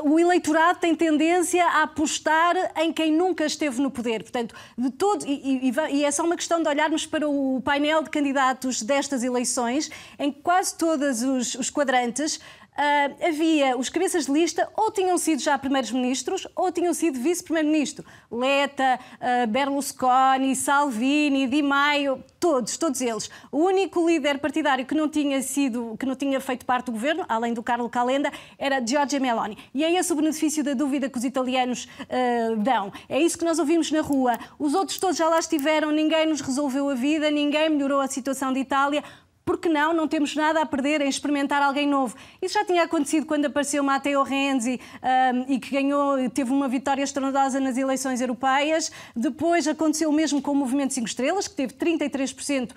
[0.02, 4.24] o eleitorado tem tendência a apostar em quem nunca esteve no poder.
[4.24, 8.02] Portanto, de todo, e, e, e é só uma questão de olharmos para o painel
[8.02, 12.40] de candidatos destas eleições, em quase todos os, os quadrantes,
[12.70, 18.04] Uh, havia os cabeças de lista ou tinham sido já primeiros-ministros ou tinham sido vice-primeiro-ministro.
[18.30, 23.28] Leta, uh, Berlusconi, Salvini, Di Maio, todos, todos eles.
[23.52, 27.24] O único líder partidário que não tinha sido, que não tinha feito parte do governo,
[27.28, 29.58] além do Carlo Calenda, era Giorgia Meloni.
[29.74, 32.92] E é esse o benefício da dúvida que os italianos uh, dão.
[33.08, 34.38] É isso que nós ouvimos na rua.
[34.58, 38.52] Os outros todos já lá estiveram, ninguém nos resolveu a vida, ninguém melhorou a situação
[38.52, 39.04] de Itália
[39.50, 39.92] porque não?
[39.92, 42.14] Não temos nada a perder em experimentar alguém novo.
[42.40, 47.02] Isso já tinha acontecido quando apareceu Matteo Renzi um, e que ganhou, teve uma vitória
[47.02, 48.92] estrondosa nas eleições europeias.
[49.16, 52.76] Depois aconteceu o mesmo com o Movimento 5 Estrelas, que teve 33% uh,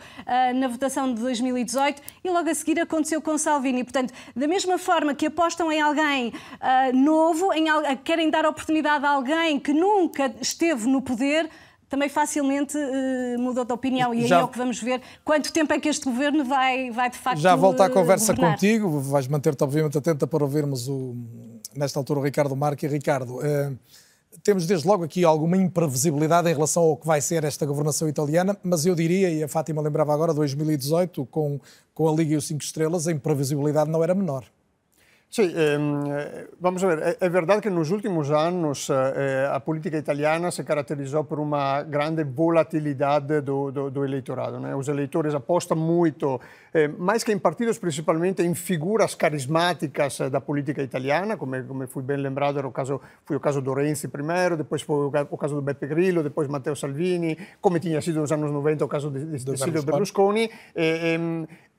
[0.55, 3.83] na votação de 2018, e logo a seguir aconteceu com Salvini.
[3.83, 7.65] Portanto, da mesma forma que apostam em alguém uh, novo, em,
[8.03, 11.47] querem dar oportunidade a alguém que nunca esteve no poder,
[11.93, 14.15] também facilmente uh, mudou de opinião.
[14.15, 14.37] E Já...
[14.37, 14.99] aí é o que vamos ver.
[15.23, 17.39] Quanto tempo é que este governo vai, vai de facto.
[17.39, 18.55] Já volto à conversa governar?
[18.55, 21.15] contigo, vais manter-te, obviamente, atenta para ouvirmos, o,
[21.75, 22.87] nesta altura, o Ricardo Marque.
[22.87, 23.77] Ricardo, uh,
[24.43, 28.57] temos desde logo aqui alguma imprevisibilidade em relação ao que vai ser esta governação italiana,
[28.63, 31.59] mas eu diria, e a Fátima lembrava agora, 2018, com,
[31.93, 34.45] com a Liga e os Cinco Estrelas, a imprevisibilidade não era menor.
[35.33, 39.97] Sim, eh, vamos a ver, é, é verdade que nos últimos anos eh, a política
[39.97, 44.59] italiana se caracterizou por uma grande volatilidade do, do, do eleitorado.
[44.59, 44.75] Né?
[44.75, 46.39] Os eleitores apostam muito,
[46.71, 52.03] eh, mais que em partidos, principalmente em figuras carismáticas da política italiana, como, como foi
[52.03, 55.55] bem lembrado, era o caso, foi o caso do Renzi primeiro, depois foi o caso
[55.55, 59.25] do Beppe Grillo, depois Matteo Salvini, come tinha sido nos anos 90 o caso de,
[59.25, 60.47] de, de Silvio Berlusconi.
[60.75, 61.17] E,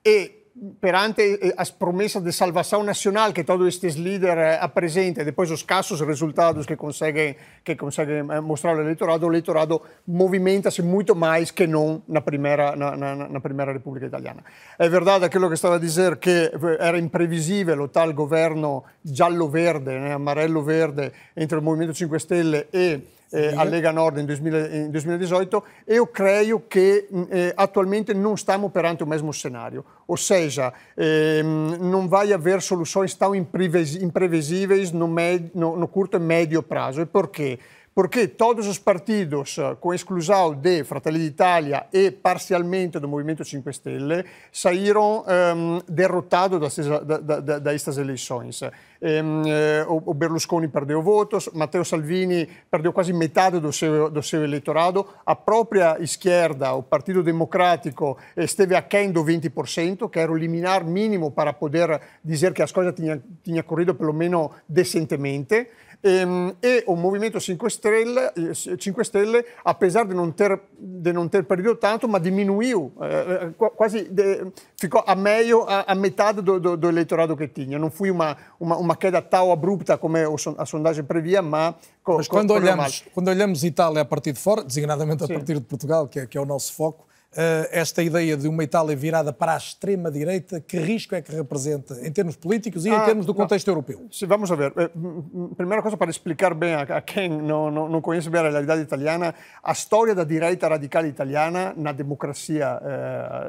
[0.05, 0.44] e
[0.79, 5.63] perante eh, as promessas de salvação nacional que todos estes líderes apresentam e depois os
[5.63, 11.51] casos resultados que conseguem, que conseguem eh, mostrar ao eleitorado, o eleitorado movimenta-se muito mais
[11.51, 14.43] que não na primeira, na, na, na, primeira República Italiana.
[14.79, 20.13] É verdade aquilo que estava a dizer que era imprevisível o tal governo giallo-verde, né,
[20.13, 25.63] amarello-verde, entre o Movimento 5 Stelle e eh, a Lega Nord in, 2000, in 2018,
[25.85, 29.83] eu creio che eh, attualmente non stiamo perante o mesmo cenário.
[30.05, 35.07] Ou seja, eh, não vai haver soluções tão imprevisíveis no,
[35.53, 37.01] no, no curto e médio prazo.
[37.01, 37.59] E porquê?
[37.95, 44.25] Porque todos os partidos, com exclusão de Fratelli d'Italia e parcialmente do Movimento 5 Stelle,
[44.51, 45.23] saíram
[45.55, 46.77] um, derrotados
[47.63, 48.63] destas eleições.
[49.01, 49.43] Um,
[49.87, 55.33] o Berlusconi perdeu votos, Matteo Salvini perdeu quase metade do seu, do seu eleitorado, a
[55.33, 61.53] própria esquerda, o Partido Democrático, esteve aquém do 20%, que era o liminar mínimo para
[61.53, 65.69] poder dizer que as coisas tinham, tinham corrido pelo menos decentemente.
[66.03, 66.25] E,
[66.61, 71.75] e o Movimento 5 Stelle, 5 Stelle apesar de não ter, de não ter perdido
[71.75, 74.47] tanto, mas diminuiu, eh, quase de,
[74.77, 77.79] ficou a meio, a, a metade do, do, do, eleitorado que tinha.
[77.79, 80.17] Não foi uma, uma, uma queda tão abrupta como
[80.57, 81.75] a sondagem previa, mas...
[82.07, 85.33] Mas quando, olhamos, quando olhamos Itália a partir de fora, designadamente a Sim.
[85.33, 87.14] partir de Portugal, que é, que é o nosso foco, uh,
[87.71, 92.11] esta ideia de uma Itália virada para a extrema-direita, que risco é que representa em
[92.11, 93.73] termos políticos e ah, em termos do contexto não.
[93.73, 94.07] europeu?
[94.11, 94.73] Sim, vamos ver.
[94.77, 94.89] Eh,
[95.55, 99.35] primeira coisa, para explicar bem a, quem não, não, não, conhece bem a realidade italiana,
[99.61, 102.79] a história da direita radical italiana na democracia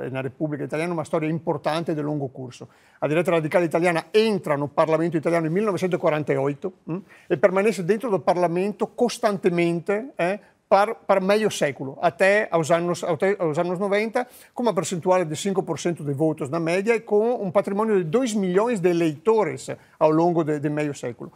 [0.03, 2.69] e eh, na Repubblica Italiana é uma história importante de longo curso.
[3.01, 6.99] A direita radical italiana entra no Parlamento italiano nel 1948 hm,
[7.31, 13.59] e permanece dentro do Parlamento costantemente eh, per, per meio século, até aos anos, aos
[13.59, 17.99] anos 90, com uma percentual de 5% de votos na média e com um patrimônio
[17.99, 19.69] de 2 milhões de eleitores
[19.99, 21.33] ao longo de meio século.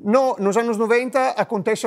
[0.00, 1.84] No, nos anos 90 acontece,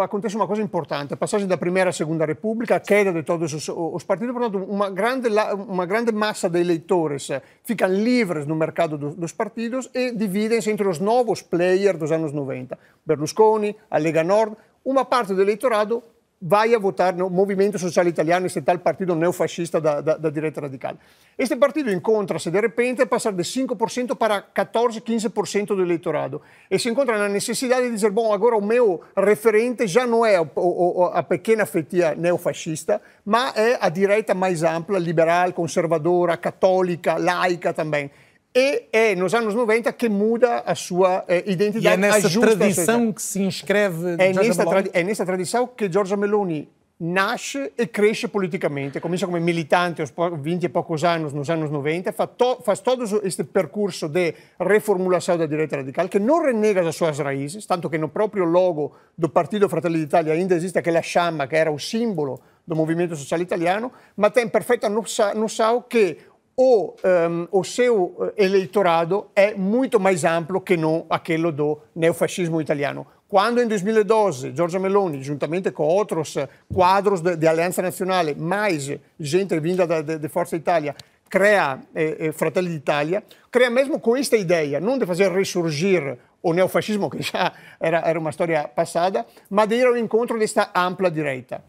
[0.00, 3.54] acontece uma coisa importante, a passagem da Primeira à Segunda República, a queda de todos
[3.54, 5.28] os, os partidos, portanto, uma grande,
[5.68, 7.28] uma grande massa de eleitores
[7.62, 12.32] ficam livres no mercado do, dos partidos e dividem-se entre os novos players dos anos
[12.32, 12.76] 90.
[13.06, 16.02] Berlusconi, a Lega Nord, uma parte do eleitorado
[16.42, 20.60] vai a votar no Movimento Social Italiano, esse tal partido neofascista da, da, da direita
[20.60, 20.96] radical.
[21.38, 26.78] Este partido encontra-se de repente a passar de 5% para 14, 15% do eleitorado e
[26.80, 31.22] se encontra na necessidade de dizer, bom, agora o meu referente já não é a
[31.22, 38.10] pequena fatia neofascista, mas é a direita mais ampla, liberal, conservadora, católica, laica também.
[38.54, 41.84] E é nos anos 90 que muda a sua eh, identidade.
[41.84, 46.18] E é nessa tradição que se inscreve é nessa, tra é nessa tradição que Giorgia
[46.18, 46.68] Meloni
[47.00, 49.00] nasce e cresce politicamente.
[49.00, 53.04] Comincia come militante aos 20 e poucos anos, nos anos 90, fa to faz todo
[53.24, 57.98] este percurso de reformulação da direita radical, que não renega as suas raízes, tanto que
[57.98, 62.40] no próprio logo do Partido Fratelli d'Italia ainda existe aquela chama que era o símbolo
[62.64, 66.18] do movimento social italiano, mas tem perfeita noção que
[66.56, 72.60] o, um, o seu eh, eleitorado é muito mais amplo que não aquele do neofascismo
[72.60, 73.06] italiano.
[73.26, 76.36] Quando em 2012 Giorgia Meloni, juntamente com outros
[76.72, 80.94] quadros de, de Aliança Nacional, mais gente vinda da, de, de Forza Itália,
[81.30, 86.52] cria eh, eh, Fratelli d'Italia, cria mesmo com esta ideia, não de fazer ressurgir o
[86.52, 91.10] neofascismo, que já era, era uma história passada, mas de ir ao encontro desta ampla
[91.10, 91.64] direita.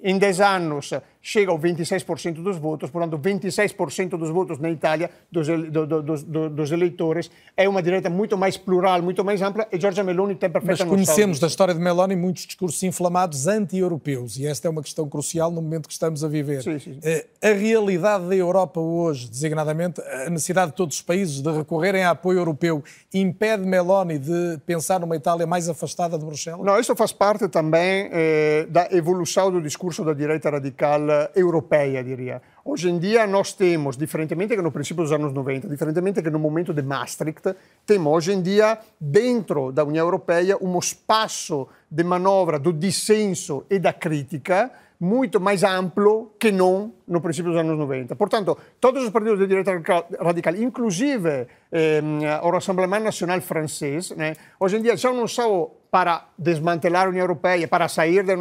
[0.00, 0.92] Em 10 anos
[1.26, 6.50] chega ao 26% dos votos, portanto, 26% dos votos na Itália, dos, do, do, do,
[6.50, 10.48] dos, eleitores, é uma direita muito mais plural, muito mais ampla, e Giorgia Meloni tem
[10.48, 14.82] perfeitamente Mas conhecemos da história de Meloni muitos discursos inflamados anti-europeus, e esta é uma
[14.82, 16.62] questão crucial no momento que estamos a viver.
[16.62, 17.00] Sim, sim.
[17.02, 22.04] Eh, a realidade da Europa hoje, designadamente, a necessidade de todos os países de recorrerem
[22.04, 26.64] a apoio europeu, impede Meloni de pensar numa Itália mais afastada de Bruxelas?
[26.64, 32.42] Não, isso faz parte também eh, da evolução do discurso da direita radical europeia, diria.
[32.64, 36.38] Hoje em dia nós temos, diferentemente que no princípio dos anos 90, diferentemente que no
[36.38, 37.54] momento de Maastricht,
[37.86, 43.78] temos hoje em dia dentro da União Europeia um espaço de manobra do dissenso e
[43.78, 48.16] da crítica muito mais amplo que não no princípio dos anos 90.
[48.16, 49.72] Portanto, todos os partidos de direita
[50.20, 52.00] radical, inclusive eh,
[52.42, 57.22] o Rassemblement Nacional francês, né, hoje em dia já não são para desmantelar a União
[57.22, 58.34] Europeia, para sair da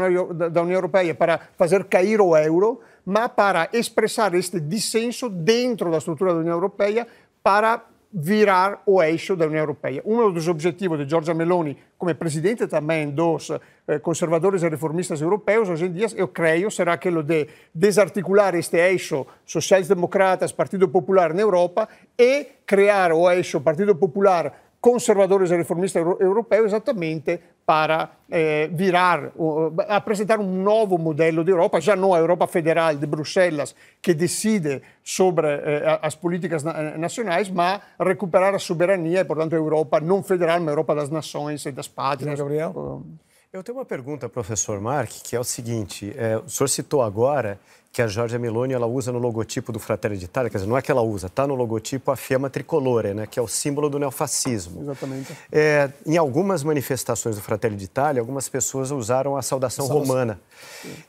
[0.61, 6.33] União, Europeia, para fazer cair o euro, mas para expressar este dissenso dentro da estrutura
[6.33, 7.07] da União Europeia
[7.41, 10.01] para virar o eixo da União Europeia.
[10.05, 15.69] Um dos objetivos de Giorgia Meloni, como presidente também dos eh, conservadores e reformistas europeus,
[15.69, 21.41] hoje em dia, eu creio, será aquele de desarticular este eixo sociais-democratas, Partido Popular na
[21.41, 21.87] Europa
[22.19, 29.73] e criar o eixo Partido Popular conservadores e reformistas europeus exatamente para eh, virar, uh,
[29.89, 34.83] apresentar um novo modelo de Europa, já não a Europa federal de Bruxelas, que decide
[35.03, 40.21] sobre eh, as políticas na nacionais, mas recuperar a soberania e, portanto, a Europa não
[40.21, 42.37] federal, mas a Europa das nações e das pátrias.
[42.37, 42.69] Gabriel?
[42.75, 43.24] Uh,
[43.55, 47.59] eu tenho uma pergunta, professor Mark, que é o seguinte: é, o senhor citou agora
[47.91, 50.81] que a Giorgia Meloni ela usa no logotipo do Fratelli d'Italia, quer dizer, não é
[50.81, 53.97] que ela usa, está no logotipo a fiamma tricolore, né, que é o símbolo do
[53.97, 54.81] neofascismo.
[54.81, 55.33] Exatamente.
[55.49, 60.13] É, em algumas manifestações do Fratelli d'Italia, algumas pessoas usaram a saudação, saudação.
[60.13, 60.41] romana.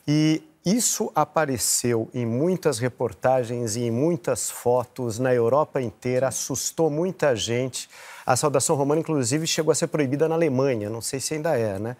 [0.06, 7.34] E isso apareceu em muitas reportagens e em muitas fotos na Europa inteira, assustou muita
[7.34, 7.88] gente.
[8.24, 11.78] A saudação romana, inclusive, chegou a ser proibida na Alemanha, não sei se ainda é,
[11.78, 11.96] né?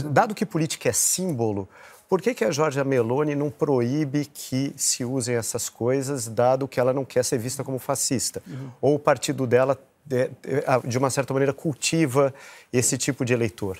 [0.00, 1.68] Dado que política é símbolo,
[2.08, 6.78] por que, que a Giorgia Meloni não proíbe que se usem essas coisas, dado que
[6.78, 8.42] ela não quer ser vista como fascista?
[8.46, 8.70] Uhum.
[8.80, 12.34] Ou o partido dela de, uma certa maneira, cultiva
[12.72, 13.78] esse tipo de eleitor?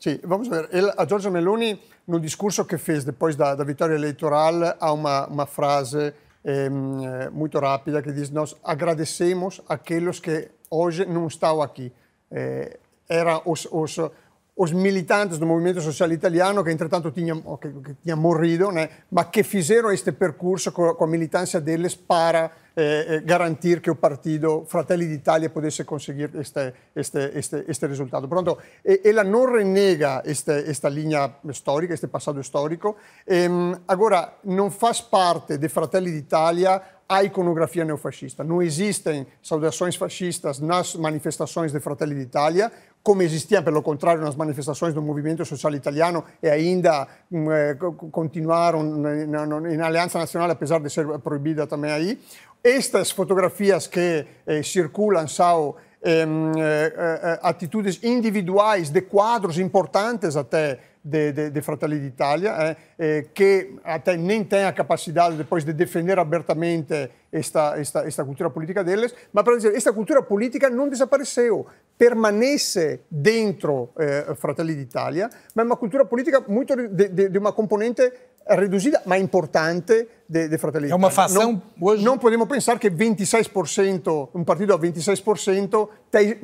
[0.00, 0.68] Sim, vamos ver.
[0.96, 5.46] A Giorgia Meloni, no discurso que fez depois da, da vitória eleitoral, há uma, uma
[5.46, 6.12] frase
[6.44, 6.68] eh,
[7.30, 11.92] muito rápida que diz: Nós agradecemos aqueles que hoje não estão aqui.
[12.30, 12.78] Eh,
[13.08, 13.96] eram os, os,
[14.56, 17.42] os, militantes do movimento social italiano que, entretanto, tinham,
[18.16, 23.20] morrido, né, mas que fizeram este percurso com, com a militância deles para eh, eh,
[23.20, 28.26] garantir que o partido Fratelli d'Italia potesse conseguir este, este, este, este risultato.
[28.26, 32.96] Pronto, ela non renega questa linea storica, questo passato storico.
[33.24, 38.42] Ehm, agora, non fa parte di Fratelli d'Italia a iconografia neofascista.
[38.42, 42.72] Não existem saudações fascistas nas manifestações de Fratelli d'Italia,
[43.02, 47.76] come existiam, pelo contrário, nas manifestações do movimento social italiano e ainda eh,
[48.10, 52.18] continuaram na Aliança Nacional, apesar de ser proibida também aí.
[52.62, 55.74] Estas fotografias que eh, circulam são
[56.04, 56.26] eh,
[56.96, 64.16] eh, atitudes individuais de quadros importantes até de, de, de Fratelli d'Italia, eh, que até
[64.16, 69.44] nem têm a capacidade depois de defender abertamente esta, esta, esta cultura política deles, mas
[69.44, 71.66] para dizer, esta cultura política não desapareceu,
[71.96, 78.12] permanece dentro eh, Fratelli d'Italia, mas é uma cultura política muito de, de uma componente
[78.48, 82.04] reduzida, ma importante de, de Fratelli É uma fação não, hoje...
[82.04, 85.88] Não podemos pensar que 26%, um partido a 26%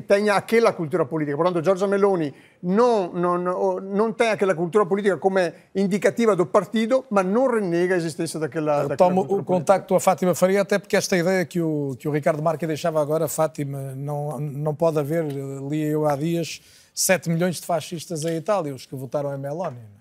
[0.07, 1.37] tenha aquela cultura política.
[1.37, 5.39] Portanto, Giorgia Meloni não, não, não, não tem aquela cultura política como
[5.75, 10.01] indicativa do partido, mas não renega a existência daquela, Eu daquela tomo o contacto a
[10.01, 13.95] Fátima Faria, até porque esta ideia que o, que o Ricardo Marques deixava agora, Fátima,
[13.97, 16.61] não, não pode haver, li eu há dias,
[16.95, 19.98] 7 milhões de fascistas em Itália, os que votaram em Meloni.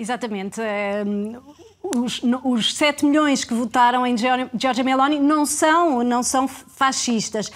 [0.00, 0.62] Exatamente.
[1.82, 7.50] Os, os 7 milhões que votaram em Giorgia Meloni não são, não são fascistas.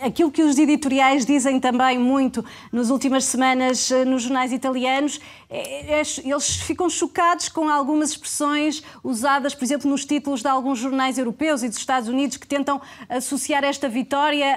[0.00, 5.20] Aquilo que os editoriais dizem também muito nas últimas semanas eh, nos jornais italianos,
[5.52, 11.62] eles ficam chocados com algumas expressões usadas, por exemplo, nos títulos de alguns jornais europeus
[11.62, 14.56] e dos Estados Unidos que tentam associar esta vitória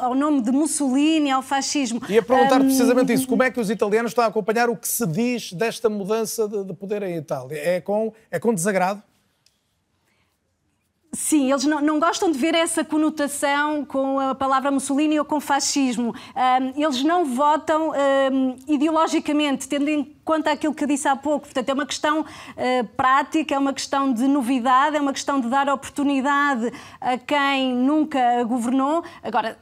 [0.00, 2.00] ao nome de Mussolini, ao fascismo.
[2.08, 4.76] E a perguntar um, precisamente isso, como é que os italianos estão a acompanhar o
[4.76, 7.56] que se diz desta mudança de, de poder em Itália?
[7.56, 9.02] É com, é com desagrado?
[11.10, 15.40] Sim, eles não, não, gostam de ver essa conotação com a palavra Mussolini ou com
[15.40, 16.14] fascismo.
[16.36, 17.92] Um, eles não votam
[18.30, 21.46] um, ideologicamente, tendo em conta aquilo que disse há pouco.
[21.46, 25.48] Portanto, é uma questão uh, prática, é uma questão de novidade, é uma questão de
[25.48, 26.70] dar oportunidade
[27.00, 29.02] a quem nunca governou.
[29.22, 29.56] Agora,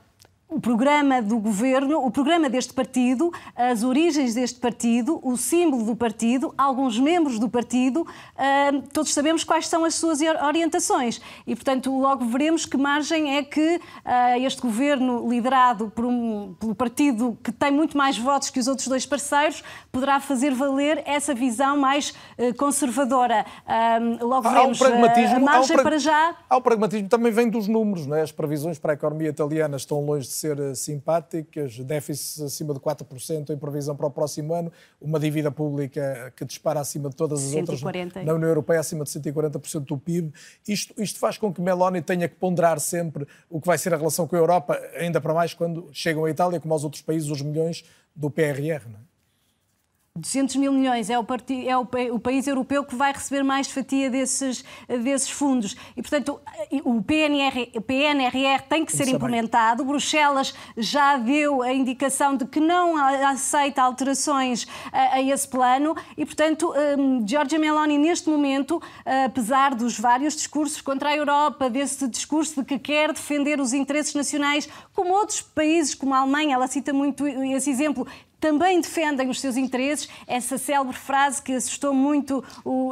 [0.48, 5.96] o programa do governo, o programa deste partido, as origens deste partido, o símbolo do
[5.96, 8.06] partido, alguns membros do partido,
[8.36, 11.20] ah, todos sabemos quais são as suas orientações.
[11.46, 16.76] E, portanto, logo veremos que margem é que ah, este governo, liderado por um, pelo
[16.76, 21.34] partido que tem muito mais votos que os outros dois parceiros, poderá fazer valer essa
[21.34, 23.44] visão mais ah, conservadora.
[24.20, 24.80] Logo veremos.
[24.80, 26.36] Há um pragmatismo, a margem um para já.
[26.48, 28.22] Há o pragmatismo também vem dos números, não é?
[28.22, 32.80] As previsões para a economia italiana estão longe de ser eh, simpáticas, déficits acima de
[32.80, 37.42] 4% em previsão para o próximo ano, uma dívida pública que dispara acima de todas
[37.44, 37.72] as 140.
[37.72, 40.32] outras na União Europeia, acima de 140% do PIB.
[40.66, 43.96] Isto, isto faz com que Meloni tenha que ponderar sempre o que vai ser a
[43.96, 47.30] relação com a Europa, ainda para mais quando chegam à Itália, como aos outros países,
[47.30, 47.84] os milhões
[48.14, 48.88] do PRR.
[48.88, 49.15] Não é?
[50.16, 51.26] 200 mil milhões é, o,
[51.66, 51.76] é
[52.10, 55.76] o, país europeu que vai receber mais fatia desses, desses fundos.
[55.96, 56.40] E, portanto,
[56.84, 59.84] o PNR, o PNRR tem que ser implementado.
[59.84, 66.24] Bruxelas já deu a indicação de que não aceita alterações a, a esse plano e,
[66.24, 68.80] portanto, um, Giorgia Meloni, neste momento,
[69.24, 74.14] apesar dos vários discursos contra a Europa, desse discurso de que quer defender os interesses
[74.14, 78.06] nacionais, como outros países, como a Alemanha, ela cita muito esse exemplo,
[78.40, 80.08] também defendem os seus interesses.
[80.26, 82.44] Essa célebre frase que assustou muito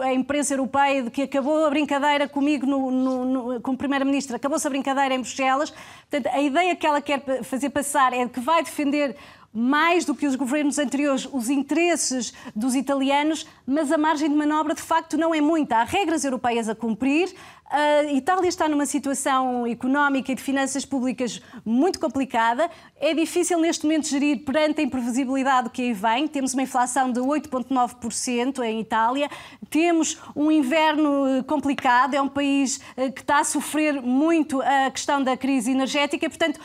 [0.02, 4.66] a imprensa europeia de que acabou a brincadeira comigo no, no, no, como Primeira-Ministra, acabou-se
[4.66, 5.72] a brincadeira em Bruxelas.
[6.10, 9.16] Portanto, a ideia que ela quer fazer passar é que vai defender
[9.56, 14.74] mais do que os governos anteriores, os interesses dos italianos, mas a margem de manobra
[14.74, 15.76] de facto não é muita.
[15.76, 17.32] Há regras europeias a cumprir.
[17.76, 22.70] A Itália está numa situação económica e de finanças públicas muito complicada.
[23.00, 26.28] É difícil neste momento gerir perante a imprevisibilidade que aí vem.
[26.28, 29.28] Temos uma inflação de 8,9% em Itália.
[29.68, 32.14] Temos um inverno eh, complicado.
[32.14, 36.30] É um país eh, que está a sofrer muito a questão da crise energética.
[36.30, 36.60] Portanto,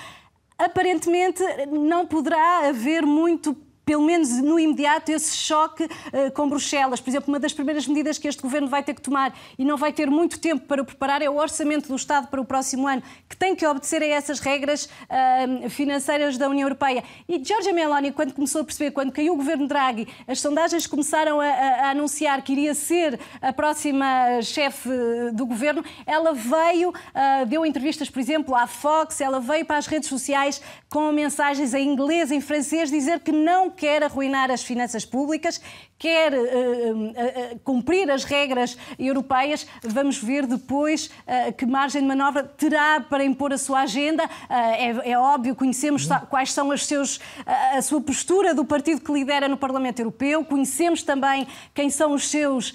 [0.59, 1.41] aparentemente
[1.71, 3.57] não poderá haver muito
[3.89, 7.01] pelo menos no imediato, esse choque uh, com Bruxelas.
[7.01, 9.77] Por exemplo, uma das primeiras medidas que este governo vai ter que tomar e não
[9.77, 13.01] vai ter muito tempo para preparar é o orçamento do Estado para o próximo ano,
[13.27, 17.03] que tem que obedecer a essas regras uh, financeiras da União Europeia.
[17.27, 21.41] E Giorgia Meloni, quando começou a perceber, quando caiu o governo Draghi, as sondagens começaram
[21.41, 24.87] a, a, anunciar que iria ser a próxima chefe
[25.33, 29.87] do governo, ela veio, uh, deu entrevistas, por exemplo, à Fox, ela veio para as
[29.87, 30.61] redes sociais
[30.91, 35.61] com mensagens em inglês, em francês, dizer que não quer arruinar as finanças públicas,
[35.97, 39.65] quer uh, uh, cumprir as regras europeias.
[39.83, 41.09] Vamos ver depois
[41.57, 44.27] que margem de manobra terá para impor a sua agenda.
[44.49, 49.47] É, é, óbvio, conhecemos quais são os seus, a sua postura do partido que lidera
[49.47, 52.73] no Parlamento Europeu, conhecemos também quem são os seus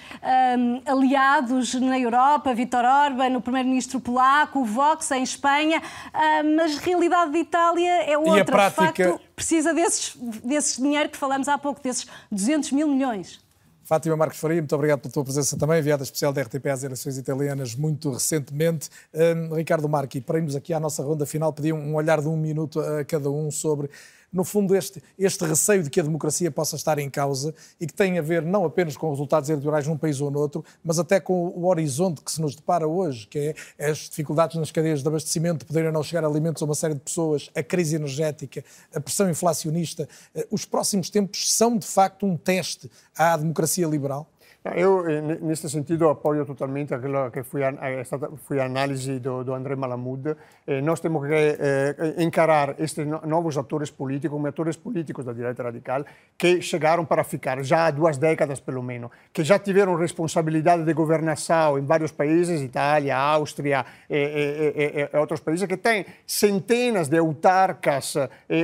[0.57, 6.79] um, aliados na Europa, Vítor Orban, o primeiro-ministro polaco, o Vox em Espanha, uh, mas
[6.79, 8.39] a realidade de Itália é outra.
[8.39, 9.05] E a prática...
[9.11, 13.45] Facto, precisa desses, desses dinheiro que falamos há pouco, desses 200 mil milhões.
[13.85, 17.19] Fátima Marques Faria, muito obrigado pela tua presença também, enviada especial da RTP às eleições
[17.19, 18.89] italianas muito recentemente.
[19.13, 22.37] Um, Ricardo Marque, para irmos aqui à nossa ronda final, pedi um olhar de um
[22.37, 23.91] minuto a cada um sobre
[24.35, 27.95] no fundo, este, este receio de que a democracia possa estar em causa e que
[27.95, 31.49] tem a ver não apenas com resultados eleitorais num país ou noutro, mas até com
[31.49, 35.61] o horizonte que se nos depara hoje, que é as dificuldades nas cadeias de abastecimento,
[35.61, 39.31] de poderem não chegar alimentos a uma série de pessoas, a crise energética, a pressão
[39.31, 40.09] inflacionista.
[40.35, 44.29] Eh, os próximos tempos são, de facto, um teste à democracia liberal?
[44.73, 45.05] Eu,
[45.43, 49.53] neste sentido, apoio totalmente aquilo que foi a, é stata, foi a análise do, do
[49.53, 50.35] André Malamud.
[50.67, 55.65] Eh, nós temos que eh, encarar estes novos atores políticos como atores políticos da direita
[55.65, 56.03] radical
[56.39, 60.95] que chegaram para ficar já há duas décadas, pelo menos, que já tiveram responsabilidade de
[60.95, 67.19] governação em vários países, Itália, Áustria e, e, e, outros países, que têm centenas de
[67.19, 68.15] autarcas,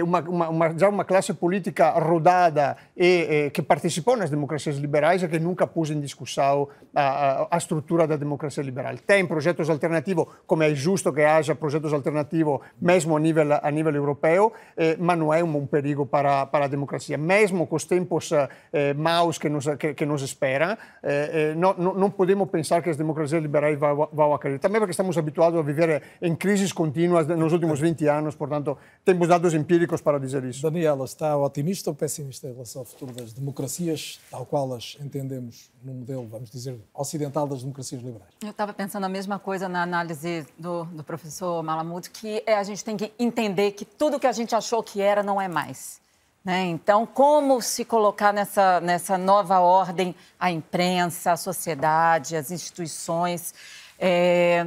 [0.03, 5.29] uma, uma, uma, já uma classe política rodada e que participou nas democracias liberais e
[5.29, 8.95] que nunca pôs em discussão a, a, a, estrutura da democracia liberal.
[9.07, 13.95] Tem projetos alternativos, como é justo que haja projetos alternativos, mesmo a nível, a nível
[13.95, 17.17] europeu, eh, mas não é um, um, perigo para, para a democracia.
[17.17, 22.11] Mesmo com os tempos eh, maus que nos, que, que nos esperam, eh, não, não
[22.11, 24.59] podemos pensar que as democracias liberais vão, vão a cair.
[24.59, 29.29] Também porque estamos habituados a viver em crises contínuas nos últimos 20 anos, portanto, temos
[29.29, 30.63] dados empíricos para dizer isso.
[30.63, 35.71] Daniela, está otimista ou pessimista em relação ao futuro das democracias, tal qual as entendemos
[35.83, 38.33] no modelo, vamos dizer, ocidental das democracias liberais.
[38.43, 42.63] Eu estava pensando a mesma coisa na análise do, do professor Malamud, que é, a
[42.63, 46.01] gente tem que entender que tudo que a gente achou que era não é mais.
[46.45, 46.65] Né?
[46.67, 53.55] Então, como se colocar nessa, nessa nova ordem a imprensa, a sociedade, as instituições?
[53.99, 54.67] É...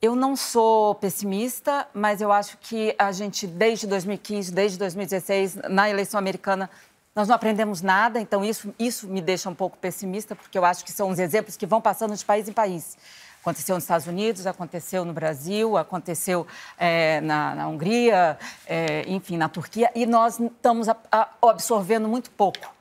[0.00, 5.90] Eu não sou pessimista, mas eu acho que a gente, desde 2015, desde 2016, na
[5.90, 6.70] eleição americana,
[7.18, 10.84] nós não aprendemos nada, então isso, isso me deixa um pouco pessimista, porque eu acho
[10.84, 12.96] que são os exemplos que vão passando de país em país.
[13.40, 16.46] Aconteceu nos Estados Unidos, aconteceu no Brasil, aconteceu
[16.78, 18.38] é, na, na, Hungria,
[18.68, 22.72] é, enfim, na Turquia, e nós estamos a, a, absorvendo muito pouco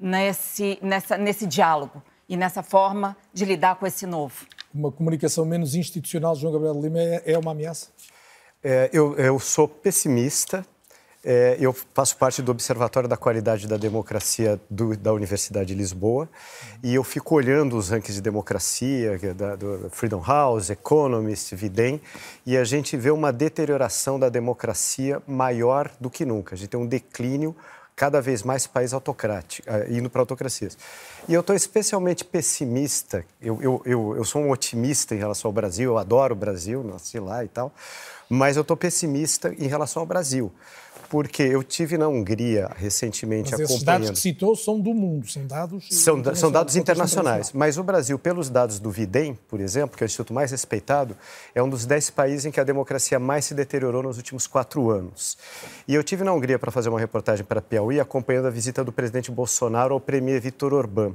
[0.00, 4.46] nesse, nessa, nesse diálogo e nessa forma de lidar com esse novo.
[4.72, 7.88] Uma comunicação menos institucional, João Gabriel Lima, é, é uma ameaça?
[8.62, 10.64] É, eu, eu sou pessimista
[11.24, 16.28] é, eu faço parte do Observatório da Qualidade da Democracia do, da Universidade de Lisboa
[16.82, 22.00] e eu fico olhando os rankings de democracia é da, do Freedom House, Economist, Videm
[22.44, 26.56] e a gente vê uma deterioração da democracia maior do que nunca.
[26.56, 27.54] A gente tem um declínio
[27.94, 30.76] cada vez mais país autocrático, uh, indo para autocracias.
[31.28, 35.52] E eu estou especialmente pessimista, eu, eu, eu, eu, sou um otimista em relação ao
[35.52, 37.72] Brasil, eu adoro o Brasil, nasci lá e tal,
[38.28, 40.50] mas eu estou pessimista em relação ao Brasil
[41.12, 43.74] porque eu tive na Hungria recentemente mas acompanhando.
[43.74, 47.52] Esses dados que citou são do mundo, são dados são, internacionais, são dados internacionais.
[47.52, 51.14] Mas o Brasil, pelos dados do Videm, por exemplo, que é o instituto mais respeitado,
[51.54, 54.88] é um dos dez países em que a democracia mais se deteriorou nos últimos quatro
[54.88, 55.36] anos.
[55.86, 58.82] E eu tive na Hungria para fazer uma reportagem para a Piauí, acompanhando a visita
[58.82, 61.14] do presidente Bolsonaro ao premier Viktor Orbán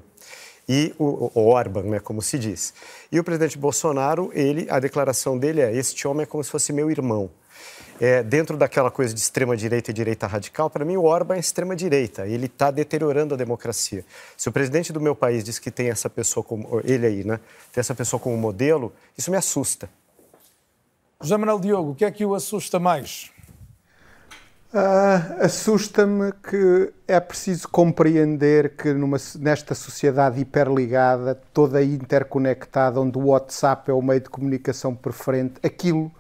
[0.69, 2.71] e o, o Orban, né, como se diz.
[3.11, 6.71] E o presidente Bolsonaro, ele, a declaração dele é: este homem é como se fosse
[6.71, 7.31] meu irmão
[7.99, 12.27] é, dentro daquela coisa de extrema-direita e direita radical, para mim o Orban é extrema-direita.
[12.27, 14.05] Ele está deteriorando a democracia.
[14.35, 16.81] Se o presidente do meu país diz que tem essa pessoa como.
[16.83, 17.39] Ele aí, né?
[17.71, 19.89] Tem essa pessoa como modelo, isso me assusta.
[21.19, 23.31] José Manuel Diogo, o que é que o assusta mais?
[24.71, 33.27] Uh, Assusta-me que é preciso compreender que numa, nesta sociedade hiperligada, toda interconectada, onde o
[33.27, 36.11] WhatsApp é o meio de comunicação preferente, aquilo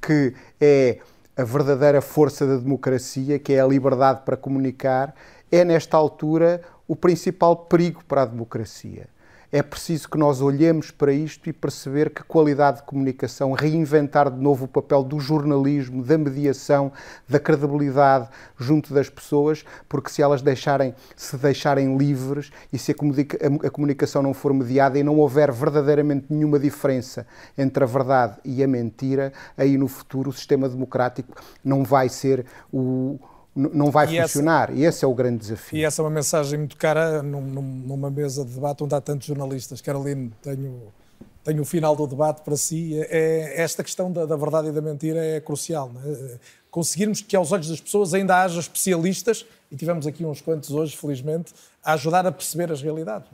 [0.00, 0.98] que é
[1.36, 5.14] a verdadeira força da democracia, que é a liberdade para comunicar,
[5.50, 9.08] é, nesta altura, o principal perigo para a democracia.
[9.56, 14.40] É preciso que nós olhemos para isto e perceber que qualidade de comunicação, reinventar de
[14.40, 16.90] novo o papel do jornalismo, da mediação,
[17.28, 18.28] da credibilidade
[18.58, 23.70] junto das pessoas, porque se elas deixarem, se deixarem livres e se a, comunica, a
[23.70, 27.24] comunicação não for mediada e não houver verdadeiramente nenhuma diferença
[27.56, 31.32] entre a verdade e a mentira, aí no futuro o sistema democrático
[31.64, 33.20] não vai ser o
[33.54, 34.70] não vai e funcionar.
[34.70, 35.78] Essa, e esse é o grande desafio.
[35.78, 39.26] E essa é uma mensagem muito cara num, numa mesa de debate onde há tantos
[39.26, 39.80] jornalistas.
[39.80, 40.92] Caroline, tenho,
[41.44, 42.98] tenho o final do debate para si.
[43.08, 45.92] É, esta questão da, da verdade e da mentira é crucial.
[46.04, 46.38] É?
[46.70, 50.96] Conseguirmos que aos olhos das pessoas ainda haja especialistas, e tivemos aqui uns quantos hoje,
[50.96, 51.52] felizmente,
[51.82, 53.30] a ajudar a perceber as realidades.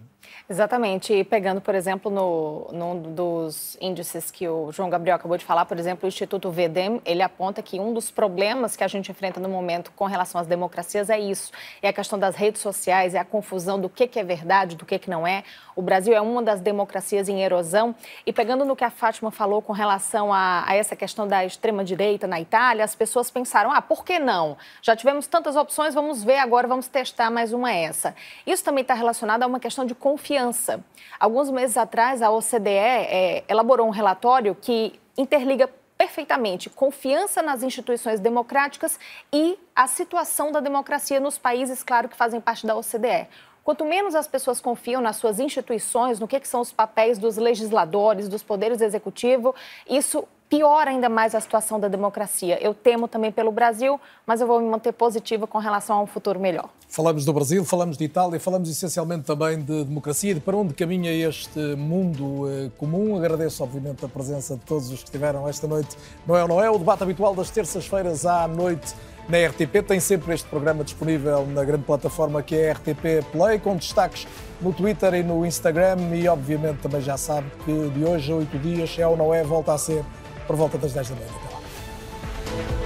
[0.50, 1.12] Exatamente.
[1.14, 5.64] E pegando, por exemplo, no, num dos índices que o João Gabriel acabou de falar,
[5.64, 9.38] por exemplo, o Instituto VEDEM, ele aponta que um dos problemas que a gente enfrenta
[9.38, 11.52] no momento com relação às democracias é isso.
[11.80, 14.84] É a questão das redes sociais, é a confusão do que, que é verdade, do
[14.84, 15.44] que, que não é.
[15.80, 17.94] O Brasil é uma das democracias em erosão.
[18.26, 22.26] E pegando no que a Fátima falou com relação a, a essa questão da extrema-direita
[22.26, 24.58] na Itália, as pessoas pensaram, ah, por que não?
[24.82, 28.14] Já tivemos tantas opções, vamos ver agora, vamos testar mais uma essa.
[28.46, 30.84] Isso também está relacionado a uma questão de confiança.
[31.18, 35.66] Alguns meses atrás, a OCDE é, elaborou um relatório que interliga
[35.96, 38.98] perfeitamente confiança nas instituições democráticas
[39.32, 43.28] e a situação da democracia nos países, claro, que fazem parte da OCDE.
[43.64, 47.36] Quanto menos as pessoas confiam nas suas instituições, no que, que são os papéis dos
[47.36, 49.54] legisladores, dos poderes executivos,
[49.88, 52.58] isso piora ainda mais a situação da democracia.
[52.60, 56.06] Eu temo também pelo Brasil, mas eu vou me manter positiva com relação a um
[56.06, 56.68] futuro melhor.
[56.88, 61.12] Falamos do Brasil, falamos de Itália, falamos essencialmente também de democracia de para onde caminha
[61.12, 63.16] este mundo eh, comum.
[63.16, 65.96] Agradeço, obviamente, a presença de todos os que estiveram esta noite.
[66.28, 66.68] É não é?
[66.68, 68.92] O debate habitual das terças-feiras à noite
[69.30, 69.82] na RTP.
[69.86, 74.26] Tem sempre este programa disponível na grande plataforma que é a RTP Play, com destaques
[74.60, 75.96] no Twitter e no Instagram.
[76.14, 79.42] E, obviamente, também já sabe que de hoje a oito dias, é ou não é,
[79.44, 80.04] volta a ser
[80.46, 82.79] por volta das 10 da noite.